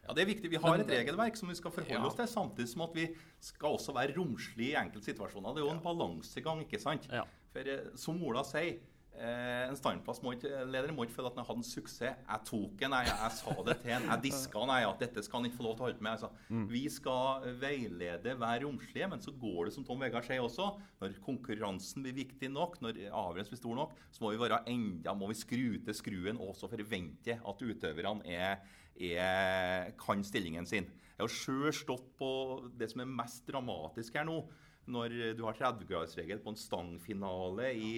Ja, 0.07 0.13
Det 0.13 0.21
er 0.21 0.25
viktig. 0.29 0.49
Vi 0.51 0.57
har 0.61 0.75
et 0.77 0.87
regelverk 0.91 1.35
som 1.37 1.49
vi 1.49 1.55
skal 1.55 1.71
forholde 1.71 1.97
Ja. 1.97 2.05
oss 2.05 2.15
til, 2.15 2.27
samtidig 2.27 2.67
som 2.69 2.81
at 2.81 2.93
vi 2.93 3.07
skal 3.41 3.69
også 3.69 3.93
være 3.93 4.13
romslige 4.17 4.71
i 4.73 4.75
enkelte 4.75 5.05
situasjoner. 5.13 5.53
Det 5.55 5.63
er 5.63 5.65
jo 5.65 5.71
en 5.73 5.81
balansegang, 5.83 6.61
ikke 6.61 6.79
sant? 6.81 7.07
Ja. 7.11 7.23
For 7.51 7.59
eh, 7.59 7.89
som 7.95 8.21
Ola 8.23 8.43
sier, 8.43 8.77
eh, 9.19 9.65
en 9.69 9.77
standplassleder 9.77 10.91
må 10.95 11.05
ikke 11.05 11.17
føle 11.17 11.29
at 11.31 11.37
han 11.39 11.47
hadde 11.47 11.61
en 11.61 11.67
suksess. 11.67 12.17
Jeg 12.19 12.41
tok 12.49 12.73
den, 12.81 12.95
jeg, 12.95 13.11
jeg 13.11 13.35
sa 13.37 13.55
det 13.67 13.75
til 13.81 13.93
han, 13.93 14.07
jeg 14.11 14.23
diska 14.25 14.65
jeg, 14.71 14.87
at 14.89 15.03
dette 15.05 15.23
skal 15.25 15.39
han 15.39 15.49
ikke 15.49 15.59
få 15.59 15.67
lov 15.67 15.75
til 15.75 15.83
å 15.83 15.87
holde 15.87 15.99
på 15.99 16.07
med. 16.07 16.17
Altså, 16.17 16.65
Vi 16.71 16.83
skal 16.93 17.47
veilede, 17.61 18.35
være 18.41 18.65
romslige, 18.65 19.09
men 19.11 19.23
så 19.23 19.35
går 19.41 19.69
det 19.69 19.75
som 19.75 19.87
Tom 19.87 20.03
Vegard 20.03 20.27
sier 20.27 20.43
også. 20.43 20.67
Når 21.01 21.17
konkurransen 21.25 22.05
blir 22.05 22.17
viktig 22.17 22.51
nok, 22.53 22.77
når 22.85 23.01
avgjørelsen 23.09 23.55
blir 23.55 23.63
stor 23.63 23.79
nok, 23.81 23.95
så 24.11 24.25
må 24.25 24.33
vi 24.33 24.43
være 24.43 24.61
enda, 24.71 25.15
må 25.15 25.31
vi 25.31 25.39
skru 25.39 25.65
til 25.85 25.97
skruen 25.97 26.41
og 26.41 26.53
også 26.53 26.71
forvente 26.71 27.39
at 27.39 27.65
utøverne 27.65 28.27
er, 28.27 28.61
er, 28.95 29.95
kan 30.01 30.23
stillingen 30.25 30.67
sin. 30.69 30.91
Jeg 31.15 31.23
har 31.23 31.31
sjøl 31.31 31.71
stått 31.71 32.07
på 32.19 32.29
det 32.75 32.89
som 32.91 33.03
er 33.03 33.13
mest 33.21 33.45
dramatisk 33.47 34.17
her 34.19 34.27
nå 34.27 34.41
når 34.91 35.15
du 35.37 35.41
har 35.47 35.57
30-gradersregel 35.57 36.41
på 36.43 36.53
en 36.53 36.59
stangfinale 36.59 37.71
i, 37.73 37.93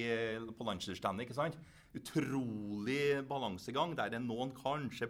på 0.58 0.67
sant? 1.38 1.58
Utrolig 1.97 3.23
balansegang 3.28 3.95
der 3.97 4.13
det 4.13 4.23
noen 4.23 4.54
kanskje 4.56 5.10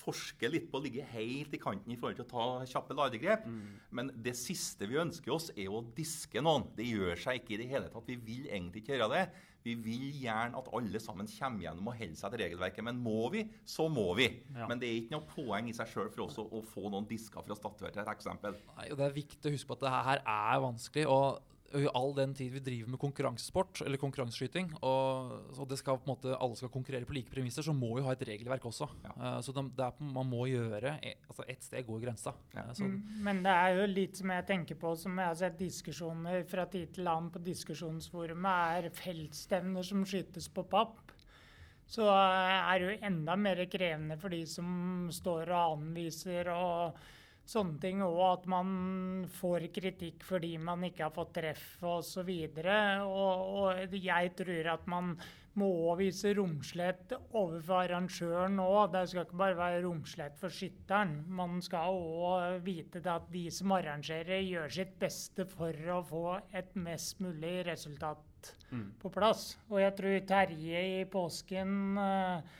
forsker 0.00 0.52
litt 0.52 0.68
på 0.70 0.80
å 0.80 0.84
ligge 0.84 1.06
helt 1.14 1.54
i 1.54 1.60
kanten 1.62 1.92
i 1.92 1.96
forhold 1.98 2.18
til 2.18 2.26
å 2.26 2.32
ta 2.32 2.68
kjappe 2.74 2.96
ladegrep. 2.98 3.46
Men 3.94 4.12
det 4.24 4.34
siste 4.38 4.88
vi 4.90 5.00
ønsker 5.00 5.34
oss, 5.34 5.50
er 5.56 5.70
å 5.72 5.84
diske 5.96 6.42
noen. 6.44 6.68
Det 6.76 6.86
gjør 6.88 7.20
seg 7.26 7.40
ikke 7.40 7.56
i 7.56 7.60
det 7.62 7.70
hele 7.70 7.90
tatt. 7.92 8.08
Vi 8.08 8.18
vil 8.20 8.48
egentlig 8.50 8.84
ikke 8.84 8.98
gjøre 8.98 9.12
det. 9.14 9.24
Vi 9.64 9.72
vil 9.80 10.10
gjerne 10.20 10.60
at 10.60 10.66
alle 10.76 11.00
sammen 11.00 11.28
kommer 11.30 11.64
gjennom 11.64 11.88
og 11.88 11.96
holder 11.96 12.18
seg 12.20 12.34
til 12.34 12.42
regelverket. 12.42 12.84
Men 12.84 13.00
må 13.00 13.30
vi, 13.32 13.46
så 13.64 13.86
må 13.88 14.10
vi. 14.18 14.28
Ja. 14.52 14.68
Men 14.68 14.82
det 14.82 14.90
er 14.90 14.98
ikke 15.00 15.16
noe 15.16 15.28
poeng 15.30 15.70
i 15.70 15.76
seg 15.76 15.88
sjøl 15.88 16.10
for 16.12 16.26
oss 16.26 16.36
å, 16.42 16.44
å 16.52 16.60
få 16.68 16.90
noen 16.92 17.08
disker 17.08 17.46
fra 17.46 17.56
statuer 17.56 17.94
til 17.94 18.04
et 18.04 18.12
eksempel. 18.12 18.58
Nei, 18.76 18.90
og 18.90 19.00
Det 19.00 19.08
er 19.08 19.16
viktig 19.16 19.48
å 19.48 19.54
huske 19.54 19.70
på 19.70 19.78
at 19.78 19.86
det 19.86 19.94
her 19.94 20.24
er 20.34 20.64
vanskelig. 20.66 21.06
og 21.08 21.53
all 21.94 22.12
den 22.14 22.34
tid 22.34 22.52
vi 22.54 22.60
driver 22.62 22.90
med 22.92 23.00
konkurransesport, 23.02 23.80
eller 23.82 23.98
konkurranseskyting, 23.98 24.68
og, 24.86 25.32
og 25.58 25.68
det 25.70 25.78
skal 25.80 25.98
på 25.98 26.06
en 26.06 26.12
måte, 26.12 26.34
alle 26.36 26.58
skal 26.58 26.70
konkurrere 26.70 27.08
på 27.08 27.16
like 27.16 27.32
premisser, 27.32 27.66
så 27.66 27.74
må 27.74 27.88
vi 27.96 28.04
ha 28.06 28.12
et 28.14 28.22
regelverk 28.28 28.66
også. 28.68 28.86
Ja. 29.02 29.14
Uh, 29.18 29.38
så 29.42 29.54
det, 29.56 29.64
det 29.74 29.86
er, 29.88 30.04
man 30.14 30.28
må 30.30 30.44
gjøre 30.50 30.96
e- 31.02 31.16
altså 31.26 31.46
Ett 31.50 31.66
sted 31.66 31.86
går 31.88 32.04
grensa. 32.04 32.34
Ja. 32.54 32.68
Uh, 32.70 32.84
Mm, 32.84 33.00
Men 33.24 33.42
det 33.42 33.50
er 33.54 33.78
jo 33.78 33.86
litt 33.90 34.18
som 34.20 34.30
jeg 34.30 34.46
tenker 34.46 34.78
på, 34.78 34.94
som 34.98 35.18
jeg 35.18 35.26
har 35.30 35.38
sett 35.40 35.58
diskusjoner 35.58 36.44
fra 36.46 36.66
tid 36.70 36.92
til 36.94 37.08
annen 37.08 37.30
på 37.34 37.42
diskusjonsforumet, 37.42 38.78
er 38.84 38.94
feltstevner 38.94 39.82
som 39.86 40.04
skytes 40.06 40.48
på 40.52 40.66
papp. 40.68 41.00
Så 41.86 42.06
eh, 42.08 42.60
er 42.72 42.78
det 42.80 42.86
jo 42.86 43.06
enda 43.08 43.36
mer 43.36 43.58
krevende 43.70 44.16
for 44.20 44.32
de 44.32 44.44
som 44.48 45.08
står 45.12 45.50
og 45.52 45.78
anviser 45.78 46.48
og 46.54 46.96
sånne 47.48 47.78
ting, 47.82 48.02
og 48.04 48.20
at 48.26 48.44
man 48.50 48.68
får 49.38 49.68
kritikk 49.74 50.24
fordi 50.24 50.54
man 50.62 50.84
ikke 50.88 51.06
har 51.06 51.14
fått 51.14 51.34
treff 51.38 51.64
osv. 51.84 52.30
Og, 53.04 53.56
og 53.60 53.96
jeg 53.98 54.34
tror 54.38 54.70
at 54.74 54.86
man 54.90 55.14
må 55.60 55.94
vise 55.98 56.32
romslighet 56.34 57.14
overfor 57.36 57.84
arrangøren 57.84 58.58
òg. 58.62 58.94
Det 58.94 59.04
skal 59.10 59.26
ikke 59.26 59.40
bare 59.44 59.58
være 59.58 59.82
romslighet 59.84 60.38
for 60.40 60.54
skytteren. 60.54 61.14
Man 61.30 61.60
skal 61.62 61.94
òg 61.94 62.58
vite 62.66 63.04
at 63.10 63.28
de 63.32 63.46
som 63.54 63.74
arrangerer, 63.76 64.42
gjør 64.42 64.74
sitt 64.80 64.96
beste 65.00 65.46
for 65.50 65.94
å 65.94 66.00
få 66.08 66.26
et 66.56 66.74
mest 66.74 67.22
mulig 67.22 67.60
resultat 67.68 68.54
på 69.00 69.10
plass. 69.14 69.54
Og 69.70 69.80
jeg 69.80 69.94
tror 69.98 70.20
Terje 70.28 70.84
i 70.98 71.04
påsken 71.10 71.98
eh, 72.02 72.54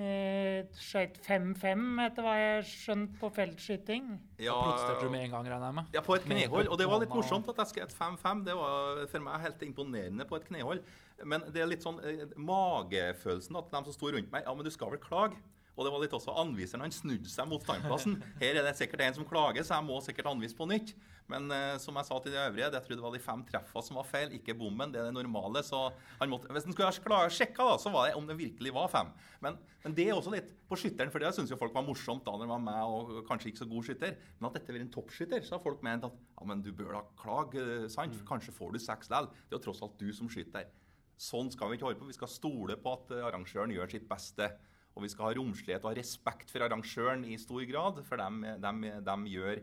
eh, 0.00 0.66
skjøt 0.80 1.18
5-5, 1.24 1.84
etter 2.04 2.26
hva 2.26 2.34
jeg 2.36 2.66
skjønte 2.68 2.76
skjønt, 2.82 3.16
på 3.20 3.30
feltskyting. 3.36 4.12
da 4.38 4.54
protesterte 4.60 5.06
du 5.06 5.12
med 5.12 5.26
en 5.26 5.34
gang, 5.34 5.48
regner 5.48 5.66
jeg 5.70 5.78
med? 5.80 5.90
Ja, 5.96 6.04
på 6.04 6.16
et 6.16 6.28
knehold. 6.28 6.70
Og 6.70 6.78
det 6.80 6.88
var 6.90 7.02
litt 7.02 7.14
morsomt 7.14 7.48
at 7.52 7.62
jeg 7.64 7.72
skrev 7.72 7.96
5-5. 7.96 8.44
Det 8.46 8.56
var 8.58 9.02
for 9.12 9.26
meg 9.26 9.44
helt 9.46 9.66
imponerende 9.66 10.28
på 10.28 10.38
et 10.40 10.48
knehold. 10.50 10.82
Men 11.24 11.46
det 11.52 11.62
er 11.62 11.70
litt 11.70 11.84
sånn 11.84 12.00
eh, 12.04 12.26
magefølelsen 12.36 13.56
at 13.56 13.70
de 13.72 13.84
som 13.88 13.94
sto 13.94 14.10
rundt 14.12 14.32
meg 14.32 14.44
Ja, 14.44 14.52
men 14.52 14.66
du 14.66 14.72
skal 14.74 14.92
vel 14.92 15.00
klage? 15.00 15.38
Og 15.76 15.84
det 15.84 15.92
var 15.92 16.00
litt 16.00 16.14
også 16.16 16.34
anviseren. 16.40 16.86
Han 16.86 16.94
snudde 16.94 17.28
seg 17.28 17.48
mot 17.50 17.60
standplassen. 17.60 18.16
Her 18.40 18.56
er 18.56 18.64
det 18.64 18.76
sikkert 18.78 19.04
en 19.04 19.18
som 19.18 19.28
klager, 19.28 19.66
så 19.66 19.76
jeg 19.76 19.86
må 19.86 20.00
sikkert 20.04 20.30
anvise 20.32 20.56
på 20.56 20.68
nytt. 20.70 20.94
Men 21.30 21.50
eh, 21.50 21.74
som 21.82 21.96
jeg 21.98 22.06
sa 22.08 22.18
til 22.22 22.32
de 22.32 22.38
øvrige, 22.38 22.68
jeg 22.70 22.84
tror 22.86 22.96
det 22.96 23.04
var 23.04 23.14
de 23.16 23.20
fem 23.22 23.42
treffene 23.48 23.84
som 23.84 23.98
var 23.98 24.06
feil, 24.08 24.32
ikke 24.38 24.54
bommen. 24.56 24.92
Det 24.94 25.02
er 25.02 25.08
det 25.10 25.16
normale. 25.18 25.60
Så 25.66 25.80
han 26.20 26.32
måtte, 26.32 26.48
hvis 26.54 26.68
han 26.68 26.76
skulle 26.96 27.18
ha 27.18 27.26
sjekka, 27.32 27.66
da, 27.72 27.80
så 27.82 27.92
var 27.92 28.08
det 28.08 28.14
om 28.18 28.28
det 28.30 28.38
virkelig 28.38 28.72
var 28.76 28.88
fem. 28.92 29.10
Men, 29.42 29.58
men 29.82 29.98
det 29.98 30.06
er 30.06 30.16
også 30.16 30.32
litt 30.32 30.54
på 30.70 30.78
skytteren, 30.80 31.12
for 31.12 31.22
det 31.22 31.34
syns 31.36 31.52
jo 31.52 31.58
folk 31.60 31.74
var 31.76 31.84
morsomt 31.86 32.24
da 32.26 32.34
når 32.34 32.46
de 32.46 32.52
var 32.54 32.62
med 32.62 32.94
og 32.96 33.26
kanskje 33.28 33.52
ikke 33.52 33.64
så 33.64 33.68
god 33.70 33.90
skytter. 33.90 34.16
Men 34.38 34.48
at 34.48 34.58
dette 34.58 34.74
var 34.74 34.86
en 34.86 34.94
toppskytter, 34.96 35.44
så 35.44 35.58
har 35.58 35.64
folk 35.66 35.84
ment 35.86 36.08
at 36.08 36.16
ja, 36.16 36.48
men 36.48 36.64
du 36.64 36.72
bør 36.72 36.96
da 36.96 37.04
klage, 37.20 37.66
sant? 37.92 38.16
For 38.16 38.32
Kanskje 38.32 38.54
får 38.54 38.72
du 38.74 38.80
seks 38.82 39.12
likevel. 39.12 39.30
Det 39.44 39.54
er 39.54 39.58
jo 39.60 39.64
tross 39.68 39.84
alt 39.84 40.00
du 40.00 40.08
som 40.14 40.30
skyter. 40.32 40.70
Sånn 41.16 41.48
skal 41.52 41.70
vi 41.70 41.78
ikke 41.78 41.88
holde 41.88 42.00
på. 42.00 42.08
Vi 42.10 42.16
skal 42.16 42.30
stole 42.30 42.76
på 42.80 42.92
at 42.92 43.12
eh, 43.16 43.24
arrangøren 43.24 43.72
gjør 43.72 43.92
sitt 43.94 44.08
beste. 44.08 44.50
Og 44.96 45.04
vi 45.04 45.10
skal 45.12 45.28
ha 45.28 45.34
romslighet 45.36 45.84
og 45.84 45.90
ha 45.92 45.98
respekt 45.98 46.50
for 46.52 46.64
arrangøren 46.64 47.24
i 47.28 47.36
stor 47.40 47.60
grad, 47.68 48.00
for 48.08 48.16
de, 48.16 49.16
gjør 49.28 49.60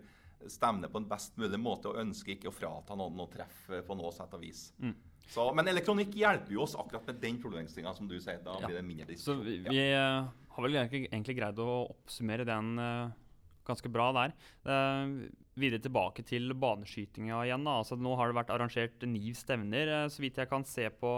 stevnet 0.51 0.91
på 0.91 0.99
en 1.01 1.07
best 1.09 1.37
mulig 1.39 1.57
måte 1.61 1.89
og 1.89 1.97
ønsker 2.03 2.35
ikke 2.35 2.51
å 2.51 2.53
frata 2.53 2.97
noen 2.99 3.21
å 3.23 3.29
treff 3.31 3.69
eh, 3.71 3.81
på 3.87 3.95
noe 3.97 4.11
sett 4.13 4.33
og 4.35 4.43
vis. 4.43 4.67
Så, 5.31 5.45
men 5.55 5.69
elektronikk 5.71 6.13
hjelper 6.19 6.51
jo 6.53 6.65
oss 6.65 6.75
akkurat 6.77 7.07
med 7.07 7.21
den 7.23 7.37
problemstillinga, 7.41 7.93
som 7.95 8.09
du 8.11 8.17
sier. 8.19 8.41
Da 8.43 8.57
Ja. 8.59 8.67
blir 8.67 8.75
det 8.81 8.85
mindre 8.85 9.15
Så 9.17 9.37
vi, 9.41 9.57
vi, 9.63 9.77
Ja. 9.89 10.21
eh, 10.21 10.27
har 10.53 10.63
vel 10.67 10.75
egentlig, 10.75 11.37
greid 11.37 11.55
å 11.63 11.89
oppsummere 11.95 12.45
den 12.45 12.77
eh, 12.77 13.09
ganske 13.65 13.89
bra 13.89 14.11
der. 14.11 14.33
Eh, 14.67 15.29
videre 15.55 15.79
tilbake 15.79 16.25
til 16.27 16.51
baneskytinga 16.53 17.39
igjen. 17.47 17.63
da. 17.63 17.79
Altså, 17.79 17.95
nå 17.97 18.15
har 18.17 18.27
det 18.27 18.35
vært 18.35 18.53
arrangert 18.53 19.07
ni 19.07 19.31
stevner, 19.33 20.09
så 20.09 20.19
vidt 20.19 20.35
jeg 20.37 20.49
kan 20.49 20.63
se 20.65 20.89
på 20.89 21.15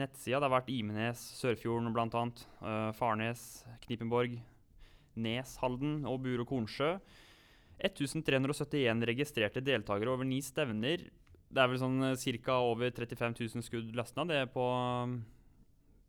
nettsida. 0.00 0.38
Det 0.38 0.48
har 0.48 0.54
vært 0.54 0.72
Imenes, 0.72 1.22
Sørfjorden 1.38 1.92
bl.a., 1.94 2.24
uh, 2.62 2.90
Farnes, 2.96 3.64
Knipenborg, 3.84 4.38
Nes, 5.22 5.56
Halden 5.60 6.02
og 6.08 6.22
Bur 6.24 6.44
og 6.44 6.48
Kornsjø. 6.50 6.94
1371 7.82 9.02
registrerte 9.10 9.64
deltakere 9.64 10.14
over 10.14 10.28
ni 10.28 10.38
stevner. 10.44 11.08
Det 11.52 11.60
er 11.60 11.68
vel 11.68 11.80
sånn 11.82 12.12
ca. 12.16 12.58
over 12.62 12.92
35 12.94 13.40
000 13.42 13.66
skudd 13.66 13.90
løsna, 13.96 14.24
det 14.28 14.44
på 14.54 14.66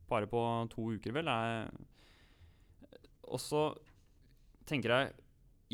bare 0.07 0.29
på 0.29 0.41
to 0.71 0.93
uker, 0.93 1.15
vel. 1.15 1.31
Er 1.31 1.71
og 3.33 3.41
så 3.41 3.67
tenker 4.69 4.93
jeg 4.93 5.13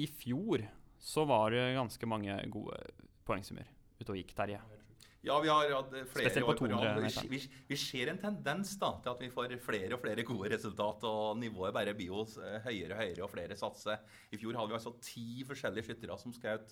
I 0.06 0.10
fjor 0.22 0.64
så 1.00 1.26
var 1.28 1.52
det 1.56 1.76
ganske 1.78 2.10
mange 2.10 2.36
gode 2.52 2.80
poengsummer 3.28 3.68
ute 4.00 4.12
og 4.12 4.20
gikk, 4.20 4.36
Terje. 4.36 4.79
Ja, 5.22 5.36
vi 5.44 5.50
har 5.52 5.72
hatt 5.74 5.92
flere 5.92 6.30
Spesielt 6.30 6.48
på. 6.48 6.54
200 6.62 7.10
Vi, 7.28 7.28
vi, 7.34 7.40
vi 7.68 7.78
ser 7.80 8.12
en 8.12 8.22
tendens 8.22 8.72
da, 8.80 8.94
til 9.04 9.12
at 9.12 9.24
vi 9.24 9.32
får 9.34 9.58
flere 9.64 9.98
og 9.98 10.04
flere 10.04 10.24
gode 10.28 10.52
resultat, 10.54 11.04
og 11.10 11.40
nivået 11.42 11.76
bare 11.76 11.96
blir 11.98 12.14
jo 12.14 12.24
eh, 12.40 12.62
høyere 12.64 12.94
og 12.94 13.02
høyere, 13.02 13.26
og 13.26 13.34
flere 13.34 13.58
satser. 13.60 14.00
I 14.32 14.40
fjor 14.40 14.56
hadde 14.56 14.72
vi 14.72 14.78
altså 14.80 14.96
ti 15.04 15.44
forskjellige 15.50 15.90
skyttere 15.90 16.18
som 16.22 16.36
skjøt 16.36 16.72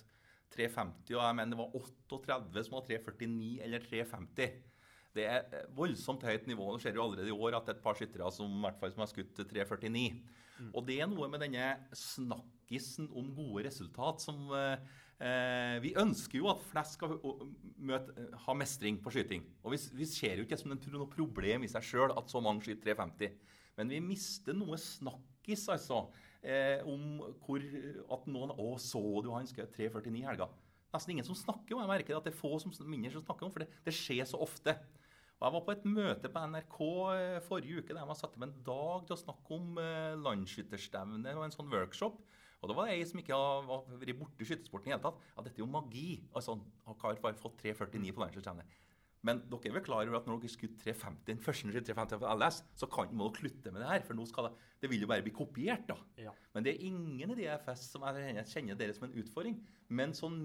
350, 0.56 1.12
og 1.18 1.20
jeg 1.20 1.36
mener 1.36 1.52
det 1.52 1.60
var 1.60 1.76
38 1.76 2.64
som 2.64 2.78
var 2.78 2.88
349 2.88 3.52
eller 3.66 3.84
350. 3.84 4.56
Det 5.18 5.26
er 5.28 5.44
eh, 5.52 5.68
voldsomt 5.76 6.24
høyt 6.24 6.48
nivå. 6.48 6.70
Det 6.72 6.86
skjer 6.86 6.96
jo 6.96 7.04
allerede 7.04 7.32
i 7.32 7.36
år 7.36 7.58
at 7.58 7.68
det 7.68 7.74
er 7.74 7.80
et 7.82 7.84
par 7.84 8.00
skyttere 8.00 8.32
som, 8.32 8.54
i 8.54 8.64
hvert 8.64 8.80
fall, 8.80 8.94
som 8.94 9.04
har 9.04 9.12
skutt 9.12 9.44
349. 9.44 10.08
Og 10.72 10.82
det 10.88 10.96
er 11.02 11.10
noe 11.10 11.28
med 11.30 11.42
denne 11.44 11.68
snakkisen 11.94 13.10
om 13.16 13.28
gode 13.36 13.68
resultat 13.68 14.24
som 14.24 14.48
eh, 14.56 14.80
Vi 15.18 15.90
ønsker 15.98 16.38
jo 16.38 16.46
at 16.52 16.60
flest 16.62 16.94
skal 16.94 17.16
møte, 17.78 18.14
eh, 18.18 18.36
ha 18.44 18.54
mestring 18.54 18.98
på 19.02 19.12
skyting. 19.14 19.44
Og 19.64 19.74
vi, 19.74 19.80
vi 20.00 20.06
ser 20.06 20.38
jo 20.38 20.46
ikke 20.46 20.58
som 20.60 20.74
noe 20.74 21.08
problem 21.10 21.64
i 21.66 21.70
seg 21.70 21.86
sjøl 21.86 22.14
at 22.14 22.30
så 22.30 22.42
mange 22.44 22.66
skyter 22.66 22.94
350. 22.94 23.34
Men 23.78 23.92
vi 23.94 24.00
mister 24.02 24.56
noe 24.58 24.78
snakkis, 24.78 25.68
altså. 25.74 26.06
Eh, 26.38 26.84
om 26.86 27.18
hvor 27.42 27.62
at 28.14 28.26
noen 28.30 28.52
Å, 28.54 28.68
så 28.78 29.02
du 29.24 29.32
han 29.34 29.48
skjøt 29.50 29.74
349 29.74 30.20
i 30.20 30.26
helga? 30.26 30.46
Nesten 30.94 31.16
ingen 31.16 31.26
som 31.26 31.36
snakker 31.36 31.74
om 31.74 31.82
Jeg 31.82 31.90
merker 31.90 32.16
at 32.16 32.28
det 32.28 32.30
er 32.30 32.38
få 32.38 32.52
som, 32.62 32.70
mindre 32.86 33.10
som 33.16 33.24
snakker 33.24 33.48
om, 33.48 33.52
for 33.52 33.64
det, 33.64 33.72
det 33.84 33.94
skjer 33.96 34.22
så 34.28 34.38
ofte. 34.40 34.76
Og 35.38 35.46
Jeg 35.46 35.54
var 35.54 35.64
på 35.66 35.74
et 35.74 35.88
møte 35.90 36.30
på 36.30 36.44
NRK 36.52 36.78
eh, 37.14 37.40
forrige 37.46 37.82
uke 37.82 37.92
der 37.92 38.02
jeg 38.02 38.10
var 38.10 38.18
satt 38.18 38.38
opp 38.38 38.46
en 38.46 38.56
dag 38.66 39.06
til 39.06 39.16
å 39.16 39.22
snakke 39.24 39.58
om 39.58 39.82
eh, 39.82 40.14
landsskytterstevne 40.22 41.34
og 41.36 41.44
en 41.46 41.54
sånn 41.54 41.74
workshop. 41.74 42.22
Og 42.62 42.68
da 42.68 42.74
var 42.74 42.86
det 42.90 42.96
ei 42.98 43.04
som 43.06 43.20
ikke 43.20 43.36
har 43.38 43.62
var- 43.68 43.84
vært 44.00 44.18
borte 44.18 44.42
i 44.42 44.48
skytesporten 44.48 44.88
i 44.88 44.90
hele 44.96 45.02
tatt. 45.04 45.20
Ja, 45.36 45.42
dette 45.42 45.58
er 45.60 45.64
jo 45.66 45.70
magi. 45.70 46.22
Altså, 46.34 46.58
han 46.86 46.94
har 47.00 47.14
bare 47.22 47.34
fått 47.38 47.56
3,49 47.62 48.12
på 48.12 48.20
landsskytterstevne. 48.24 48.64
Men 49.22 49.40
dere 49.50 49.66
er 49.66 49.72
vel 49.74 49.82
klar 49.82 50.06
over 50.06 50.16
at 50.16 50.26
når 50.26 50.40
dere 50.40 50.50
skutt 50.50 50.76
350, 50.78 51.24
den 51.26 51.38
første 51.42 51.66
skyter 51.66 51.94
350 51.94 52.18
på 52.22 52.28
LS, 52.38 52.62
så 52.78 52.86
kan 52.90 53.08
må 53.12 53.26
dere 53.32 53.40
slutte 53.42 53.72
med 53.72 53.82
det 53.82 53.88
her. 53.88 54.00
For 54.06 54.14
nå 54.14 54.26
skal 54.28 54.44
det, 54.48 54.52
det 54.80 54.90
vil 54.90 55.00
jo 55.00 55.08
bare 55.10 55.22
bli 55.26 55.32
kopiert, 55.34 55.86
da. 55.88 55.96
Ja. 56.16 56.30
Men 56.54 56.62
det 56.64 56.74
er 56.76 56.84
ingen 56.86 57.30
i 57.30 57.34
DFS 57.34 57.90
som 57.90 58.02
jeg 58.02 58.14
kjenner- 58.34 58.46
kjenner 58.46 58.78
dere 58.78 58.94
som 58.94 59.04
en 59.08 59.16
utfordring. 59.22 59.60
Men 59.88 60.12
sånn 60.12 60.38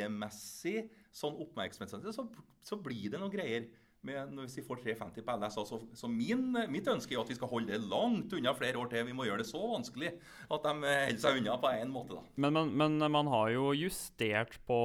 mediemessig, 0.00 0.88
sånn 1.12 1.36
oppmerksomhetsmessig, 1.44 2.12
så, 2.14 2.26
så 2.64 2.78
blir 2.82 3.10
det 3.10 3.20
noen 3.20 3.32
greier. 3.32 3.68
Med, 4.06 4.32
når 4.32 4.46
hvis 4.46 4.58
vi 4.60 4.64
får 4.66 4.82
350 4.84 5.26
på 5.26 5.36
LS, 5.40 5.58
altså, 5.62 5.80
så 5.98 6.10
min, 6.10 6.48
mitt 6.70 6.86
ønske 6.92 7.16
er 7.16 7.22
at 7.24 7.32
vi 7.32 7.36
skal 7.38 7.50
holde 7.50 7.74
det 7.74 7.90
langt 7.90 8.34
unna 8.38 8.54
flere 8.54 8.78
år 8.78 8.90
til. 8.92 9.06
Vi 9.08 9.16
må 9.16 9.26
gjøre 9.26 9.42
det 9.42 9.48
så 9.50 9.62
vanskelig 9.72 10.12
at 10.14 10.68
de 10.68 10.74
holder 10.78 11.20
seg 11.22 11.40
unna 11.40 11.58
på 11.62 11.72
én 11.74 11.90
måte, 11.92 12.18
da. 12.18 12.36
Men, 12.46 12.54
men, 12.54 12.74
men 12.78 13.10
man 13.18 13.30
har 13.32 13.50
jo 13.56 13.72
justert 13.74 14.58
på 14.68 14.80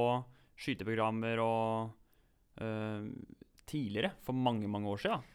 skyteprogrammer 0.58 1.42
og 1.42 1.92
øh, 2.62 3.06
tidligere, 3.66 4.12
for 4.26 4.36
mange, 4.36 4.68
mange 4.68 4.90
år 4.90 5.06
siden. 5.06 5.30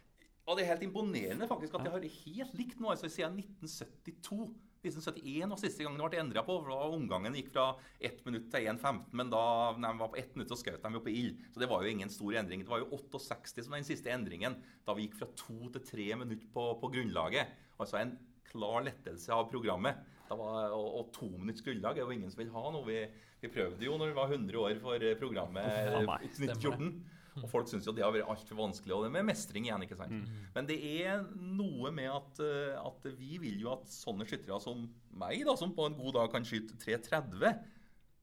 Og 0.47 0.55
det 0.55 0.63
er 0.63 0.71
helt 0.71 0.85
imponerende 0.87 1.47
faktisk 1.47 1.75
at 1.75 1.83
jeg 1.83 1.91
har 1.91 2.03
helt 2.07 2.53
likt 2.55 2.79
nå, 2.79 2.93
altså 2.93 3.09
siden 3.11 3.39
1972. 3.41 4.47
1971 4.85 5.49
var 5.51 5.59
siste 5.61 5.85
gangen 5.85 5.99
det 5.99 6.09
ble 6.11 6.19
endra 6.21 6.43
på. 6.45 6.57
for 6.61 6.71
da 6.71 6.89
Omgangen 6.97 7.35
gikk 7.37 7.49
fra 7.55 7.67
1 7.99 8.21
minutt 8.27 8.49
til 8.53 8.67
1,15, 8.69 9.01
men 9.17 9.31
da 9.33 9.43
de 9.73 9.91
var 9.99 10.11
på 10.13 10.19
1 10.21 10.35
minutt, 10.37 10.51
så 10.53 10.59
skjøt 10.61 10.83
de 10.83 10.91
jo 10.93 11.03
på 11.03 11.13
ild. 11.13 11.41
Så 11.53 11.63
det 11.63 11.69
var 11.71 11.83
jo 11.83 11.93
ingen 11.93 12.11
stor 12.13 12.37
endring. 12.41 12.63
Det 12.63 12.71
var 12.71 12.83
jo 12.83 12.91
68 12.93 13.65
som 13.65 13.77
den 13.77 13.87
siste 13.87 14.13
endringen, 14.13 14.59
da 14.85 14.95
vi 14.97 15.07
gikk 15.07 15.17
fra 15.21 15.29
2 15.43 15.73
til 15.77 15.87
3 15.91 16.09
minutter 16.23 16.53
på, 16.53 16.69
på 16.81 16.91
grunnlaget. 16.93 17.57
Altså 17.81 18.01
en 18.01 18.15
klar 18.47 18.85
lettelse 18.85 19.33
av 19.33 19.49
programmet. 19.51 19.99
Var, 20.27 20.73
og, 20.75 20.87
og 20.99 21.11
to 21.15 21.29
minutts 21.37 21.63
grunnlag 21.63 21.97
er 21.97 22.03
jo 22.03 22.15
ingen 22.15 22.31
som 22.31 22.41
vil 22.41 22.51
ha 22.51 22.63
noe. 22.73 22.83
Vi, 22.87 22.97
vi 23.43 23.51
prøvde 23.51 23.85
jo 23.85 23.95
når 23.99 24.11
vi 24.11 24.17
var 24.17 24.33
100 24.33 24.59
år 24.63 24.81
for 24.83 25.03
eh, 25.03 25.15
programmet 25.19 25.67
i 25.67 26.31
1914. 26.33 26.91
Og 27.43 27.49
folk 27.51 27.69
syns 27.69 27.85
jo 27.87 27.93
det 27.95 28.03
har 28.05 28.13
vært 28.15 28.29
altfor 28.31 28.57
vanskelig. 28.59 28.93
Og 28.95 29.05
det 29.05 29.11
med 29.13 29.27
mestring 29.29 29.67
igjen, 29.67 29.83
ikke 29.85 29.97
sant. 29.99 30.13
Men 30.55 30.67
det 30.69 30.77
er 31.03 31.23
noe 31.37 31.91
med 31.93 32.09
at, 32.11 32.39
eh, 32.43 32.77
at 32.79 33.09
vi 33.17 33.37
vil 33.43 33.59
jo 33.61 33.73
at 33.75 33.89
sånne 33.91 34.25
skyttere 34.27 34.59
som 34.63 34.85
meg, 35.17 35.43
da, 35.47 35.55
som 35.59 35.73
på 35.75 35.85
en 35.87 35.97
god 35.97 36.17
dag 36.19 36.31
kan 36.33 36.45
skyte 36.47 36.77
330, 36.81 37.59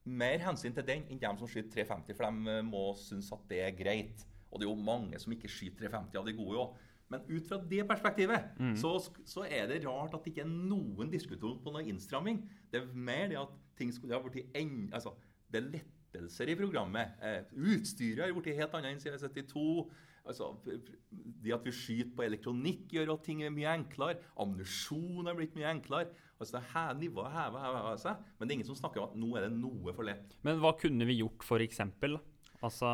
mer 0.04 0.38
hensyn 0.44 0.74
til 0.76 0.84
den 0.84 1.06
enn 1.08 1.20
dem 1.20 1.38
som 1.40 1.48
skyter 1.48 1.84
350, 1.84 2.16
for 2.18 2.28
de 2.28 2.56
eh, 2.58 2.64
må 2.66 2.86
synes 3.00 3.30
at 3.32 3.46
det 3.48 3.62
er 3.64 3.78
greit. 3.78 4.26
Og 4.50 4.60
det 4.60 4.68
er 4.68 4.70
jo 4.72 4.86
mange 4.86 5.18
som 5.18 5.32
ikke 5.34 5.50
skyter 5.50 5.88
350 5.88 6.20
av 6.20 6.28
de 6.28 6.36
gode 6.38 6.60
òg. 6.64 6.82
Men 7.12 7.24
ut 7.28 7.46
fra 7.46 7.58
det 7.70 7.82
perspektivet 7.86 8.54
så, 8.80 8.94
så 9.28 9.44
er 9.44 9.66
det 9.68 9.82
rart 9.84 10.14
at 10.16 10.24
det 10.24 10.32
ikke 10.32 10.46
er 10.46 10.50
noen 10.50 11.10
diskusjon 11.12 11.58
på 11.62 11.72
noe 11.74 11.84
innstramming. 11.84 12.40
Det 12.72 12.80
er 12.80 12.94
mer 12.96 13.28
det 13.28 13.36
at 13.38 13.52
ting 13.78 13.92
skulle 13.92 14.16
ha 14.16 14.22
blitt 14.24 14.54
enda 14.56 14.96
altså, 14.96 15.12
Det 15.52 15.60
er 15.60 15.82
lettelser 16.14 16.50
i 16.50 16.56
programmet. 16.56 17.14
Eh, 17.22 17.44
utstyret 17.74 18.24
har 18.24 18.34
blitt 18.34 18.58
helt 18.58 18.74
annet 18.74 18.94
enn 18.94 19.00
siden 19.02 19.18
72. 19.18 19.90
Altså, 20.24 20.54
det 20.64 21.52
at 21.52 21.64
vi 21.66 21.72
skyter 21.74 22.14
på 22.16 22.24
elektronikk, 22.24 22.86
gjør 22.94 23.12
at 23.12 23.24
ting 23.26 23.42
er 23.44 23.52
mye 23.52 23.74
enklere. 23.76 24.20
Ammunisjon 24.40 25.26
har 25.28 25.36
blitt 25.36 25.56
mye 25.58 25.68
enklere. 25.74 26.14
Altså, 26.40 26.62
Nivået 26.96 27.32
hever, 27.32 27.60
hever, 27.60 27.80
hever 27.82 27.98
seg. 28.00 28.22
Men 28.38 28.48
det 28.48 28.54
er 28.54 28.58
ingen 28.58 28.70
som 28.70 28.78
snakker 28.78 29.02
om 29.02 29.10
at 29.10 29.18
nå 29.20 29.34
er 29.36 29.48
det 29.48 29.58
noe 29.58 29.92
for 29.92 30.04
lett. 30.04 30.36
Men 30.42 30.62
hva 30.62 30.72
kunne 30.80 31.04
vi 31.08 31.18
gjort, 31.20 31.44
for 31.44 31.60
eksempel? 31.60 32.16
Altså 32.64 32.90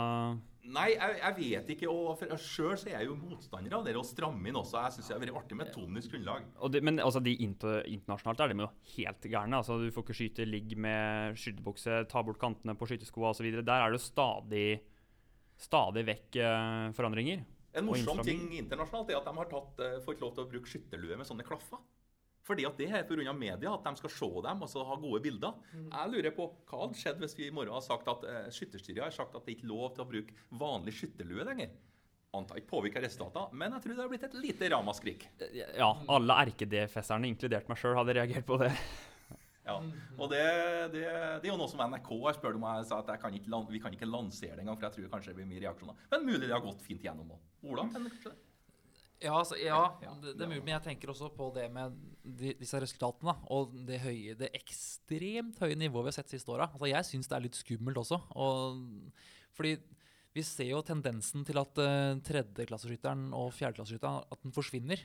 Nei, 0.71 0.91
jeg, 0.93 1.15
jeg 1.17 1.37
vet 1.39 1.71
ikke. 1.75 1.89
og 1.91 2.21
Sjøl 2.39 2.75
er 2.85 2.99
jeg 2.99 3.09
jo 3.09 3.15
motstander 3.19 3.75
av 3.79 3.87
det 3.87 3.95
å 3.97 4.03
stramme 4.07 4.51
inn 4.51 4.59
også. 4.61 4.83
Jeg 4.85 4.97
syns 4.97 5.09
det 5.09 5.15
har 5.17 5.23
vært 5.23 5.39
artig 5.41 5.57
med 5.59 5.71
tonisk 5.75 6.13
grunnlag. 6.13 6.45
det, 6.75 6.83
Men 6.85 7.01
altså, 7.03 7.23
de 7.25 7.33
inter, 7.43 7.81
internasjonalt 7.89 8.43
er 8.45 8.53
de 8.53 8.67
jo 8.67 8.69
helt 8.93 9.31
gærne. 9.33 9.63
Altså, 9.63 9.79
du 9.81 9.89
får 9.95 10.05
ikke 10.05 10.19
skyte 10.19 10.47
ligg 10.47 10.77
med 10.79 11.39
skytebukse, 11.41 12.03
ta 12.13 12.23
bort 12.27 12.39
kantene 12.43 12.77
på 12.79 12.91
skyteskoa 12.91 13.33
osv. 13.33 13.49
Der 13.57 13.87
er 13.87 13.97
det 13.97 14.03
stadig, 14.05 14.67
stadig 15.59 16.05
vekk 16.13 16.39
eh, 16.45 16.85
forandringer. 16.99 17.43
En 17.81 17.87
morsom 17.87 18.21
ting 18.27 18.51
internasjonalt 18.59 19.11
er 19.11 19.19
at 19.23 19.33
de 19.33 19.37
har 19.41 19.51
tatt, 19.51 19.83
eh, 19.87 19.99
fått 20.05 20.23
lov 20.23 20.37
til 20.37 20.45
å 20.45 20.53
bruke 20.53 20.71
skytterlue 20.71 21.19
med 21.19 21.27
sånne 21.29 21.47
klaffer. 21.47 21.81
Fordi 22.47 22.65
at 22.67 22.79
det 22.81 22.89
er 22.89 23.05
pga. 23.09 23.33
media, 23.37 23.75
at 23.75 23.85
de 23.85 24.01
skal 24.01 24.13
se 24.15 24.31
dem 24.47 24.63
og 24.65 24.71
så 24.73 24.85
ha 24.87 24.97
gode 24.97 25.21
bilder. 25.25 25.61
Jeg 25.75 26.13
lurer 26.15 26.35
på 26.37 26.49
hva 26.71 26.87
hadde 26.87 26.99
skjedd 26.99 27.21
hvis 27.21 27.37
vi 27.39 27.51
i 27.51 27.55
morgen 27.55 27.77
har 27.77 27.85
sagt 27.85 28.09
at 28.09 28.25
eh, 28.25 28.49
skytterstyret 28.55 29.05
har 29.05 29.15
sagt 29.15 29.37
at 29.37 29.45
det 29.47 29.59
ikke 29.59 29.69
er 29.69 29.75
lov 29.75 29.95
til 29.95 30.05
å 30.05 30.11
bruke 30.11 30.49
vanlig 30.63 30.97
skytterlue 30.99 31.47
lenger. 31.51 31.77
Antar 32.33 32.61
ikke 32.61 32.71
påvirker 32.71 33.03
resultatene, 33.03 33.59
men 33.59 33.75
jeg 33.75 33.83
tror 33.85 33.97
det 33.97 34.03
har 34.05 34.11
blitt 34.13 34.27
et 34.29 34.35
lite 34.39 34.69
ramaskrik. 34.71 35.25
Ja, 35.51 35.89
alle 36.15 36.37
erke-DFS-erne, 36.47 37.27
inkludert 37.27 37.67
meg 37.71 37.81
sjøl, 37.81 37.97
hadde 37.99 38.15
reagert 38.21 38.47
på 38.47 38.61
det. 38.63 38.75
Ja. 39.71 39.77
Og 40.17 40.31
det, 40.33 40.41
det, 40.91 41.03
det 41.05 41.47
er 41.47 41.53
jo 41.53 41.59
noe 41.61 41.71
som 41.71 41.83
NRK 41.85 42.09
har 42.25 42.35
spurt 42.35 42.57
om. 42.59 42.65
Jeg 42.81 42.87
sa 42.89 43.01
at 43.05 43.11
jeg 43.13 43.23
kan 43.23 43.35
ikke, 43.37 43.59
vi 43.71 43.81
kan 43.85 43.95
ikke 43.95 44.09
lansere 44.09 44.57
det 44.57 44.65
engang, 44.65 44.79
for 44.81 44.89
jeg 44.89 44.97
tror 44.97 45.13
kanskje 45.13 45.31
det 45.31 45.37
blir 45.37 45.51
mye 45.51 45.63
reaksjoner. 45.63 46.01
Men 46.11 46.25
mulig 46.27 46.47
det 46.49 46.55
har 46.57 46.65
gått 46.65 46.83
fint 46.83 47.05
gjennom 47.05 47.37
òg. 47.37 47.45
Ola? 47.71 47.85
kanskje 47.93 48.33
det? 48.33 48.50
Ja, 49.21 49.35
altså, 49.37 49.59
ja, 49.61 49.83
det, 50.23 50.33
det 50.39 50.45
er 50.47 50.49
mulig, 50.49 50.63
men 50.65 50.73
jeg 50.73 50.85
tenker 50.87 51.11
også 51.13 51.29
på 51.35 51.51
det 51.53 51.67
med 51.73 51.97
de, 52.25 52.55
disse 52.57 52.81
resultatene. 52.81 53.35
Og 53.53 53.75
det 53.89 54.01
høye, 54.01 54.37
det 54.39 54.49
ekstremt 54.57 55.61
høye 55.61 55.77
nivået 55.77 56.09
vi 56.09 56.13
har 56.13 56.19
sett 56.23 56.33
siste 56.33 56.53
åra. 56.55 56.71
Altså, 56.73 56.89
jeg 56.89 57.09
syns 57.09 57.29
det 57.29 57.37
er 57.37 57.45
litt 57.45 57.59
skummelt 57.59 58.01
også. 58.01 58.21
Og, 58.41 58.81
fordi 59.57 59.77
vi 60.33 60.45
ser 60.47 60.71
jo 60.73 60.81
tendensen 60.87 61.45
til 61.45 61.61
at 61.61 61.83
uh, 61.83 62.17
tredjeklasseskytteren 62.25 63.29
og 63.37 63.51
fjerdeklasseskytteren 63.59 64.31
at 64.33 64.47
den 64.47 64.57
forsvinner. 64.57 65.03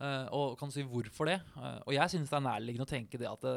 Uh, 0.00 0.26
og 0.36 0.58
kan 0.60 0.70
si 0.72 0.86
hvorfor 0.86 1.28
det? 1.28 1.40
Uh, 1.56 1.80
og 1.88 1.94
jeg 1.96 2.14
syns 2.14 2.30
det 2.30 2.38
er 2.38 2.46
nærliggende 2.46 2.86
å 2.86 2.92
tenke 2.92 3.20
det 3.20 3.28
at 3.30 3.44
det, 3.44 3.56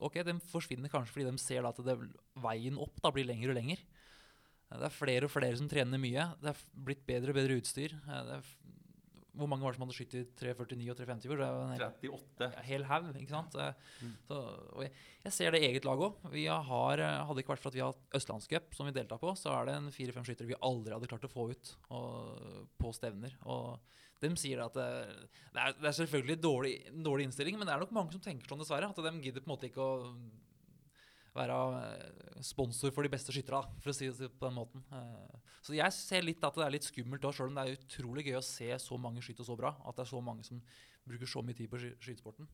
Ok, 0.00 0.16
den 0.24 0.40
forsvinner 0.50 0.88
kanskje 0.88 1.12
fordi 1.12 1.28
de 1.28 1.40
ser 1.42 1.66
at 1.68 1.80
det, 1.84 1.96
veien 2.40 2.78
opp 2.80 3.02
da 3.04 3.12
blir 3.12 3.26
lengre 3.28 3.52
og 3.52 3.58
lenger. 3.58 3.82
Eh, 4.70 4.78
Det 4.78 4.86
er 4.88 4.96
flere 4.96 5.28
og 5.28 5.34
flere 5.34 5.56
som 5.60 5.68
trener 5.68 6.00
mye. 6.00 6.24
Det 6.40 6.54
er 6.54 6.62
blitt 6.72 7.04
bedre 7.06 7.34
og 7.34 7.36
bedre 7.36 7.58
utstyr. 7.60 7.92
Eh, 7.92 8.22
Det 8.30 8.38
er 8.38 8.48
hvor 9.40 9.48
mange 9.50 9.64
var 9.66 9.72
det 9.74 9.78
som 9.80 9.86
hadde 9.86 9.96
skutt 9.96 10.16
i 10.18 10.22
349 10.40 10.90
og 10.92 10.98
350? 11.00 11.26
i 11.26 11.78
hel, 11.80 11.84
38. 12.14 12.48
ja, 12.54 12.64
hel 12.68 12.84
haug, 12.90 13.08
ikke 13.20 13.34
sant? 13.34 13.56
Eh, 13.56 13.72
Så, 14.28 14.40
og 14.76 14.84
jeg, 14.84 14.92
jeg 15.24 15.36
ser 15.36 15.54
det 15.56 15.62
i 15.62 15.70
eget 15.70 15.88
lag 15.88 16.04
òg. 16.06 16.20
Hadde 16.30 17.08
det 17.38 17.44
ikke 17.44 17.54
vært 17.54 17.64
for 17.64 17.72
at 17.72 17.78
vi 17.78 17.84
har 17.84 17.98
Østlandscup, 18.20 18.74
som 18.76 18.88
vi 18.88 18.94
deltar 18.96 19.20
på, 19.22 19.32
så 19.38 19.54
er 19.56 19.70
det 19.70 19.78
en 19.80 19.90
fire-fem 19.94 20.26
skyttere 20.28 20.52
vi 20.52 20.60
aldri 20.66 20.94
hadde 20.94 21.10
klart 21.10 21.26
å 21.26 21.32
få 21.32 21.48
ut 21.54 21.72
og, 21.88 22.68
på 22.80 22.92
stevner. 22.96 23.34
Og 23.48 23.80
de 24.20 24.30
sier 24.36 24.60
at 24.60 24.76
det, 24.76 24.88
det, 25.54 25.60
er, 25.60 25.74
det 25.80 25.88
er 25.88 25.96
selvfølgelig 25.96 26.38
dårlig, 26.44 26.74
dårlig 27.04 27.30
innstilling, 27.30 27.56
men 27.58 27.68
det 27.68 27.74
er 27.74 27.84
nok 27.84 27.94
mange 27.96 28.12
som 28.12 28.20
tenker 28.24 28.48
sånn, 28.50 28.60
dessverre. 28.60 28.90
At 28.92 29.00
de 29.00 29.14
gidder 29.24 29.40
på 29.44 29.48
en 29.48 29.54
måte 29.54 29.70
ikke 29.70 29.80
å 29.80 30.12
være 31.34 31.56
eh, 31.80 32.40
sponsor 32.42 32.90
for 32.94 33.06
de 33.06 33.12
beste 33.12 33.32
skytterne, 33.34 33.68
for 33.80 33.92
å 33.92 33.94
si 33.96 34.08
det 34.10 34.30
på 34.38 34.48
den 34.48 34.56
måten. 34.58 34.82
Eh, 34.92 35.36
Så 35.62 35.74
jeg 35.76 35.92
ser 35.92 36.22
litt 36.24 36.42
at 36.42 36.54
det 36.56 36.64
er 36.64 36.72
litt 36.72 36.86
skummelt 36.88 37.22
òg, 37.28 37.34
sjøl 37.36 37.50
om 37.52 37.58
det 37.58 37.64
er 37.68 37.76
utrolig 37.76 38.24
gøy 38.26 38.38
å 38.38 38.44
se 38.44 38.70
så 38.80 38.96
mange 38.98 39.20
skyte 39.22 39.44
så 39.44 39.56
bra. 39.58 39.74
At 39.86 39.96
det 39.96 40.06
er 40.06 40.10
så 40.14 40.22
mange 40.24 40.44
som 40.44 40.60
bruker 41.06 41.26
så 41.28 41.42
mye 41.44 41.54
tid 41.56 41.68
på 41.70 41.78
sky- 41.78 41.96
skytesporten. 42.00 42.48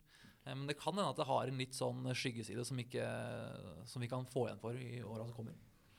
Eh, 0.47 0.55
Men 0.55 0.67
det 0.67 0.79
kan 0.79 0.93
hende 0.95 1.09
at 1.11 1.17
det 1.17 1.27
har 1.27 1.47
en 1.47 1.59
litt 1.59 1.73
sånn 1.75 2.03
skyggeside 2.15 2.65
som, 2.67 2.77
ikke, 2.79 3.07
som 3.87 4.03
vi 4.03 4.09
kan 4.09 4.27
få 4.27 4.47
igjen 4.49 4.61
for 4.61 4.75
i 4.75 5.03
åra 5.03 5.25
som 5.27 5.35
kommer. 5.35 5.55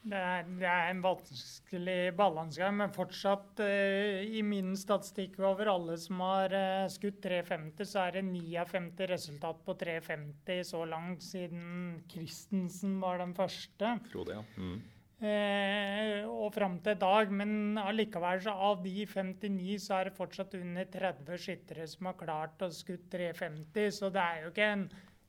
Det 0.08 0.20
er, 0.20 0.44
det 0.60 0.68
er 0.72 0.90
en 0.92 1.02
vanskelig 1.04 1.98
balansegang, 2.16 2.78
men 2.80 2.94
fortsatt 2.96 3.60
eh, 3.66 4.24
i 4.40 4.44
min 4.46 4.72
statistikk 4.80 5.36
over 5.44 5.68
alle 5.74 5.98
som 6.00 6.22
har 6.24 6.54
eh, 6.56 6.86
skutt 6.94 7.20
350, 7.26 7.90
så 7.90 8.06
er 8.06 8.20
det 8.20 8.28
9 8.30 8.44
av 8.64 8.72
50 8.72 9.12
resultat 9.12 9.64
på 9.66 9.76
350 9.82 10.62
så 10.70 10.84
langt 10.88 11.26
siden 11.26 11.98
Christensen 12.12 13.02
var 13.04 13.20
den 13.24 13.36
første. 13.36 13.98
Frode, 14.12 14.40
ja. 14.40 14.46
Mm. 14.56 14.80
Eh, 15.18 16.28
og 16.30 16.52
fram 16.54 16.76
til 16.86 16.94
i 16.94 17.02
dag. 17.02 17.32
Men 17.34 17.80
allikevel, 17.82 18.42
så 18.46 18.54
av 18.54 18.84
de 18.84 19.06
59, 19.10 19.80
så 19.82 19.98
er 19.98 20.10
det 20.10 20.18
fortsatt 20.18 20.54
under 20.60 20.86
30 20.94 21.42
skyttere 21.42 21.88
som 21.90 22.12
har 22.12 22.20
klart 22.20 22.62
å 22.62 22.70
skutt 22.74 23.10
350. 23.16 23.90
Så 23.98 24.12
det 24.14 24.24
er 24.24 24.44
jo 24.46 24.54
ikke 24.54 24.72
en 24.76 24.88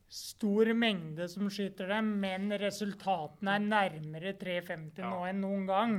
stor 0.08 0.72
mengde 0.72 1.28
som 1.28 1.50
skyter 1.52 1.90
dem, 1.92 2.14
men 2.22 2.48
resultatene 2.60 3.58
er 3.58 3.66
nærmere 3.66 4.32
350 4.40 5.04
nå 5.04 5.20
enn 5.28 5.44
noen 5.44 5.68
gang. 5.68 5.98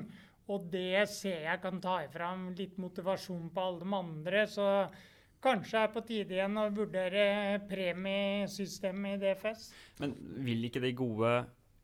Og 0.50 0.66
det 0.74 1.06
ser 1.14 1.46
jeg 1.46 1.62
kan 1.62 1.78
ta 1.82 2.00
fram 2.10 2.50
litt 2.58 2.80
motivasjon 2.82 3.52
på 3.54 3.66
alle 3.66 3.86
de 3.86 3.98
andre. 4.00 4.46
Så 4.50 4.66
kanskje 5.44 5.78
er 5.78 5.88
det 5.88 5.94
på 5.94 6.04
tide 6.08 6.38
igjen 6.40 6.58
å 6.58 6.66
vurdere 6.74 7.60
premiesystemet 7.70 9.20
i 9.20 9.22
DFS. 9.22 9.70
Men 10.02 10.16
vil 10.46 10.66
ikke 10.66 10.82
de 10.82 10.96
gode 10.98 11.36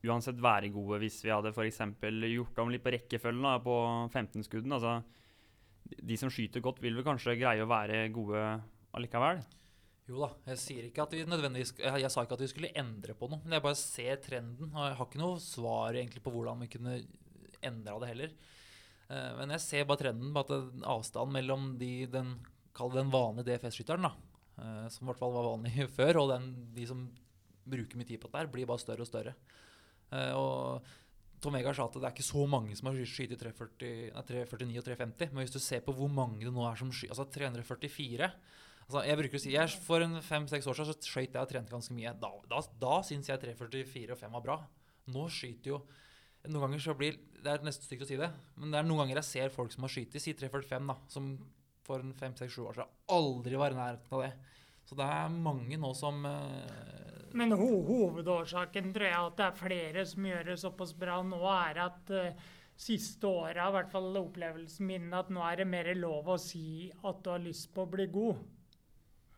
uansett 0.06 0.42
være 0.42 0.72
gode 0.74 1.00
hvis 1.02 1.20
vi 1.26 1.34
hadde 1.34 1.54
f.eks. 1.54 1.82
gjort 2.32 2.60
om 2.62 2.74
litt 2.74 2.84
på 2.86 2.94
rekkefølgen 2.94 3.46
da, 3.46 3.60
på 3.62 3.78
15-skudden? 4.10 4.74
Altså, 4.74 4.98
de 5.86 6.18
som 6.18 6.34
skyter 6.34 6.66
godt, 6.66 6.82
vil 6.82 6.98
vel 6.98 7.06
kanskje 7.06 7.38
greie 7.38 7.62
å 7.62 7.70
være 7.70 8.08
gode 8.14 8.42
allikevel? 8.98 9.46
Jo 10.06 10.20
da, 10.22 10.28
jeg 10.52 10.62
sier 10.62 10.86
ikke 10.86 11.02
at 11.06 11.14
vi 11.16 11.24
nødvendigvis 11.26 11.72
jeg, 11.80 12.02
jeg 12.04 12.14
sa 12.14 12.24
ikke 12.26 12.38
at 12.38 12.44
vi 12.44 12.50
skulle 12.52 12.74
endre 12.78 13.16
på 13.18 13.30
noe, 13.32 13.42
men 13.42 13.56
jeg 13.58 13.64
bare 13.66 13.78
ser 13.80 14.20
trenden. 14.22 14.70
Og 14.70 14.84
jeg 14.86 14.98
har 15.00 15.08
ikke 15.08 15.22
noe 15.22 15.40
svar 15.42 15.98
egentlig 15.98 16.22
på 16.26 16.34
hvordan 16.36 16.62
vi 16.62 16.70
kunne 16.76 17.00
endra 17.66 17.96
det 18.04 18.12
heller. 18.12 18.36
Eh, 19.10 19.32
men 19.40 19.56
jeg 19.56 19.64
ser 19.66 19.88
bare 19.90 20.04
trenden 20.04 20.34
på 20.36 20.44
at 20.46 20.52
det- 20.54 20.86
avstanden 20.94 21.34
mellom 21.40 21.72
de, 21.82 21.92
den, 22.14 22.36
den 22.94 23.14
vanlige 23.14 23.48
DFS-skytteren, 23.50 24.06
eh, 24.06 24.86
som 24.94 25.06
i 25.06 25.10
hvert 25.10 25.22
fall 25.24 25.34
var 25.34 25.50
vanlig 25.50 25.90
før, 25.98 26.22
og 26.22 26.30
den, 26.36 26.52
de 26.76 26.86
som 26.90 27.08
bruker 27.66 27.98
mye 27.98 28.06
tid 28.06 28.22
på 28.22 28.30
dette, 28.30 28.44
her, 28.44 28.52
blir 28.54 28.70
bare 28.70 28.84
større 28.84 29.02
og 29.02 29.10
større. 29.10 29.34
Eh, 30.14 30.34
og 30.38 30.86
Tom 31.42 31.58
Egar 31.58 31.74
sa 31.78 31.88
at 31.90 31.98
det 31.98 32.06
er 32.06 32.14
ikke 32.14 32.26
så 32.30 32.46
mange 32.50 32.78
som 32.78 32.92
har 32.92 33.02
skutt 33.10 33.34
349 33.42 34.14
og 34.14 34.86
350. 34.86 35.34
Men 35.34 35.42
hvis 35.42 35.54
du 35.54 35.60
ser 35.62 35.82
på 35.86 35.94
hvor 35.98 36.14
mange 36.14 36.46
det 36.46 36.54
nå 36.54 36.64
er 36.66 36.78
som 36.80 36.94
skyter 36.94 37.14
Altså 37.14 37.26
344 37.34 38.30
altså 38.86 39.04
jeg 39.08 39.20
bruker 39.20 39.40
å 39.40 39.44
si, 39.44 39.54
jeg, 39.56 39.78
For 39.86 40.06
fem-seks 40.30 40.68
år 40.70 40.80
siden 40.80 40.94
så 40.94 40.98
skøyt 41.02 41.36
jeg 41.36 41.42
og 41.42 41.52
trente 41.52 41.74
ganske 41.74 41.96
mye. 41.98 42.16
Da, 42.22 42.32
da, 42.50 42.64
da 42.82 42.98
syns 43.06 43.30
jeg 43.32 43.42
344 43.42 44.16
og 44.16 44.22
5 44.22 44.36
var 44.38 44.46
bra. 44.46 44.58
Nå 45.14 45.28
skyter 45.30 45.76
jo 45.76 45.84
Noen 46.46 46.68
ganger 46.68 46.82
så 46.82 46.94
blir 46.98 47.16
Det 47.42 47.50
er 47.50 47.64
nesten 47.66 47.88
stygt 47.88 48.06
å 48.06 48.08
si 48.10 48.18
det, 48.20 48.28
men 48.58 48.74
det 48.74 48.78
er 48.80 48.86
noen 48.86 49.04
ganger 49.04 49.20
jeg 49.22 49.30
ser 49.32 49.54
folk 49.54 49.74
som 49.74 49.86
har 49.86 49.94
skutt 49.94 50.18
si 50.22 50.34
345, 50.38 50.92
da, 50.92 50.96
som 51.10 51.32
for 51.86 52.02
en 52.02 52.14
fem-seks-sju 52.18 52.64
år 52.66 52.78
siden 52.80 52.94
aldri 53.14 53.60
var 53.62 53.74
i 53.74 53.78
nærheten 53.78 54.16
av 54.18 54.24
det. 54.26 54.32
Så 54.86 54.98
det 54.98 55.06
er 55.06 55.34
mange 55.34 55.78
nå 55.82 55.92
som 55.98 56.26
uh, 56.26 57.30
Men 57.38 57.54
ho 57.58 57.70
hovedårsaken 57.88 58.92
tror 58.94 59.08
jeg 59.10 59.30
at 59.30 59.40
det 59.40 59.48
er 59.48 59.60
flere 59.60 60.06
som 60.10 60.28
gjør 60.30 60.50
det 60.52 60.58
såpass 60.62 60.94
bra 60.98 61.20
nå, 61.26 61.42
er 61.54 61.82
at 61.86 62.14
uh, 62.14 62.50
siste 62.78 63.30
året, 63.30 63.62
i 63.62 63.76
hvert 63.78 63.94
fall 63.94 64.20
opplevelsen 64.20 64.90
min, 64.90 65.08
at 65.16 65.32
nå 65.34 65.46
er 65.48 65.62
det 65.62 65.70
mer 65.70 65.92
lov 65.98 66.34
å 66.34 66.42
si 66.42 66.92
at 67.02 67.22
du 67.24 67.32
har 67.32 67.42
lyst 67.44 67.72
på 67.74 67.86
å 67.86 67.92
bli 67.94 68.10
god. 68.14 68.42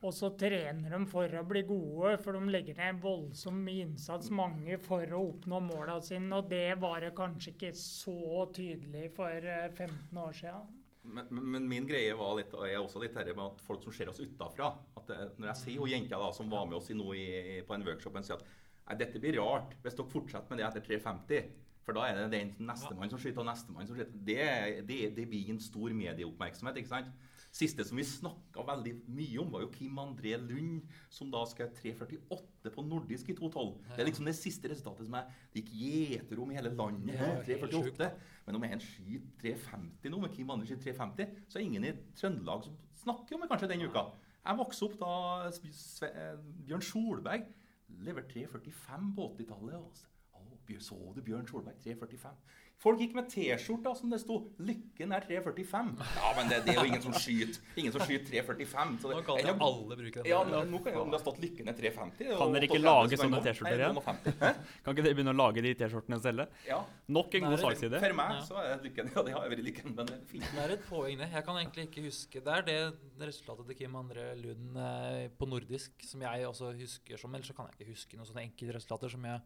Og 0.06 0.14
så 0.14 0.30
trener 0.38 0.93
de 0.93 1.00
for 1.10 1.32
å 1.39 1.45
bli 1.50 1.64
gode, 1.66 2.12
for 2.22 2.38
de 2.38 2.52
legger 2.54 2.78
ned 2.78 2.91
en 2.91 3.00
voldsom 3.02 3.64
innsats, 3.72 4.30
mange, 4.30 4.78
for 4.86 5.14
å 5.18 5.24
oppnå 5.32 5.62
måla 5.66 5.98
sine. 6.06 6.30
Og 6.38 6.52
det 6.52 6.76
var 6.82 7.02
det 7.02 7.16
kanskje 7.18 7.56
ikke 7.56 7.72
så 7.80 8.45
tydelig 8.54 9.10
for 9.18 9.48
15 9.48 9.88
eh, 9.88 10.22
år 10.22 10.38
siden. 10.38 10.68
Men, 11.08 11.32
men, 11.32 11.66
min 11.72 11.88
greie 11.88 12.14
var 12.20 12.36
litt, 12.38 12.54
og 12.54 12.68
er 12.68 12.78
også 12.82 13.02
litt 13.02 13.16
herre 13.18 13.34
med 13.34 13.45
at 13.48 13.64
folk 13.64 13.86
som 13.86 13.93
ser 13.95 14.10
oss 14.12 14.20
utafra 14.20 14.74
Når 15.08 15.45
jeg 15.45 15.60
ser 15.62 15.78
hun 15.80 15.91
jenta 15.93 16.20
da, 16.20 16.34
som 16.36 16.50
var 16.52 16.66
med 16.68 16.82
oss 16.82 16.89
noe 16.91 17.16
i, 17.16 17.62
på 17.64 17.78
en 17.78 17.86
workshop, 17.88 18.18
og 18.20 18.28
sier 18.28 18.43
at 18.88 19.00
dette 19.00 19.20
blir 19.20 19.39
rart 19.39 19.74
hvis 19.84 19.95
dere 19.95 20.12
fortsetter 20.12 20.52
med 20.52 20.62
det 20.62 20.68
etter 20.68 20.86
350. 20.86 21.48
For 21.88 21.95
da 21.95 22.04
er 22.10 22.20
det 22.20 22.28
den 22.36 22.52
nestemann 22.68 23.12
som 23.12 23.20
skyter, 23.24 23.41
og 23.41 23.48
nestemann 23.48 23.88
som 23.88 23.95
skyter. 23.95 24.20
Det, 24.28 24.38
det, 24.89 25.00
det 25.16 25.26
blir 25.32 25.54
en 25.54 25.62
stor 25.64 25.95
medieoppmerksomhet. 25.95 26.82
ikke 26.82 26.91
sant? 26.91 27.26
Siste 27.58 27.82
som 27.88 27.97
vi 27.97 28.03
snakka 28.05 28.62
veldig 28.68 28.91
mye 29.10 29.39
om, 29.41 29.47
var 29.49 29.64
jo 29.64 29.72
Kim 29.74 29.97
André 29.97 30.36
Lund, 30.38 30.84
som 31.10 31.32
da 31.34 31.41
skrev 31.49 31.72
348 31.80 32.74
på 32.76 32.84
nordisk 32.86 33.32
i 33.34 33.36
2012. 33.38 33.72
Det 33.95 34.03
er 34.03 34.10
liksom 34.12 34.28
det 34.30 34.36
siste 34.38 34.70
resultatet 34.70 35.08
som 35.08 35.18
jeg 35.18 35.39
det 35.55 35.64
gikk 35.64 35.72
gjeter 35.80 36.41
om 36.43 36.51
i 36.53 36.60
hele 36.60 36.74
landet. 36.76 37.18
her, 37.18 37.41
348. 37.47 38.12
Men 38.45 38.60
om 38.60 38.68
jeg 38.68 38.78
en 38.78 38.84
skyter 38.86 39.58
350 39.58 40.14
nå, 40.14 40.22
med 40.22 40.36
Kim 40.36 40.53
André 40.53 40.70
skyter 40.70 40.93
350, 40.93 41.41
så 41.49 41.58
er 41.58 41.66
ingen 41.66 41.88
i 41.89 41.95
Trøndelag 42.20 42.68
som 42.68 42.78
snakker 43.01 43.36
om 43.36 43.41
det 43.41 43.49
kanskje 43.49 43.72
den 43.74 43.88
uka. 43.89 44.05
Jeg 44.47 44.62
vokste 44.62 44.86
opp 44.88 44.99
da 45.01 45.14
Bjørn 46.68 46.86
Solberg 46.86 47.49
leverte 48.05 48.36
345 48.36 49.10
på 49.18 49.32
80-tallet. 49.34 50.05
Så 50.83 50.97
du 51.15 51.21
Bjørn 51.23 51.47
Solberg 51.47 51.77
345? 51.83 52.33
Folk 52.77 52.99
gikk 53.01 53.15
med 53.17 53.25
T-skjorta 53.31 53.91
som 53.97 54.11
det 54.13 54.19
sto 54.21 54.35
'Lykken 54.61 55.13
er 55.15 55.23
345'. 55.25 55.95
Ja, 56.19 56.27
men 56.38 56.51
det, 56.51 56.59
det, 56.67 56.75
er 56.75 56.83
jo 56.83 56.89
ingen 56.91 57.01
som 57.01 57.15
skyter 57.17 57.57
Ingen 57.73 57.93
som 57.95 58.03
skyter 58.05 58.27
345. 58.29 58.91
Så 59.01 59.09
det, 59.09 59.15
nå 59.17 59.23
kan 59.25 59.39
jo 59.41 59.55
alle 59.65 59.97
bruke 59.97 60.19
den. 60.19 60.29
Ja, 60.29 60.41
nå 60.45 60.81
kan 60.85 60.93
jo, 60.93 61.01
Om 61.01 61.09
det 61.09 61.17
ha 61.17 61.21
stått 61.23 61.39
'Lykken 61.41 61.71
er 61.71 61.77
350' 61.79 62.35
Kan 62.38 62.53
dere 62.53 62.67
ikke 62.69 62.81
lage 62.83 63.17
sånne 63.17 63.39
T-skjorter 63.47 63.81
igjen? 63.81 63.97
Kan 64.83 64.93
ikke 64.93 65.07
dere 65.07 65.17
begynne 65.17 65.33
å 65.33 65.39
lage 65.39 65.63
de 65.65 65.71
T-skjortene 65.79 66.19
selv? 66.21 66.45
Ja. 66.69 66.77
Nok 67.17 67.39
en 67.39 67.47
god 67.47 67.63
sakside. 67.63 68.01
For 68.03 68.17
meg 68.19 68.35
så 68.45 68.61
er 68.61 68.83
lykken. 68.85 69.09
Ja, 69.15 69.23
det 69.25 69.33
har 69.33 69.47
vært 69.55 69.65
lykken, 69.65 69.95
men 69.97 70.11
det 70.11 70.19
er 70.19 70.27
fint. 70.35 70.49
Det 70.53 70.65
er 70.67 70.73
et 70.75 70.83
poeng, 70.85 71.15
det. 71.17 71.31
Jeg 71.33 71.47
kan 71.47 71.57
egentlig 71.63 71.88
ikke 71.88 72.03
huske 72.05 72.43
Det 72.45 72.59
er 72.59 72.67
det 72.67 73.25
resultatet 73.25 73.71
til 73.71 73.79
Kim 73.79 73.97
André 73.97 74.27
Lund 74.38 74.77
eh, 74.83 75.23
på 75.33 75.49
nordisk 75.49 76.05
som 76.05 76.21
jeg 76.21 76.45
også 76.45 76.75
husker 76.77 77.17
som 77.17 77.33
Ellers 77.33 77.49
så 77.49 77.57
kan 77.57 77.71
jeg 77.71 77.79
ikke 77.79 77.95
huske 77.95 78.19
noen 78.19 78.29
sånne 78.29 78.45
enkeltresultater 78.45 79.09
som 79.09 79.25
jeg 79.25 79.41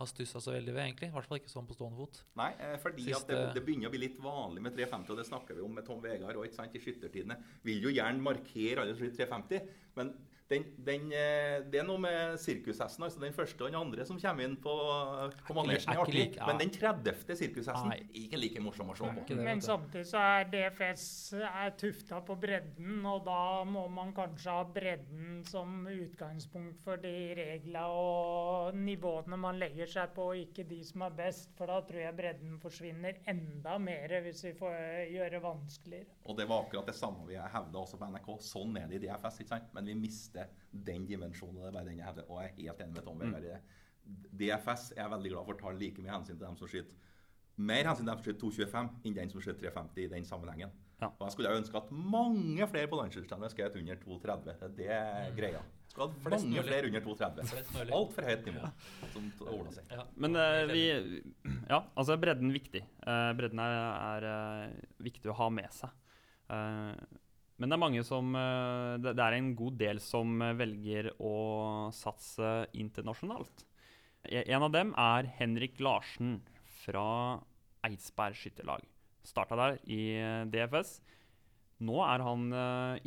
har 0.00 0.08
stussa 0.10 0.40
så 0.42 0.54
veldig 0.54 0.74
ved, 0.74 0.82
egentlig. 0.84 1.08
I 1.10 1.14
hvert 1.14 1.28
fall 1.28 1.40
ikke 1.40 1.52
sånn 1.52 1.68
på 1.68 1.76
stående 1.76 2.00
fot. 2.00 2.20
Nei, 2.40 2.50
eh, 2.64 2.74
fordi 2.82 3.06
Siste... 3.06 3.20
at 3.20 3.30
det, 3.30 3.40
det, 3.58 3.64
begynner 3.66 3.90
å 3.90 3.94
bli 3.94 4.02
litt 4.02 4.18
vanlig 4.22 4.64
med 4.64 4.76
350, 4.76 5.12
og 5.14 5.20
det 5.20 5.28
snakker 5.28 5.58
vi 5.58 5.64
om 5.66 5.78
med 5.78 5.86
Tom 5.86 6.02
Vegard 6.02 6.40
òg, 6.40 6.48
i 6.48 6.82
skyttertidene. 6.82 7.38
Vil 7.68 7.86
jo 7.86 7.92
gjerne 7.94 8.24
markere 8.24 8.84
alle 8.84 8.96
350, 8.98 9.72
men 9.98 10.14
den, 10.52 10.66
den, 10.86 11.08
eh, 11.16 11.58
det 11.72 11.80
er 11.80 11.86
noe 11.88 12.00
med 12.02 12.36
sirkushesten, 12.40 13.06
altså 13.06 13.22
den 13.22 13.34
første 13.36 13.64
og 13.64 13.70
den 13.70 13.78
andre 13.78 14.06
som 14.08 14.18
kommer 14.20 14.46
inn 14.46 14.56
på, 14.60 14.74
på 15.46 15.56
manesjen. 15.56 15.92
er 15.94 16.02
artig. 16.04 16.26
Ja. 16.36 16.48
Men 16.50 16.60
den 16.62 16.72
30. 16.74 17.36
sirkushesten 17.40 17.94
er 17.94 18.04
ikke 18.22 18.40
like 18.40 18.64
morsom 18.64 18.92
å 18.92 18.96
se 18.98 19.08
på. 19.08 19.24
Det, 19.28 19.38
Men 19.40 19.62
samtidig 19.64 20.04
så 20.10 20.22
er 20.22 20.50
DFS 20.52 21.06
er 21.48 21.74
tufta 21.80 22.20
på 22.26 22.36
bredden, 22.42 23.00
og 23.08 23.24
da 23.26 23.40
må 23.68 23.86
man 23.92 24.12
kanskje 24.16 24.56
ha 24.58 24.66
bredden 24.68 25.42
som 25.48 25.86
utgangspunkt 25.90 26.82
for 26.84 27.00
de 27.02 27.14
reglene 27.38 27.84
og 27.92 28.76
nivåene 28.76 29.38
man 29.40 29.58
legger 29.60 29.90
seg 29.90 30.12
på, 30.16 30.30
og 30.32 30.44
ikke 30.44 30.66
de 30.68 30.82
som 30.86 31.06
er 31.08 31.16
best. 31.22 31.50
For 31.58 31.70
da 31.70 31.80
tror 31.86 32.04
jeg 32.04 32.18
bredden 32.18 32.58
forsvinner 32.62 33.22
enda 33.30 33.78
mer 33.82 34.18
hvis 34.24 34.44
vi 34.48 34.54
får 34.58 34.76
gjøre 35.12 35.42
vanskeligere. 35.42 36.18
Og 36.28 36.38
det 36.38 36.46
var 36.50 36.66
akkurat 36.66 36.88
det 36.88 36.96
samme 36.96 37.26
vi 37.28 37.38
hevda 37.38 37.80
også 37.82 37.98
på 38.00 38.08
NRK. 38.12 38.30
Sånn 38.44 38.76
er 38.78 38.90
det 38.90 39.00
i 39.00 39.06
DFS, 39.06 39.40
ikke 39.42 39.54
sant? 39.54 39.72
Men 39.76 39.88
vi 39.90 39.96
mister 39.98 40.41
den 40.72 41.06
dimensjonen. 41.08 41.60
Det 41.60 41.70
er 41.70 41.78
bare 41.78 41.88
den 41.90 42.00
jeg 42.00 42.08
hevder. 42.08 42.28
Og 42.28 42.42
jeg 42.42 42.50
er 42.50 42.58
helt 42.58 42.84
enig 42.84 42.98
med 42.98 43.06
Tom 43.06 43.22
Vegard 43.22 43.46
i 43.46 43.52
det. 43.52 43.62
DFS 44.42 44.92
er 44.96 45.04
jeg 45.04 45.14
veldig 45.14 45.32
glad 45.34 45.48
for 45.48 45.56
å 45.56 45.62
ta 45.62 45.74
like 45.76 46.02
mye 46.02 46.14
hensyn 46.14 46.36
til 46.36 46.46
dem 46.46 46.58
som 46.58 46.70
skyter 46.70 47.10
mer 47.60 47.88
hensyn 47.88 48.06
til 48.06 48.10
dem 48.10 48.18
som 48.18 48.26
skyter 48.26 48.40
225 48.40 48.88
enn 49.04 49.18
den 49.18 49.30
som 49.32 49.44
skyter 49.44 49.68
350 49.68 50.06
i 50.06 50.08
den 50.12 50.26
sammenhengen. 50.26 50.72
Ja. 51.02 51.08
Og 51.10 51.24
jeg 51.26 51.34
skulle 51.34 51.52
ønske 51.58 51.78
at 51.80 51.88
mange 51.90 52.66
flere 52.70 52.88
på 52.90 52.98
landslagsstevnet 53.00 53.52
skjøt 53.52 53.78
under 53.80 54.02
230. 54.04 54.74
Det 54.78 54.90
er 54.94 55.30
mm. 55.32 55.38
greia. 55.38 55.62
Skulle 55.90 56.06
hatt 56.08 56.28
mange 56.30 56.52
mulig. 56.52 56.64
flere 56.68 56.90
under 56.90 57.04
230. 57.04 57.88
Altfor 57.98 58.28
høyt 58.28 58.46
nivå. 58.48 58.70
Som 59.12 59.26
ordna 59.48 59.74
seg. 59.74 59.90
Ja. 59.92 60.06
Men 60.24 60.38
uh, 60.38 60.62
vi 60.70 60.84
Ja, 61.72 61.82
altså 61.98 62.16
bredden 62.22 62.54
viktig. 62.54 62.84
Uh, 63.02 63.32
bredden 63.36 63.60
er, 63.64 63.74
er 64.22 64.28
uh, 64.30 65.02
viktig 65.02 65.32
å 65.32 65.36
ha 65.42 65.50
med 65.52 65.74
seg. 65.74 65.98
Men 67.62 67.70
det 67.70 67.76
er 67.76 67.84
mange 67.84 68.02
som 68.02 68.34
eh, 68.34 68.96
Det 68.98 69.14
er 69.22 69.36
en 69.36 69.52
god 69.54 69.76
del 69.78 70.00
som 70.02 70.34
eh, 70.42 70.56
velger 70.58 71.12
å 71.22 71.34
satse 71.94 72.50
internasjonalt. 72.74 73.62
E, 74.26 74.42
en 74.42 74.66
av 74.66 74.72
dem 74.74 74.90
er 74.98 75.28
Henrik 75.38 75.78
Larsen 75.78 76.40
fra 76.82 77.38
Eidsberg 77.86 78.34
skytterlag. 78.40 78.82
Starta 79.22 79.58
der 79.60 79.78
i 79.86 80.00
eh, 80.18 80.42
DFS. 80.50 80.96
Nå 81.86 82.00
er 82.02 82.22
han 82.22 82.42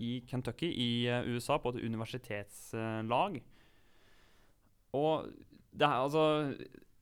i 0.03 0.17
Kentucky 0.27 0.67
i 0.67 0.87
USA 1.31 1.55
på 1.63 1.71
et 1.71 1.85
universitetslag. 1.87 3.37
Og 4.99 5.29
det 5.71 5.87
er 5.87 6.01
altså 6.01 6.25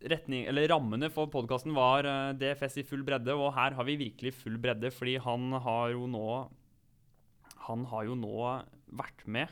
retning, 0.05 0.45
eller 0.51 0.69
Rammene 0.69 1.09
for 1.09 1.31
podkasten 1.33 1.73
var 1.73 2.05
DFS 2.37 2.77
i 2.77 2.85
full 2.85 3.01
bredde, 3.07 3.33
og 3.33 3.55
her 3.57 3.73
har 3.73 3.89
vi 3.89 3.97
virkelig 4.03 4.35
full 4.37 4.59
bredde, 4.61 4.93
fordi 4.93 5.15
han 5.25 5.57
har 5.65 5.95
jo 5.95 6.05
nå 6.13 6.27
han 7.67 7.85
har 7.91 8.07
jo 8.07 8.15
nå 8.19 8.37
vært 8.93 9.25
med 9.25 9.51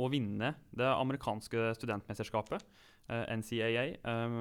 å 0.00 0.08
vinne 0.12 0.54
det 0.76 0.86
amerikanske 0.86 1.70
studentmesterskapet, 1.78 2.64
eh, 3.10 3.24
NCAA, 3.36 3.84
eh, 3.98 4.36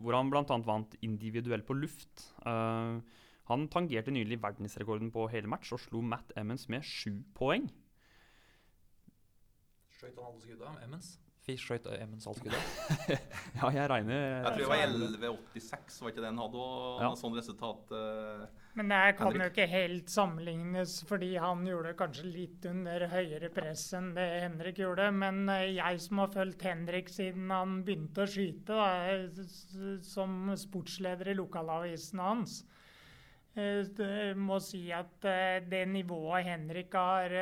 hvor 0.00 0.16
han 0.16 0.32
bl.a. 0.32 0.44
vant 0.64 0.96
individuell 1.04 1.62
på 1.62 1.76
luft. 1.76 2.30
Uh, 2.44 3.00
han 3.48 3.68
tangerte 3.72 4.12
nylig 4.12 4.42
verdensrekorden 4.42 5.12
på 5.12 5.24
hele 5.32 5.48
match 5.48 5.72
og 5.72 5.80
slo 5.80 6.02
Matt 6.04 6.34
Emmons 6.36 6.66
med 6.68 6.84
sju 6.84 7.22
poeng. 7.36 7.68
Skøyt 9.96 10.18
han 10.18 10.26
alle 10.28 10.42
skuddene, 10.42 10.84
Emmons? 10.84 11.14
Fish 11.48 11.64
skøyt 11.64 11.88
Emmons 11.96 12.28
saltskuddet. 12.28 12.70
ja, 13.58 13.72
jeg 13.72 13.90
regner 13.90 14.18
Jeg 14.20 14.44
tror 14.44 14.62
det 14.62 14.70
var 14.70 14.84
11,86, 14.84 16.00
var 16.04 16.12
ikke 16.12 16.24
det 16.24 16.30
han 16.30 16.42
hadde? 16.44 16.64
Og 16.68 17.04
ja. 17.06 17.12
sånn 17.18 17.38
resultat 17.38 17.94
men 18.78 18.92
det 18.92 19.16
kan 19.18 19.32
Henrik. 19.32 19.42
jo 19.42 19.50
ikke 19.50 19.72
helt 19.72 20.10
sammenlignes, 20.12 20.92
fordi 21.08 21.32
han 21.42 21.64
gjorde 21.66 21.96
kanskje 21.98 22.28
litt 22.30 22.66
under 22.70 23.08
høyere 23.10 23.48
press 23.50 23.88
enn 23.98 24.12
det 24.14 24.26
Henrik 24.44 24.78
gjorde. 24.78 25.08
Men 25.18 25.48
eh, 25.50 25.72
jeg 25.80 26.02
som 26.04 26.20
har 26.22 26.30
fulgt 26.30 26.62
Henrik 26.62 27.10
siden 27.10 27.50
han 27.50 27.80
begynte 27.86 28.22
å 28.22 28.30
skyte, 28.30 28.76
da, 28.78 29.96
som 30.06 30.52
sportsleder 30.54 31.32
i 31.32 31.38
lokalavisen 31.40 32.22
hans, 32.22 32.60
jeg 33.58 33.86
eh, 34.04 34.38
må 34.38 34.58
si 34.62 34.84
at 34.94 35.26
eh, 35.28 35.58
det 35.66 35.82
nivået 35.90 36.46
Henrik 36.46 36.94
har 36.94 37.34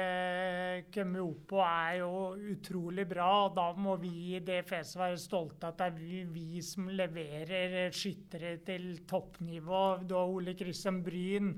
kommet 0.94 1.22
opp 1.22 1.46
på, 1.52 1.62
er 1.62 1.98
jo 2.00 2.10
utrolig 2.52 3.06
bra. 3.08 3.30
og 3.46 3.56
Da 3.56 3.66
må 3.76 3.96
vi 4.00 4.12
i 4.36 4.42
DFS 4.44 4.96
være 4.98 5.18
stolte 5.20 5.70
at 5.70 5.80
det 5.80 5.88
er 5.88 5.96
vi, 5.98 6.22
vi 6.34 6.62
som 6.64 6.88
leverer 6.88 7.90
skyttere 7.94 8.56
til 8.66 9.02
toppnivå. 9.08 9.82
Du 10.08 10.16
har 10.18 10.30
Ole 10.30 10.56
Kristian 10.58 11.02
Bryn, 11.04 11.52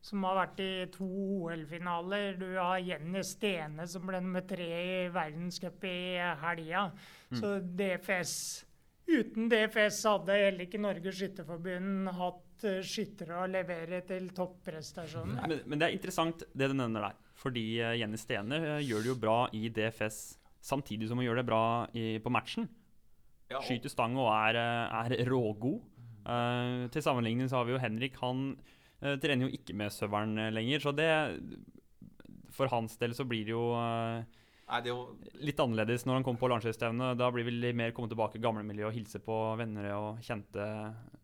som 0.00 0.24
har 0.24 0.38
vært 0.40 0.64
i 0.64 0.72
to 0.94 1.06
OL-finaler. 1.06 2.40
Du 2.40 2.48
har 2.56 2.80
Jenny 2.80 3.22
Stene, 3.26 3.86
som 3.88 4.06
ble 4.08 4.22
nummer 4.24 4.46
tre 4.48 4.70
i 5.04 5.12
verdenscup 5.12 5.84
i 5.86 6.00
helga. 6.42 6.88
Mm. 7.30 7.38
Så 7.40 7.54
DFS 7.60 8.34
Uten 9.10 9.48
DFS 9.50 10.04
hadde 10.06 10.36
heller 10.38 10.66
ikke 10.66 10.80
Norges 10.80 11.18
Skytterforbund 11.18 12.12
hatt 12.14 12.46
Eh, 12.66 12.80
skyttere 12.84 13.38
å 13.40 13.48
levere 13.48 14.02
til 14.08 14.28
topprestasjoner. 14.36 15.46
Men, 15.48 15.62
men, 15.64 15.80
det 15.80 15.86
er 15.86 15.96
interessant 15.96 16.42
det 16.52 16.68
du 16.70 16.74
nevner 16.76 17.08
der. 17.08 17.20
Fordi 17.40 17.64
uh, 17.80 17.94
Jenny 17.96 18.18
Stene 18.20 18.58
uh, 18.60 18.74
gjør 18.84 19.04
det 19.04 19.08
jo 19.08 19.20
bra 19.20 19.36
i 19.56 19.70
DFS 19.72 20.18
samtidig 20.64 21.08
som 21.08 21.20
hun 21.20 21.24
gjør 21.24 21.40
det 21.40 21.46
bra 21.48 21.62
i, 21.96 22.18
på 22.20 22.32
matchen. 22.32 22.68
Ja, 23.50 23.62
Skyter 23.64 23.92
stang 23.92 24.18
og 24.20 24.28
er, 24.34 24.58
uh, 24.60 25.06
er 25.06 25.24
rågod. 25.30 25.80
Uh, 26.26 26.84
til 26.92 27.04
sammenligning 27.04 27.48
så 27.48 27.60
har 27.60 27.68
vi 27.68 27.74
jo 27.74 27.80
Henrik. 27.80 28.20
Han 28.20 28.50
uh, 28.58 29.16
trener 29.22 29.48
jo 29.48 29.56
ikke 29.56 29.78
med 29.78 29.94
Søveren 29.94 30.36
eh, 30.36 30.52
lenger, 30.52 30.84
så 30.84 30.92
det 30.92 31.08
For 32.52 32.68
hans 32.68 32.98
del 33.00 33.16
så 33.16 33.24
blir 33.24 33.46
det 33.48 33.54
jo 33.54 33.70
eh, 33.78 34.20
Nei, 34.70 34.80
jo 34.86 35.16
litt 35.42 35.58
annerledes 35.58 36.04
når 36.06 36.20
han 36.20 36.24
kommer 36.26 36.44
på 36.44 36.50
landslagsstevne. 36.52 37.14
Da 37.18 37.30
blir 37.34 37.46
vi 37.48 37.56
litt 37.56 37.78
mer 37.78 37.94
komme 37.96 38.10
tilbake 38.10 38.38
i 38.38 38.44
gamlemiljøet 38.44 38.90
og 38.90 38.94
hilse 38.94 39.20
på 39.24 39.38
venner 39.58 39.88
og 39.96 40.20
kjente 40.22 40.66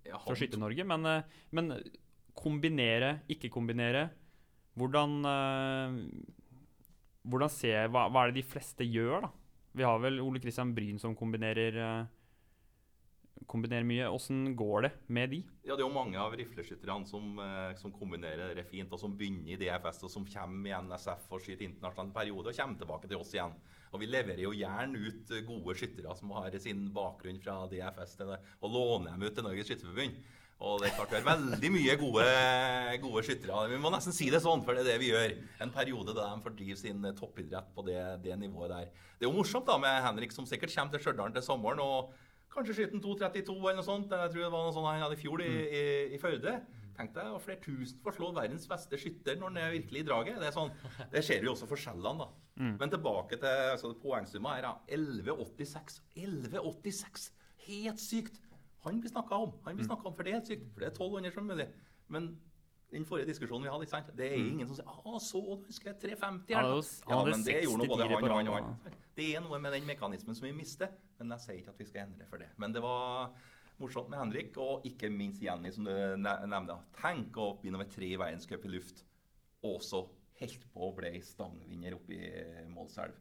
ja, 0.08 0.18
fra 0.18 0.34
Skytte-Norge. 0.34 0.86
Men, 0.88 1.06
eh, 1.06 1.36
men 1.54 1.70
kombinere, 2.36 3.20
ikke 3.32 3.52
kombinere 3.52 4.08
Hvordan 4.76 5.14
eh, 5.24 5.94
Hvordan 7.26 7.50
ser 7.50 7.88
hva, 7.88 8.04
hva 8.12 8.26
er 8.26 8.34
det 8.34 8.42
de 8.42 8.50
fleste 8.50 8.84
gjør, 8.84 9.24
da? 9.24 9.30
Vi 9.76 9.84
har 9.84 9.98
vel 10.02 10.20
Ole 10.24 10.40
Kristian 10.40 10.74
Bryn 10.76 11.00
som 11.00 11.16
kombinerer 11.16 11.78
eh, 11.80 12.12
Kombinerer 13.46 13.84
mye. 13.86 14.08
Åssen 14.10 14.56
går 14.56 14.86
det 14.86 14.90
med 15.12 15.30
de? 15.30 15.42
Ja, 15.62 15.76
Det 15.76 15.84
er 15.84 15.88
jo 15.88 15.94
mange 15.94 16.18
av 16.18 16.32
rifleskytterne 16.32 17.06
som, 17.06 17.38
eh, 17.38 17.74
som 17.76 17.92
kombinerer 17.92 18.54
det 18.54 18.66
fint, 18.66 18.92
og 18.92 18.98
som 18.98 19.16
begynner 19.16 19.52
i 19.52 19.56
DFS, 19.60 20.02
og 20.04 20.10
som 20.10 20.24
kommer 20.24 20.70
i 20.70 20.72
NSF 20.72 21.30
og 21.30 21.40
skyter 21.40 21.68
internasjonal 21.68 22.12
periode, 22.12 22.48
og 22.48 22.56
kommer 22.56 22.78
tilbake 22.78 23.08
til 23.08 23.18
oss 23.18 23.34
igjen. 23.34 23.52
Og 23.92 24.00
Vi 24.00 24.06
leverer 24.06 24.42
jo 24.42 24.50
gjerne 24.52 24.96
ut 24.96 25.30
gode 25.46 25.76
skyttere 25.76 26.16
som 26.16 26.30
har 26.30 26.50
sin 26.58 26.90
bakgrunn 26.92 27.40
fra 27.40 27.66
DFS, 27.68 28.16
til 28.16 28.26
det, 28.26 28.40
og 28.62 28.72
låner 28.72 29.12
dem 29.12 29.22
ut 29.22 29.34
til 29.34 29.44
Norges 29.44 29.66
Skytterforbund. 29.66 30.16
Og 30.64 30.80
det 30.80 30.88
er 30.88 30.94
klart 30.96 31.10
vi 31.12 31.18
har 31.20 31.36
veldig 31.36 31.70
mye 31.74 31.96
gode, 32.00 32.26
gode 33.02 33.22
skyttere. 33.26 33.68
Vi 33.68 33.76
må 33.80 33.90
nesten 33.92 34.14
si 34.16 34.30
det 34.32 34.40
sånn, 34.40 34.62
for 34.64 34.72
det 34.72 34.86
er 34.86 34.94
det 34.94 35.00
vi 35.02 35.10
gjør. 35.10 35.34
En 35.60 35.72
periode 35.74 36.14
der 36.16 36.30
de 36.32 36.44
fordriver 36.46 36.78
sin 36.80 37.02
toppidrett 37.18 37.68
på 37.76 37.84
det, 37.84 38.22
det 38.24 38.38
nivået 38.40 38.72
der. 38.72 38.86
Det 39.18 39.26
er 39.26 39.28
jo 39.28 39.36
morsomt 39.36 39.68
da 39.68 39.76
med 39.80 40.00
Henrik, 40.04 40.32
som 40.32 40.48
sikkert 40.48 40.72
kommer 40.72 40.96
til 40.96 41.04
Stjørdal 41.04 41.34
til 41.36 41.44
sommeren. 41.44 41.80
og 41.84 42.14
Kanskje 42.56 42.78
skyte 42.78 42.96
en 42.96 43.04
2.32 43.04 43.54
eller 43.54 43.78
noe 43.78 43.84
sånt. 43.86 44.12
Jeg 44.12 44.32
tror 44.32 44.42
det 44.46 44.52
var 44.54 44.66
noe 44.66 44.74
sånt 44.74 44.88
han 44.88 45.04
hadde 45.04 45.18
i 45.18 45.20
fjor 45.20 45.42
i, 45.44 45.52
i, 45.52 45.84
i 46.16 46.20
Førde. 46.20 46.56
Tenk 46.96 47.12
deg 47.12 47.28
å 47.28 47.40
flere 47.44 47.60
tusen 47.60 47.98
får 48.00 48.16
slå 48.16 48.30
verdens 48.32 48.64
beste 48.70 48.96
skytter 49.00 49.36
når 49.36 49.50
han 49.50 49.58
er 49.60 49.74
virkelig 49.74 50.00
i 50.00 50.06
draget. 50.08 50.38
Det, 50.40 50.48
er 50.48 50.54
sånn, 50.56 50.72
det 51.12 51.22
ser 51.26 51.42
vi 51.44 51.50
også 51.52 51.68
forskjellene, 51.68 52.24
da. 52.24 52.28
Men 52.80 52.92
tilbake 52.92 53.36
til 53.42 53.72
altså, 53.74 53.92
poengsumma 54.00 54.54
her. 54.56 54.64
da. 54.64 54.96
11,86. 54.96 56.00
11,86! 56.16 57.28
Helt 57.66 58.00
sykt! 58.00 58.40
Han 58.86 59.02
blir 59.02 59.12
snakka 59.12 59.42
om. 59.44 59.52
Han 59.66 59.76
blir 59.76 59.88
snakket 59.88 60.08
om, 60.08 60.14
For 60.16 60.24
det 60.24 60.32
er 60.32 60.38
helt 60.38 60.48
sykt. 60.48 60.68
For 60.72 60.84
det 60.84 60.88
er 60.88 60.94
1200 60.94 61.34
som 61.34 61.48
mulig. 61.50 61.68
Men 62.14 62.30
den 62.92 63.04
forrige 63.04 63.26
diskusjonen 63.26 63.64
vi 63.66 63.70
hadde, 63.72 63.82
ikke 63.86 63.90
sant? 63.96 64.10
det 64.16 64.26
er 64.32 64.36
ingen 64.38 64.68
som 64.68 64.76
sier 64.78 64.86
ah, 64.88 65.18
så 65.18 65.40
du 65.42 65.64
husker 65.66 65.90
jeg 65.92 65.98
350?' 66.18 66.54
Her, 66.54 66.56
hadde 66.56 66.68
da?» 66.70 66.76
jo 66.76 66.82
s- 66.82 67.02
han 67.06 67.16
Ja, 67.18 67.24
men 67.24 67.42
det 67.44 67.56
gjorde 67.64 67.78
nå 67.82 67.86
både 67.90 68.06
han 68.06 68.24
og 68.30 68.36
han. 68.36 68.48
og 68.48 68.54
han. 68.54 68.96
Det 69.16 69.26
er 69.36 69.40
noe 69.40 69.58
med 69.58 69.72
den 69.72 69.86
mekanismen 69.86 70.34
som 70.36 70.46
vi 70.46 70.52
mister, 70.52 70.88
men 71.18 71.30
jeg 71.34 71.40
sier 71.40 71.58
ikke 71.62 71.70
at 71.74 71.78
vi 71.78 71.84
skal 71.88 72.06
endre 72.06 72.26
for 72.30 72.36
det. 72.38 72.48
Men 72.58 72.72
det 72.72 72.82
var 72.82 73.32
morsomt 73.80 74.08
med 74.10 74.18
Henrik, 74.18 74.56
og 74.58 74.84
ikke 74.84 75.10
minst 75.10 75.42
Jenny, 75.42 75.70
som 75.72 75.84
du 75.84 75.90
ne- 75.90 76.46
nevnte. 76.46 76.76
Tenk 77.00 77.36
å 77.36 77.58
bli 77.60 77.70
nummer 77.70 77.84
tre 77.90 78.06
i 78.12 78.16
verdenscup 78.16 78.64
i 78.64 78.68
luft, 78.68 79.04
og 79.64 79.80
så 79.82 80.06
helt 80.40 80.64
på 80.72 80.80
å 80.90 80.94
bli 80.96 81.18
stangvinner 81.20 81.94
oppe 81.96 82.12
i 82.12 82.66
Målselv. 82.68 83.12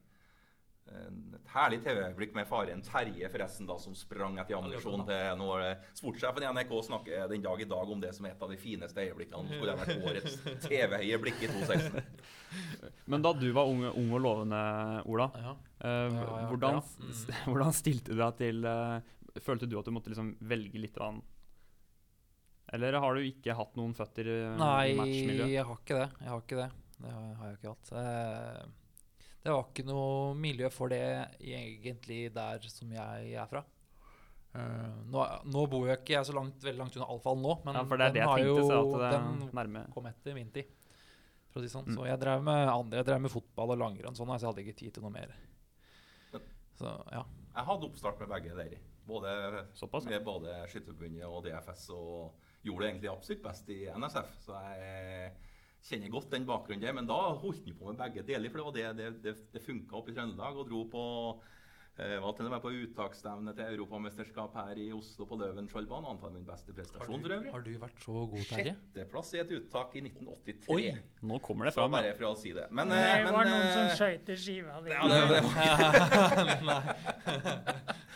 Et 0.85 1.47
herlig 1.49 1.79
TV-øyeblikk 1.81 2.35
med 2.37 2.45
faren 2.45 2.81
Terje, 2.85 3.25
forresten, 3.33 3.65
da, 3.65 3.73
som 3.81 3.95
sprang 3.97 4.35
etter 4.37 4.53
ammunisjon 4.59 5.01
til 5.07 5.39
når 5.39 5.63
sportssjefen 5.97 6.45
i 6.45 6.49
NRK 6.53 6.73
snakker 6.85 7.25
den 7.31 7.41
dag 7.41 7.61
i 7.63 7.67
dag 7.71 7.89
om 7.95 8.03
det 8.03 8.11
som 8.13 8.27
er 8.27 8.35
et 8.35 8.43
av 8.45 8.51
de 8.53 8.57
fineste 8.61 9.01
øyeblikkene. 9.01 9.49
Skulle 9.57 9.75
vært 9.79 10.03
årets 10.05 10.35
TV-øyeblikk 10.67 11.41
i 11.41 11.49
2016. 11.49 12.05
Men 13.11 13.25
da 13.25 13.33
du 13.33 13.47
var 13.57 13.65
ung, 13.71 13.81
ung 13.89 14.13
og 14.13 14.21
lovende, 14.27 14.61
Ola, 15.09 15.27
Ja. 15.41 15.55
eh, 15.81 15.89
Ja, 15.89 16.21
ja, 16.21 16.45
hvordan, 16.53 16.77
ja. 16.77 17.09
s- 17.09 17.25
hvordan 17.49 17.73
stilte 17.81 18.13
du 18.13 18.21
deg 18.21 18.37
til 18.43 18.65
eh, 18.69 19.11
Følte 19.43 19.67
du 19.67 19.75
at 19.81 19.89
du 19.89 19.91
måtte 19.91 20.13
liksom 20.13 20.35
velge 20.47 20.79
litt 20.79 20.93
grann 20.95 21.17
Eller 22.71 22.95
har 23.03 23.17
du 23.17 23.25
ikke 23.25 23.57
hatt 23.57 23.73
noen 23.75 23.91
føtter 23.97 24.29
eh, 24.31 24.53
Nei, 24.61 24.93
i 24.93 24.95
matchmiljø? 25.01 25.49
jeg 25.51 25.65
har 25.67 25.81
ikke 25.81 25.97
det. 25.99 26.07
Jeg 26.21 26.29
har 26.31 26.45
ikke 26.45 26.61
det. 26.61 26.69
Det 27.01 27.11
har, 27.11 27.29
har 27.41 27.49
jeg 27.51 27.57
ikke 27.59 27.73
hatt. 27.73 27.95
Eh, 28.05 28.65
Det 29.45 29.53
var 29.53 29.67
ikke 29.69 29.85
noe 29.85 30.33
miljø 30.41 30.69
for 30.73 30.89
det 30.89 31.03
egentlig 31.37 32.31
der 32.33 32.63
som 32.71 32.93
jeg 32.95 33.33
er 33.37 33.49
fra. 33.49 33.61
Uh, 34.55 35.03
nå, 35.11 35.25
nå 35.51 35.65
bor 35.69 35.85
jo 35.85 35.93
ikke 35.93 36.15
jeg 36.15 36.25
så 36.29 36.33
langt, 36.33 36.57
veldig 36.63 36.79
langt 36.79 36.95
unna 36.97 37.09
Alfall 37.11 37.37
nå, 37.43 37.57
men 37.65 37.77
Ja, 37.77 37.83
for 37.85 37.99
det 37.99 38.07
er 38.07 38.13
det 38.15 38.21
den 38.21 38.23
jeg 38.23 38.31
har 38.31 38.41
tenkte, 38.41 38.77
jo, 38.79 38.79
at 38.79 39.01
det 39.03 39.09
er 39.09 39.15
den 39.17 39.57
nærme 39.59 39.83
kom 39.93 40.07
etter 40.09 40.37
min 40.37 40.49
tid. 40.55 40.71
For 41.51 41.61
å 41.61 41.65
si 41.65 41.69
sånn. 41.71 41.91
Mm. 41.91 41.97
Så 41.97 42.07
jeg 42.07 42.21
drev 42.23 42.45
med 42.47 42.61
andre, 42.71 43.01
jeg 43.01 43.07
drev 43.11 43.21
med 43.27 43.33
fotball 43.35 43.75
og 43.75 43.81
langrenn, 43.83 44.17
sånn, 44.17 44.31
så 44.33 44.39
jeg 44.47 44.49
hadde 44.49 44.63
ikke 44.65 44.79
tid 44.81 44.95
til 44.95 45.05
noe 45.05 45.13
mer. 45.13 45.35
Så 46.75 46.91
ja. 47.13 47.21
Jeg 47.55 47.67
hadde 47.69 47.87
oppstart 47.87 48.23
med 48.23 48.31
begge 48.33 48.57
der. 48.57 48.77
Både, 49.05 49.35
Såpass, 49.77 50.07
ja. 50.07 50.15
med 50.15 50.25
både 50.25 50.55
Skytterforbundet 50.71 51.27
og 51.29 51.45
DFS, 51.45 51.85
og 51.93 52.65
gjorde 52.65 52.81
det 52.81 52.89
egentlig 52.89 53.11
absolutt 53.13 53.45
best 53.45 53.69
i 53.69 53.83
NSF. 53.93 54.33
Så 54.47 54.57
jeg 54.71 55.29
kjenner 55.85 56.09
godt 56.13 56.31
den 56.33 56.45
bakgrunnen 56.49 56.81
der. 56.81 56.93
Men 56.97 57.05
da 57.09 57.19
holdt 57.37 57.65
han 57.67 57.77
på 57.79 57.91
med 57.91 57.99
begge 58.01 58.23
deler, 58.25 58.49
for 58.49 58.57
det 58.57 58.65
var 58.65 58.73
det 58.79 58.87
det, 58.97 59.11
det, 59.25 59.35
det 59.53 59.61
funka 59.65 59.99
opp 59.99 60.09
i 60.09 60.15
Trøndelag. 60.17 60.57
Og 60.63 60.65
dro 60.71 60.81
på 60.89 61.03
eh, 62.01 62.17
var 62.19 62.33
til 62.35 62.47
og 62.49 62.51
med 62.55 62.61
på 62.63 62.71
uttaksstevne 62.75 63.53
til 63.55 63.69
europamesterskap 63.75 64.51
her 64.59 64.75
i 64.81 64.87
Oslo 64.97 65.27
på 65.29 65.37
Løvenskioldbanen. 65.39 66.09
Antar 66.15 66.33
min 66.33 66.43
beste 66.47 66.73
prestasjon 66.75 67.21
for 67.23 67.35
øvrig. 67.37 67.51
Har 67.53 67.61
du 67.67 67.71
vært 67.85 68.01
så 68.03 68.15
god, 68.33 68.43
Terje? 68.49 68.73
Sjetteplass 68.75 69.29
i 69.37 69.41
et 69.43 69.53
uttak 69.59 69.93
i 69.95 70.03
1983. 70.07 70.73
Oi! 70.75 70.89
Nå 71.29 71.39
kommer 71.45 71.69
det 71.69 71.75
Så 71.77 71.83
fram. 71.85 71.95
bare 71.99 72.11
for 72.17 72.31
å 72.31 72.35
si 72.41 72.51
det. 72.57 72.65
Men, 72.75 72.89
Det 72.91 72.99
var 73.05 73.23
men 73.29 73.33
var 73.39 73.51
noen 73.53 73.69
som 73.71 73.85
eh, 73.85 73.95
skøyt 74.01 74.33
i 74.33 74.39
skiva 74.41 74.81
di. 74.83 74.89
ja, 74.91 75.01
det, 75.05 75.19
det 75.29 75.39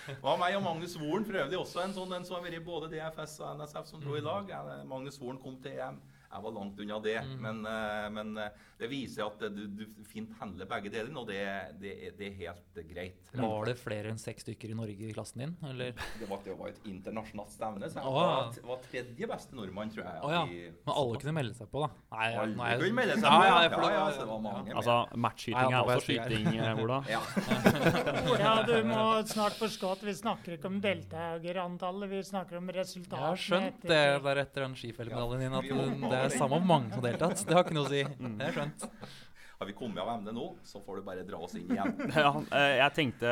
Det 0.10 0.16
var 0.24 0.38
meg 0.42 0.56
og 0.58 0.64
Magnus 0.66 0.96
Woren, 0.98 1.26
for 1.28 1.38
øvrig 1.38 1.58
også 1.60 1.84
en 1.84 1.92
sånn 1.94 2.14
en 2.18 2.24
som 2.26 2.36
har 2.40 2.46
vært 2.48 2.58
i 2.58 2.64
både 2.66 2.88
DFS 2.92 3.36
og 3.46 3.60
NSF, 3.60 3.86
som 3.92 4.02
dro 4.02 4.16
i 4.18 4.24
lag. 4.26 4.50
Magnus 4.90 5.20
Woren 5.22 5.38
kom 5.42 5.60
til 5.62 5.78
EM. 5.78 6.00
Jeg 6.30 6.44
var 6.46 6.52
langt 6.54 6.80
unna 6.84 7.00
det, 7.02 7.16
men, 7.42 7.64
eh, 7.66 8.10
men 8.14 8.36
eh, 8.38 8.50
det 8.78 8.88
viser 8.92 9.26
at 9.26 9.40
du, 9.50 9.64
du 9.80 9.82
fint 10.06 10.30
handler 10.40 10.68
begge 10.70 10.92
deler, 10.94 11.10
og 11.18 11.26
det, 11.28 11.40
det, 11.82 11.94
det 12.20 12.28
er 12.28 12.36
helt 12.44 12.78
eh, 12.78 12.86
greit. 12.92 13.32
Var 13.34 13.66
det 13.66 13.74
flere 13.82 14.12
enn 14.14 14.20
seks 14.22 14.46
stykker 14.46 14.70
i 14.70 14.78
Norge 14.78 15.08
i 15.10 15.14
klassen 15.16 15.42
din, 15.42 15.56
eller? 15.66 15.96
Det 16.20 16.28
var, 16.30 16.44
det 16.46 16.54
var 16.60 16.70
et 16.70 16.86
internasjonalt 16.90 17.50
stevne, 17.56 17.90
så 17.90 17.98
jeg 18.04 18.06
Å, 18.06 18.14
var, 18.14 18.60
var 18.70 18.84
tredje 18.86 19.30
beste 19.32 19.58
nordmann, 19.58 19.90
tror 19.96 20.06
jeg. 20.06 20.22
Oh, 20.22 20.34
ja. 20.36 20.44
i- 20.46 20.70
Men 20.86 20.94
alle 21.02 21.24
kunne 21.24 21.34
melde 21.40 21.58
seg 21.58 21.72
på, 21.74 21.82
da? 21.82 21.90
Nei, 22.14 22.30
Alle 22.44 22.70
jeg- 22.70 22.84
kunne 22.86 23.00
melde 23.02 23.18
seg 23.18 23.26
Ja, 23.26 23.34
på, 23.34 23.50
ja, 23.50 23.58
ja. 23.64 23.74
for 23.74 23.88
Ja, 23.90 23.98
ja, 23.98 24.06
det 24.20 24.30
var 24.30 24.40
mange. 24.46 24.78
Altså, 24.84 25.00
matchskyting 25.26 25.74
er 25.74 25.82
også 25.82 26.06
skyting, 26.06 26.48
eh, 26.60 26.84
Ola. 26.86 27.02
Ja. 27.10 27.22
ja, 28.40 28.54
du 28.70 28.76
må 28.88 29.02
snart 29.28 29.58
forstå 29.60 29.92
at 29.98 30.06
vi 30.06 30.14
snakker 30.18 30.56
ikke 30.60 30.70
om 30.70 30.80
deltakerantallet, 30.84 32.10
vi 32.14 32.22
snakker 32.28 32.62
om 32.62 32.70
Jeg 32.70 32.86
har 33.12 33.40
skjønt 33.40 33.82
det 33.82 34.02
der 34.24 34.44
etter 34.46 34.66
den 34.68 34.76
skifellemedaljen 34.78 35.42
din, 35.42 35.58
at 35.58 36.10
det 36.14 36.19
samme 36.36 36.58
hvor 36.60 36.68
mange 36.70 36.92
som 36.94 37.02
har 37.02 37.12
deltatt. 37.12 37.44
Det 37.48 37.56
har 37.56 37.64
ikke 37.66 37.78
noe 37.78 37.88
å 37.88 37.92
si. 37.94 38.04
Det 38.04 38.48
er 38.50 38.56
skjønt. 38.58 38.86
Har 39.60 39.68
vi 39.68 39.74
kommet 39.76 40.00
av 40.00 40.12
emnet 40.14 40.36
nå, 40.38 40.46
så 40.64 40.80
får 40.86 41.00
du 41.02 41.08
bare 41.10 41.26
dra 41.28 41.40
oss 41.44 41.56
inn 41.60 41.72
igjen. 41.74 41.96
Ja, 42.16 42.30
eh, 42.56 42.76
jeg 42.80 42.96
tenkte 42.96 43.32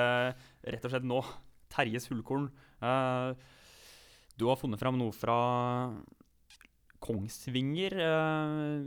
rett 0.67 0.88
og 0.88 0.91
slett 0.91 1.07
nå 1.07 1.21
Terjes 1.71 2.09
hullkorn. 2.11 2.49
Eh, 2.83 3.29
Du 4.38 4.45
har 4.49 4.59
funnet 4.59 4.79
fram 4.79 4.99
noe 4.99 5.15
fra 5.15 5.38
Kongsvinger 6.99 7.95
eh, 7.95 8.83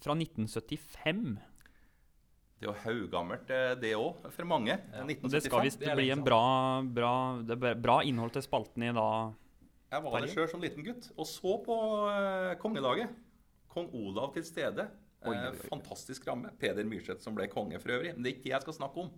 fra 0.00 0.16
1975. 0.16 1.38
Det 2.60 2.66
er 2.66 2.68
jo 2.68 2.74
haugammelt, 2.84 3.52
det 3.80 3.92
òg, 3.96 4.26
for 4.34 4.48
mange. 4.48 4.74
Ja. 4.76 5.04
Det 5.06 5.40
skal 5.46 5.62
1975. 5.62 5.64
visst 5.64 5.84
er 5.88 5.96
bli 5.96 6.10
en 6.12 6.24
bra, 6.24 6.40
bra, 6.84 7.12
det 7.48 7.56
er 7.56 7.78
bra 7.80 8.00
innhold 8.04 8.34
til 8.34 8.44
spalten 8.44 8.84
i 8.84 8.92
dag. 8.96 9.32
Jeg 9.90 10.02
var 10.04 10.20
der 10.20 10.30
sjøl 10.30 10.48
som 10.52 10.62
liten 10.62 10.84
gutt 10.86 11.08
og 11.18 11.26
så 11.26 11.56
på 11.66 11.76
eh, 12.12 12.52
kongelaget. 12.62 13.10
Kong 13.70 13.88
Olav 13.94 14.32
til 14.34 14.44
stede. 14.46 14.88
Oi, 15.26 15.34
Eh, 15.34 15.50
oi, 15.50 15.50
oi. 15.50 15.66
fantastisk 15.68 16.26
ramme. 16.28 16.50
Peder 16.58 16.86
Myrseth 16.88 17.20
som 17.22 17.34
ble 17.36 17.48
konge 17.52 17.78
for 17.82 17.92
øvrig. 17.96 18.14
Men 18.14 18.22
det 18.24 18.30
er 18.30 18.36
ikke 18.38 18.46
det 18.48 18.54
jeg 18.54 18.62
skal 18.66 18.76
snakke 18.78 19.02
om. 19.04 19.10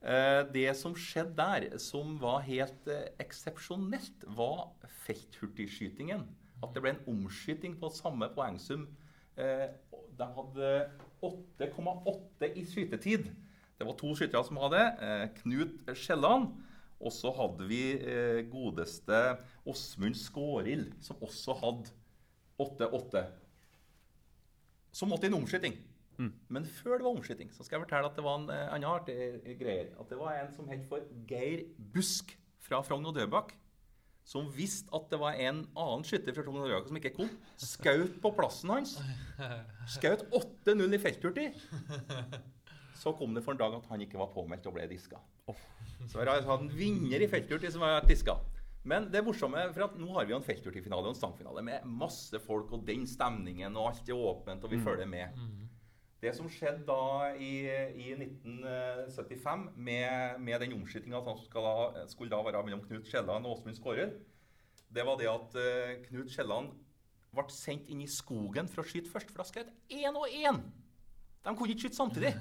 Eh, 0.00 0.40
det 0.54 0.64
som 0.76 0.94
skjedde 0.96 1.36
der, 1.36 1.78
som 1.78 2.16
var 2.20 2.40
helt 2.46 2.88
eksepsjonelt, 3.20 4.24
var 4.36 4.70
felthurtigskytingen. 5.06 6.24
At 6.64 6.74
det 6.74 6.82
ble 6.82 6.94
en 6.96 7.04
omskyting 7.08 7.76
på 7.80 7.88
samme 7.94 8.28
poengsum. 8.34 8.88
De 9.36 10.26
hadde 10.36 10.72
8,8 11.24 12.50
i 12.56 12.64
skytetid. 12.68 13.30
Det 13.78 13.86
var 13.88 13.96
to 13.96 14.10
skyttere 14.18 14.44
som 14.44 14.58
hadde. 14.60 14.82
Knut 15.40 15.78
Skjelland. 15.96 16.50
Og 17.00 17.12
så 17.16 17.32
hadde 17.32 17.66
vi 17.68 17.80
eh, 17.96 18.42
godeste 18.52 19.20
Åsmund 19.68 20.18
Skårild, 20.20 20.92
som 21.00 21.20
også 21.24 21.56
hadde 21.62 21.94
8-8. 22.60 23.22
Så 24.92 25.08
måtte 25.08 25.30
en 25.30 25.38
omskyting. 25.38 25.78
Mm. 26.20 26.34
Men 26.52 26.66
før 26.68 26.98
det 26.98 27.06
var 27.06 27.14
omskyting, 27.14 27.48
så 27.54 27.64
skal 27.64 27.78
jeg 27.78 27.86
fortelle 27.86 28.10
at 28.10 28.18
det 28.18 28.26
var 28.26 28.36
en 28.42 28.50
eh, 28.52 28.66
annen 28.74 28.90
artig 28.90 29.16
eh, 29.16 29.56
greier. 29.56 29.94
At 29.96 30.12
det 30.12 30.20
var 30.20 30.36
en 30.36 30.52
som 30.52 30.68
het 30.68 30.84
for 30.90 31.08
Geir 31.30 31.64
Busk 31.94 32.36
fra 32.60 32.82
Frogn 32.84 33.08
og 33.08 33.16
Døbak. 33.16 33.56
Som 34.28 34.50
visste 34.52 34.92
at 34.94 35.08
det 35.10 35.18
var 35.22 35.40
en 35.40 35.64
annen 35.72 36.04
skytter 36.04 36.36
fra 36.36 36.44
Frogn 36.44 36.60
og 36.60 36.68
Døbak 36.68 36.90
som 36.90 37.00
ikke 37.00 37.14
kom. 37.16 37.32
Skaut 37.56 38.20
på 38.20 38.34
plassen 38.36 38.74
hans. 38.76 38.98
Skaut 39.96 40.26
8-0 40.36 40.98
i 40.98 41.00
felthurtig. 41.00 41.48
Så 43.00 43.14
kom 43.16 43.32
det 43.34 43.42
for 43.46 43.56
en 43.56 43.60
dag 43.62 43.74
at 43.78 43.86
han 43.88 44.02
ikke 44.04 44.20
var 44.20 44.32
påmeldt 44.34 44.66
og 44.68 44.76
ble 44.76 44.86
diska. 44.90 45.20
Så 46.04 46.18
vi 46.18 46.26
har 46.26 46.44
hatt 46.44 46.64
en 46.64 46.72
vinner 46.72 47.22
i 47.24 47.28
felthurtig 47.30 47.72
som 47.72 47.84
har 47.86 47.98
vært 47.98 48.10
diska. 48.12 48.36
Men 48.88 49.10
det 49.12 49.20
morsomme, 49.24 49.66
for 49.74 49.84
at 49.84 49.96
nå 50.00 50.08
har 50.14 50.24
vi 50.24 50.32
jo 50.32 50.38
en 50.40 50.46
feltturtifinale 50.46 51.04
og 51.04 51.12
en 51.12 51.18
stangfinale 51.18 51.64
med 51.64 51.88
masse 52.00 52.38
folk 52.40 52.72
og 52.72 52.86
den 52.88 53.04
stemningen, 53.08 53.76
og 53.76 53.90
alt 53.90 54.08
er 54.08 54.16
åpent, 54.16 54.64
og 54.64 54.72
vi 54.72 54.80
følger 54.80 55.08
med. 55.08 55.36
Det 56.20 56.32
som 56.36 56.48
skjedde 56.52 56.84
da 56.88 57.30
i, 57.40 57.64
i 57.96 58.10
1975, 58.16 59.66
med, 59.76 60.40
med 60.40 60.60
den 60.64 60.76
omskytinga 60.76 61.20
som 61.24 61.38
skal 61.40 61.64
da, 61.64 62.04
skulle 62.12 62.32
da 62.32 62.40
være 62.44 62.64
mellom 62.66 62.82
Knut 62.84 63.08
Skjelland 63.08 63.48
og 63.48 63.58
Åsmund 63.58 63.76
Skårer, 63.76 64.12
det 64.90 65.06
var 65.06 65.16
det 65.20 65.28
at 65.30 65.56
uh, 65.56 65.94
Knut 66.08 66.32
Skjelland 66.32 66.72
ble 67.30 67.44
sendt 67.54 67.88
inn 67.92 68.02
i 68.02 68.10
skogen 68.10 68.68
for 68.68 68.82
å 68.82 68.88
skyte 68.88 69.12
først. 69.12 69.30
For 69.32 69.40
da 69.40 69.48
skjøt 69.48 69.72
én 69.92 70.16
og 70.18 70.28
én! 70.28 70.60
De 71.44 71.54
kunne 71.56 71.72
ikke 71.72 71.86
skyte 71.86 71.96
samtidig. 71.96 72.34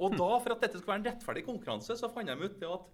Og 0.00 0.16
da, 0.16 0.30
for 0.40 0.54
at 0.54 0.64
dette 0.64 0.78
skulle 0.80 0.94
være 0.94 1.02
en 1.02 1.08
rettferdig 1.10 1.44
konkurranse, 1.46 1.96
så 1.96 2.08
fant 2.12 2.28
de 2.28 2.36
ut 2.40 2.58
det 2.60 2.68
at 2.68 2.88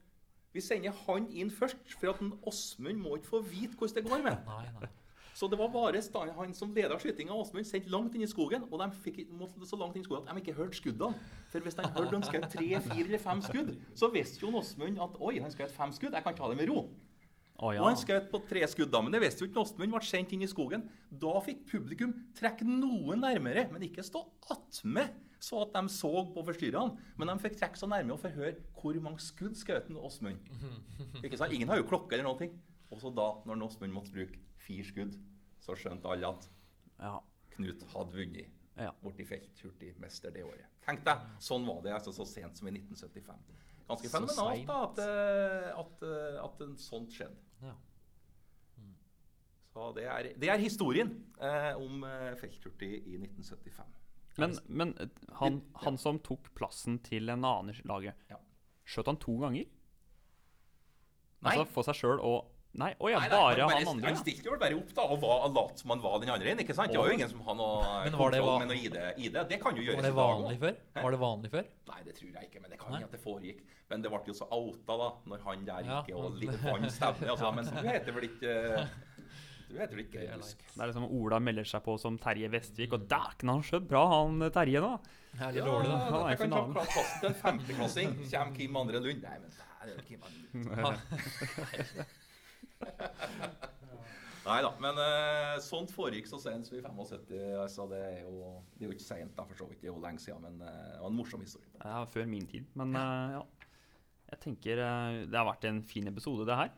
vi 0.56 0.62
sender 0.64 0.94
han 1.06 1.26
inn 1.36 1.50
først, 1.52 1.82
for 2.00 2.14
at 2.14 2.22
Åsmund 2.48 3.02
må 3.02 3.18
ikke 3.18 3.34
få 3.34 3.42
vite 3.44 3.76
hvordan 3.76 3.98
det 3.98 4.10
går 4.10 4.22
med. 4.24 4.46
Nei, 4.48 4.70
nei. 4.78 4.88
Så 5.36 5.50
det 5.52 5.58
var 5.60 5.68
bare 5.68 6.00
han 6.38 6.54
som 6.56 6.70
leda 6.72 6.96
skytinga, 6.98 7.34
Åsmund, 7.36 7.66
sendt 7.68 7.90
langt 7.92 8.14
inn 8.16 8.24
i 8.24 8.28
skogen. 8.30 8.62
Og 8.70 8.80
de 8.80 8.86
fikk 9.04 9.18
måtte 9.36 9.68
så 9.68 9.76
langt 9.76 9.98
inn 9.98 10.00
i 10.00 10.06
skogen 10.06 10.24
at 10.24 10.32
de 10.32 10.40
ikke 10.40 10.56
hørte 10.56 10.78
skuddene. 10.78 11.26
For 11.52 11.60
hvis 11.60 11.76
de 11.76 11.84
hørte 11.84 12.14
han 12.14 12.24
skjøt 12.24 12.46
tre, 12.54 12.68
fire 12.86 13.04
eller 13.04 13.20
fem 13.20 13.42
skudd, 13.44 13.74
så 14.00 14.08
visste 14.14 14.40
jo 14.40 14.54
Åsmund 14.56 15.02
at 15.04 15.18
oi, 15.20 15.34
han 15.44 15.52
skjøt 15.52 15.76
fem 15.76 15.92
skudd, 15.92 16.16
jeg 16.16 16.24
kan 16.24 16.38
ta 16.38 16.48
det 16.48 16.56
med 16.56 16.72
ro. 16.72 16.86
Å 17.56 17.70
ja. 17.72 17.80
Og 17.80 17.88
han 17.88 17.96
skjøt 17.96 18.26
på 18.28 18.40
tre 18.50 18.64
skudd, 18.68 18.90
da, 18.92 19.00
men 19.00 19.14
det 19.14 19.22
visste 19.22 19.44
jo 19.44 19.48
ikke 19.48 19.62
Åsmund. 19.62 19.94
Ble 19.94 20.04
sendt 20.04 20.34
inn 20.36 20.44
i 20.44 20.50
skogen. 20.50 20.84
Da 21.08 21.38
fikk 21.44 21.62
publikum 21.70 22.12
trekke 22.36 22.66
noe 22.68 23.16
nærmere, 23.16 23.64
men 23.72 23.86
ikke 23.86 24.04
stå 24.04 24.26
attmed, 24.52 25.14
så 25.40 25.62
at 25.64 25.72
de 25.76 25.92
så 25.92 26.10
på 26.34 26.44
forstyrrerne. 26.50 27.06
Men 27.16 27.32
de 27.32 27.36
fikk 27.46 27.56
trekke 27.60 27.80
så 27.80 27.88
nærme 27.88 28.12
og 28.16 28.20
få 28.20 28.32
høre 28.34 28.58
hvor 28.76 28.98
mange 29.04 29.24
skudd 29.24 29.56
skjøt 29.56 29.88
Åsmund. 29.96 30.50
Ikke 31.24 31.38
sant? 31.40 31.54
Ingen 31.56 31.72
har 31.72 31.80
jo 31.80 31.88
klokke 31.88 32.16
eller 32.16 32.28
noen 32.28 32.42
ting. 32.44 32.58
Og 32.92 33.00
så 33.02 33.12
da, 33.14 33.30
når 33.48 33.64
Åsmund 33.70 33.94
måtte 33.94 34.12
bruke 34.14 34.40
fire 34.60 34.84
skudd, 34.86 35.16
så 35.64 35.76
skjønte 35.78 36.12
alle 36.12 36.28
at 36.36 36.50
ja. 37.00 37.16
Knut 37.56 37.82
hadde 37.92 38.16
vunnet. 38.16 38.52
Ja. 38.76 38.90
felt 39.00 39.62
hurtigmester 39.64 40.32
det 40.34 40.44
året. 40.44 40.68
Tenk 40.84 41.00
deg, 41.06 41.22
sånn 41.40 41.64
var 41.64 41.80
det 41.84 41.94
altså 41.96 42.12
så 42.12 42.26
sent 42.28 42.58
som 42.58 42.68
i 42.68 42.74
1975. 42.76 43.38
Ganske 43.86 44.10
fenomenalt 44.10 44.66
da, 44.68 44.78
at, 44.84 45.00
eh, 45.00 45.68
at, 45.80 46.02
eh, 46.04 46.38
at 46.42 46.62
sånt 46.82 47.14
skjedde. 47.14 47.45
Ja. 47.62 47.74
Så 49.76 49.90
det 49.96 50.06
er, 50.08 50.30
det 50.40 50.48
er 50.48 50.60
historien 50.62 51.10
eh, 51.40 51.72
om 51.76 52.04
eh, 52.08 52.32
felthurtig 52.40 52.92
i 53.06 53.18
1975. 53.20 53.94
Men, 54.40 54.54
men 54.68 54.94
eh, 55.00 55.08
han, 55.40 55.58
han 55.84 55.98
som 56.00 56.18
tok 56.24 56.48
plassen 56.56 56.98
til 57.04 57.28
en 57.32 57.44
annen 57.44 57.74
i 57.74 57.84
laget, 57.88 58.16
Ja. 58.32 58.38
skjøt 58.88 59.10
han 59.12 59.20
to 59.20 59.36
ganger? 59.42 59.68
Nei. 61.44 61.52
Altså 61.52 61.66
for 61.68 61.84
seg 61.86 61.98
sjøl 62.00 62.20
og 62.24 62.48
Nei, 62.76 62.90
å 63.00 63.08
ja, 63.08 63.20
Nei, 63.22 63.28
nei, 63.30 63.38
bare 63.40 63.62
han, 63.64 63.72
han 63.72 63.88
andre. 63.94 64.10
han 64.10 64.18
stilte 64.20 64.50
jo 64.50 64.56
bare 64.60 64.76
opp 64.76 64.90
da, 64.98 65.04
og 65.14 65.20
var, 65.22 65.46
lot 65.56 65.78
som 65.80 65.92
han 65.94 66.02
var 66.04 66.18
den 66.20 66.32
andre. 66.34 66.52
ikke 66.60 66.74
sant? 66.76 66.92
Det 66.92 66.98
var 67.00 67.08
jo 67.08 67.14
ingen 67.16 67.30
som 67.30 67.40
har 67.46 67.56
noe 67.56 67.76
Men 68.04 68.18
var 68.20 68.34
det 68.34 68.40
kontroll 68.42 68.60
med 68.60 68.68
noe 68.72 68.76
ID, 68.76 68.98
ID. 69.28 69.38
Det 69.52 69.58
kan 69.62 69.78
jo 69.80 69.86
gjøres 69.86 69.96
Var 70.02 70.08
det 70.10 70.14
vanlig 70.18 70.58
før? 70.60 70.76
Var 71.00 71.16
det 71.16 71.20
vanlig 71.22 71.50
før? 71.56 71.70
Nei, 71.92 72.00
det 72.04 72.14
tror 72.18 72.30
jeg 72.36 72.50
ikke, 72.50 72.60
men 72.60 72.70
det 72.74 72.78
kan 72.82 72.96
hende 72.98 73.08
det 73.16 73.22
foregikk. 73.24 73.64
Men 73.88 74.02
det 74.04 74.10
ble 74.12 74.20
jo 74.28 74.34
så 74.36 74.48
outa 74.52 74.96
da, 75.00 75.08
når 75.32 75.44
han 75.46 75.64
der 75.68 75.88
Ja. 75.88 76.00
gikk 76.04 76.16
og 76.20 76.36
litt 76.42 76.56
vant 76.64 76.90
stevne. 76.92 77.30
Altså, 77.32 77.52
men 77.56 77.64
du 77.70 77.88
heter 77.88 78.12
vel 78.16 78.28
ikke 78.28 78.54
Du 79.66 79.74
heter 79.80 79.96
vel 79.96 80.04
ikke 80.04 80.20
Det 80.20 80.28
er 80.30 80.42
Det 80.42 80.82
er 80.82 80.90
liksom 80.92 81.06
Ola 81.10 81.38
melder 81.42 81.64
seg 81.66 81.82
på 81.86 81.96
som 81.98 82.18
Terje 82.22 82.50
Vestvik, 82.52 82.92
og 82.98 83.08
dæken, 83.10 83.48
han 83.54 83.62
skjøt 83.66 83.88
bra, 83.88 84.04
han 84.18 84.42
eh, 84.42 84.52
Terje, 84.54 84.82
nå. 84.84 84.92
Ja, 85.40 85.48
litt 85.52 85.64
dårlig, 85.66 85.88
da. 85.90 85.96
Han 86.10 86.20
er 86.20 86.26
i 86.26 86.30
jeg 86.34 86.38
kan 86.44 86.50
ta 86.52 86.60
finalen. 86.66 87.18
til 87.20 87.28
en 87.32 87.34
femteklassing. 87.40 88.14
Kommer 88.30 88.54
Kim 88.60 88.76
Andre 88.84 89.00
Lund? 89.00 89.22
Nei, 89.26 89.38
men 89.40 89.50
det 89.50 89.64
er 89.80 89.96
jo 89.96 90.06
Kim 90.06 90.22
Andre 90.28 90.82
Lund. 90.82 92.06
Nei 94.46 94.60
da, 94.62 94.68
men 94.78 94.98
uh, 95.00 95.56
sånt 95.64 95.90
foregikk 95.90 96.28
så 96.30 96.38
sent 96.38 96.68
som 96.68 96.76
i 96.78 96.82
75. 96.84 97.32
Altså, 97.58 97.86
det 97.90 97.98
er 97.98 98.20
jo 98.22 98.52
det 98.76 98.84
er 98.84 98.90
jo 98.90 98.94
ikke 98.94 99.06
sent, 99.08 99.32
da, 99.34 99.46
for 99.48 99.58
så 99.58 99.66
vidt. 99.66 99.80
Det 99.82 99.88
er 99.88 99.94
jo 99.94 100.02
lenge 100.04 100.22
siden, 100.22 100.44
men 100.44 100.60
uh, 100.62 100.92
det 100.92 101.00
var 101.02 101.10
en 101.10 101.18
morsom 101.18 101.42
historie. 101.42 101.66
Det 101.74 101.90
er 101.90 102.12
før 102.12 102.28
min 102.30 102.46
tid, 102.50 102.68
men 102.78 102.94
uh, 102.94 103.40
ja. 103.40 103.42
Jeg 104.26 104.42
tenker 104.42 104.80
det 105.30 105.38
har 105.38 105.46
vært 105.46 105.68
en 105.68 105.84
fin 105.86 106.06
episode, 106.10 106.46
det 106.48 106.54
her. 106.58 106.70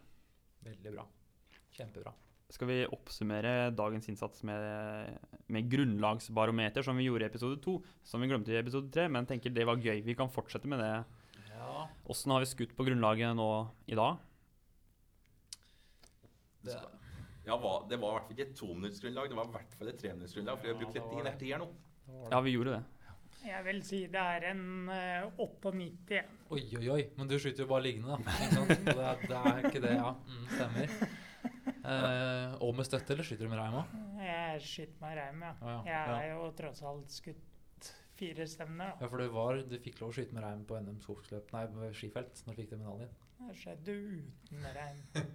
Veldig 0.66 0.90
bra. 0.98 1.04
Kjempebra. 1.76 2.12
Skal 2.52 2.68
vi 2.70 2.76
oppsummere 2.88 3.70
dagens 3.76 4.08
innsats 4.08 4.40
med, 4.48 5.16
med 5.52 5.68
grunnlagsbarometer, 5.68 6.84
som 6.84 6.96
vi 6.96 7.04
gjorde 7.08 7.26
i 7.26 7.28
episode 7.28 7.60
to, 7.64 7.78
som 8.04 8.24
vi 8.24 8.28
glemte 8.30 8.52
i 8.54 8.60
episode 8.60 8.88
tre, 8.92 9.04
men 9.12 9.28
tenker 9.28 9.52
det 9.52 9.66
var 9.68 9.80
gøy. 9.80 10.00
Vi 10.04 10.16
kan 10.16 10.32
fortsette 10.32 10.68
med 10.68 10.80
det. 10.80 10.92
Ja, 11.50 11.84
har 11.88 12.44
vi 12.44 12.48
skutt 12.48 12.72
på 12.76 12.88
grunnlaget 12.88 13.36
nå 13.36 13.50
i 13.88 13.96
dag? 13.98 14.20
Det, 16.66 16.76
Ja, 17.48 17.56
hva- 17.56 17.88
Det 17.88 17.96
var 18.00 18.10
i 18.10 18.14
hvert 18.18 18.26
fall 18.28 18.36
ikke 18.36 18.46
et 18.50 18.56
tominuttsgrunnlag, 18.58 19.28
det 19.30 19.36
var 19.38 19.48
i 19.48 19.52
hvert 19.56 19.74
fall 19.78 19.88
et 19.88 19.98
treminuttsgrunnlag. 20.02 20.58
For 20.58 20.66
vi 20.66 20.72
har 20.74 20.80
brukt 20.82 21.24
litt 21.28 21.44
her 21.48 21.58
nå. 21.62 21.68
Ja, 22.30 22.40
vi 22.40 22.54
gjorde 22.56 22.76
det. 22.76 22.84
Jeg 23.46 23.64
vil 23.64 23.78
si 23.86 24.00
det 24.10 24.18
er 24.20 24.44
en 24.50 24.88
uh, 24.90 25.30
98. 25.38 26.18
Oi, 26.50 26.62
oi, 26.80 26.88
oi. 26.90 27.02
Men 27.16 27.28
du 27.30 27.36
skyter 27.38 27.62
jo 27.64 27.68
bare 27.70 27.84
liggende, 27.86 28.16
da. 28.18 28.36
Det, 28.50 28.94
er, 28.96 29.20
det 29.22 29.38
er 29.38 29.68
ikke 29.68 29.82
det, 29.84 29.92
ja. 29.94 30.10
Mm, 30.26 30.46
stemmer. 30.56 30.94
Uh, 31.88 32.56
og 32.66 32.74
med 32.76 32.88
støtte, 32.88 33.14
eller 33.14 33.24
skyter 33.24 33.46
du 33.46 33.52
med 33.52 33.60
reim 33.62 33.78
òg? 33.78 33.94
Jeg 34.24 34.64
skyter 34.66 35.04
med 35.04 35.20
reim, 35.20 35.44
ja. 35.46 35.52
Ja, 35.62 35.76
ja. 35.86 36.00
Jeg 36.18 36.26
er 36.26 36.34
jo 36.34 36.50
tross 36.58 36.82
alt 36.90 37.14
skutt 37.14 37.92
fire 38.18 38.48
stevner. 38.50 38.90
da. 38.90 39.04
Ja, 39.04 39.10
for 39.12 39.22
du, 39.22 39.28
var, 39.32 39.62
du 39.70 39.78
fikk 39.80 40.02
lov 40.02 40.10
å 40.10 40.16
skyte 40.18 40.34
med 40.36 40.44
reim 40.44 40.66
på 40.68 40.80
NM 40.82 40.98
skogsløp, 41.04 41.54
nei, 41.54 41.64
skifelt, 41.96 42.42
når 42.44 42.56
du 42.56 42.60
fikk 42.64 42.74
den 42.74 42.82
medaljen. 42.82 43.14
Det 43.38 43.54
skjedde 43.62 43.94
uten 43.94 44.68
reim. 44.74 45.04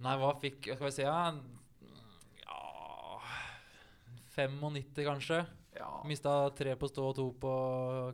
Nei, 0.00 0.16
hva 0.16 0.30
fikk 0.40 0.70
Skal 0.74 0.86
vi 0.86 0.92
se, 0.96 1.02
ja 1.02 1.32
Ja 2.44 3.20
95, 4.36 5.04
kanskje. 5.04 5.40
Ja. 5.76 5.88
Mista 6.08 6.32
tre 6.56 6.74
på 6.78 6.88
stå 6.90 7.04
og 7.10 7.14
to 7.16 7.24
på 7.40 7.50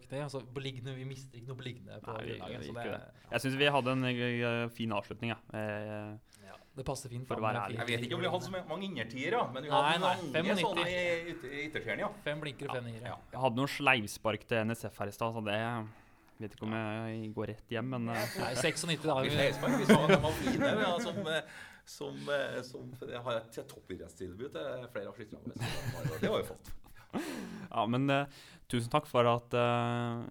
kne. 0.06 0.22
Altså 0.26 0.40
på 0.44 0.62
liggende, 0.64 0.94
vi 0.96 1.04
mister 1.08 1.38
ikke 1.38 1.50
noe 1.52 1.58
på 1.60 1.66
liggende 1.66 1.98
på 2.04 2.12
Nei, 2.14 2.22
vi- 2.24 2.36
grunnlaget. 2.38 2.60
vi 2.60 2.66
Så 2.66 2.74
det, 2.74 2.86
ja. 2.86 2.98
Jeg 3.32 3.40
syns 3.44 3.56
vi 3.60 3.66
hadde 3.76 3.92
en 3.92 4.04
eh, 4.04 4.68
fin 4.68 4.92
avslutning, 4.92 5.30
ja. 5.32 5.38
Eh, 5.52 6.16
ja, 6.46 6.56
det 6.76 6.84
passer 6.86 7.08
fint. 7.10 7.26
For 7.26 7.36
å 7.36 7.42
være 7.42 7.62
ærlig. 7.66 7.78
Jeg 7.78 7.86
vet 7.86 8.06
ikke 8.06 8.14
om 8.14 8.20
vi 8.20 8.28
hadde 8.28 8.44
så 8.44 8.68
mange 8.68 8.84
innertiere, 8.88 9.52
men 9.52 9.62
vi 9.62 9.68
Nei, 9.68 9.82
hadde 9.82 10.00
nei, 10.00 10.42
mange 10.42 10.56
sånne 10.62 10.86
i 10.86 11.32
yt- 11.32 11.98
ja. 11.98 12.08
Fem 12.24 12.40
blinker 12.40 12.68
og 12.68 12.74
fem 12.76 12.84
niere. 12.84 13.02
Ja. 13.12 13.16
jeg 13.32 13.40
hadde 13.40 13.56
noen 13.56 13.68
sleivspark 13.68 14.46
til 14.46 14.58
NSF 14.64 14.96
her 14.98 15.06
i 15.06 15.12
stad, 15.12 15.32
så 15.34 15.44
det 15.44 15.60
Vet 16.36 16.52
ikke 16.52 16.66
om 16.66 16.74
jeg 16.76 17.30
går 17.32 17.48
rett 17.54 17.70
hjem, 17.72 17.86
men 17.94 18.10
uh. 18.12 18.16
Nei, 18.42 18.50
96 18.60 19.06
dager 19.06 19.24
Vi 19.24 19.30
Vi, 19.30 19.36
fleispark, 19.38 19.76
vi 19.80 19.86
så 19.88 20.00
de 20.10 20.18
var 20.20 20.34
fine, 20.42 20.72
ja, 20.82 20.90
som, 21.00 21.20
eh, 21.32 21.54
som, 21.88 22.18
eh, 22.34 22.58
som 22.66 22.90
jeg 23.08 23.22
har 23.24 23.38
et 23.38 23.56
toppidrettstilbud 23.70 24.50
til 24.52 24.90
flere 24.92 25.12
av 25.12 25.16
skytterne 25.16 25.56
våre. 25.56 26.20
det 26.20 26.32
var 26.34 26.42
jo- 26.42 26.50
fått 26.50 26.68
flott. 26.68 26.82
Ja, 27.70 27.86
men 27.88 28.10
uh, 28.12 28.26
tusen 28.68 28.92
takk 28.92 29.06
for 29.08 29.24
at, 29.30 29.54
uh, 29.56 30.26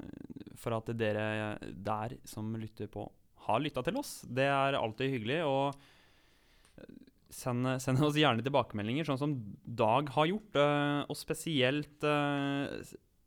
for 0.62 0.76
at 0.78 0.92
dere 0.94 1.58
der 1.74 2.18
som 2.30 2.54
lytter 2.60 2.92
på, 2.92 3.08
har 3.48 3.64
lytta 3.64 3.82
til 3.86 3.98
oss. 3.98 4.20
Det 4.30 4.46
er 4.46 4.78
alltid 4.78 5.10
hyggelig. 5.16 5.40
Og 5.50 5.74
send, 7.34 7.66
send 7.82 8.04
oss 8.06 8.20
gjerne 8.20 8.46
tilbakemeldinger, 8.46 9.08
sånn 9.08 9.22
som 9.22 9.34
Dag 9.66 10.12
har 10.14 10.30
gjort. 10.30 10.62
og 11.10 11.18
spesielt 11.18 12.06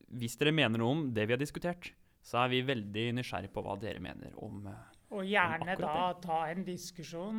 hvis 0.08 0.38
dere 0.40 0.54
mener 0.54 0.80
noe 0.80 0.94
om 0.94 1.02
det 1.14 1.26
vi 1.26 1.34
har 1.34 1.40
diskutert, 1.40 1.90
så 2.28 2.42
er 2.42 2.52
vi 2.52 2.62
veldig 2.66 3.06
nysgjerrig 3.16 3.50
på 3.54 3.64
hva 3.64 3.76
dere 3.80 4.02
mener 4.04 4.34
om 4.44 4.66
eh, 4.68 4.96
Og 5.16 5.24
gjerne 5.24 5.76
da 5.80 5.94
ta 6.20 6.42
en 6.50 6.64
diskusjon 6.66 7.38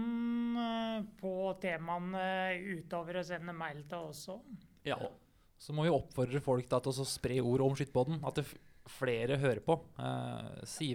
eh, 0.64 1.04
på 1.20 1.34
temaene 1.62 2.24
utover 2.80 3.20
å 3.22 3.26
sende 3.26 3.54
mail 3.56 3.84
til 3.90 4.10
oss 4.10 4.26
òg. 4.34 4.48
Ja. 4.88 4.98
så 5.60 5.76
må 5.76 5.84
vi 5.86 5.92
oppfordre 5.92 6.40
folk 6.42 6.70
da 6.72 6.80
til 6.82 7.04
å 7.04 7.06
spre 7.06 7.38
ord 7.44 7.66
om 7.66 7.78
skytterpodden. 7.78 8.22
At 8.26 8.40
det 8.40 8.48
flere 8.90 9.38
hører 9.38 9.62
på. 9.62 9.76
Eh, 10.02 10.64
si, 10.70 10.94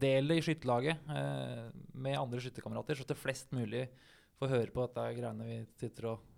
del 0.00 0.32
det 0.32 0.38
i 0.40 0.46
skytterlaget 0.46 1.12
eh, 1.12 1.66
med 2.00 2.16
andre 2.16 2.40
skytterkamerater, 2.40 2.96
så 2.96 3.04
at 3.04 3.12
det 3.12 3.20
flest 3.20 3.52
mulig 3.52 3.84
får 4.38 4.54
høre 4.54 4.72
på 4.72 4.86
dette 4.86 5.06
greiene 5.18 5.50
vi 5.50 5.60
sitter 5.76 6.12
og 6.14 6.26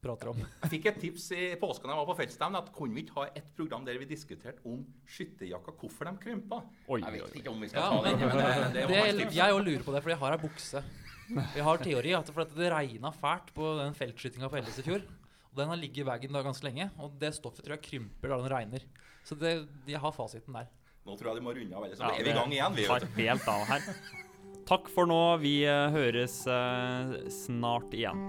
prater 0.00 0.30
om. 0.32 0.38
Jeg 0.40 0.70
fikk 0.72 0.86
et 0.90 0.98
tips 1.02 1.26
i 1.36 1.42
påsken 1.60 1.90
da 1.90 1.94
jeg 1.94 2.00
var 2.00 2.08
på 2.08 2.16
feltstevne, 2.22 2.60
at 2.64 2.70
kunne 2.72 2.96
vi 2.96 3.02
ikke 3.04 3.16
ha 3.18 3.26
et 3.36 3.48
program 3.56 3.84
der 3.84 3.98
vi 4.00 4.08
diskuterte 4.08 4.62
om 4.68 4.80
skytterjakka, 5.10 5.74
hvorfor 5.80 6.08
de 6.08 6.14
krympa? 6.22 6.62
Oi, 6.88 7.00
Jeg 7.04 7.18
vet 7.18 7.36
ikke 7.42 7.52
om 7.52 7.60
vi 7.60 7.68
skal 7.68 7.84
Ja, 7.84 7.90
ta 7.90 8.02
det, 8.06 8.14
men, 8.16 8.32
men 8.32 8.74
det, 8.74 8.86
det 8.88 8.88
det, 8.88 9.18
tips. 9.20 9.36
jeg 9.36 9.56
òg 9.56 9.62
lurer 9.66 9.84
på 9.86 9.94
det, 9.96 10.02
for 10.06 10.14
jeg 10.14 10.20
har 10.22 10.36
ei 10.36 10.40
bukse. 10.46 10.82
Jeg 11.54 11.62
har 11.68 11.78
teori 11.84 12.14
at 12.18 12.32
for 12.34 12.42
at 12.46 12.54
det 12.56 12.70
regna 12.72 13.12
fælt 13.14 13.52
på 13.54 13.68
den 13.78 13.94
feltskytinga 13.94 14.48
på 14.50 14.58
Elles 14.58 14.80
i 14.82 14.86
fjor. 14.88 15.04
Og 15.50 15.58
Den 15.60 15.68
har 15.70 15.78
ligget 15.78 16.02
i 16.04 16.08
bagen 16.08 16.32
ganske 16.32 16.64
lenge, 16.66 16.88
og 16.98 17.14
det 17.20 17.34
stoffet 17.36 17.64
tror 17.66 17.76
jeg 17.76 17.84
krymper 17.86 18.32
da 18.32 18.40
den 18.40 18.50
regner. 18.50 18.84
Så 19.26 19.36
det, 19.38 19.52
jeg 19.86 20.00
har 20.00 20.12
fasiten 20.16 20.54
der. 20.56 20.66
Nå 21.06 21.16
tror 21.18 21.30
jeg 21.32 21.40
de 21.40 21.44
må 21.44 21.52
runde 21.54 21.76
av, 21.76 21.84
ellers 21.86 21.98
så 22.00 22.08
Ja, 22.08 22.16
er 22.16 22.24
vi 22.24 22.30
i 22.32 22.38
gang 22.38 22.52
igjen. 22.54 22.76
Vi, 22.78 22.86
tar 22.88 23.06
helt 23.16 23.48
av 23.50 23.64
her. 23.68 23.86
Takk 24.70 24.88
for 24.94 25.08
nå. 25.10 25.20
Vi 25.42 25.54
eh, 25.66 25.88
høres 25.92 26.40
eh, 26.46 27.14
snart 27.34 27.92
igjen. 27.96 28.20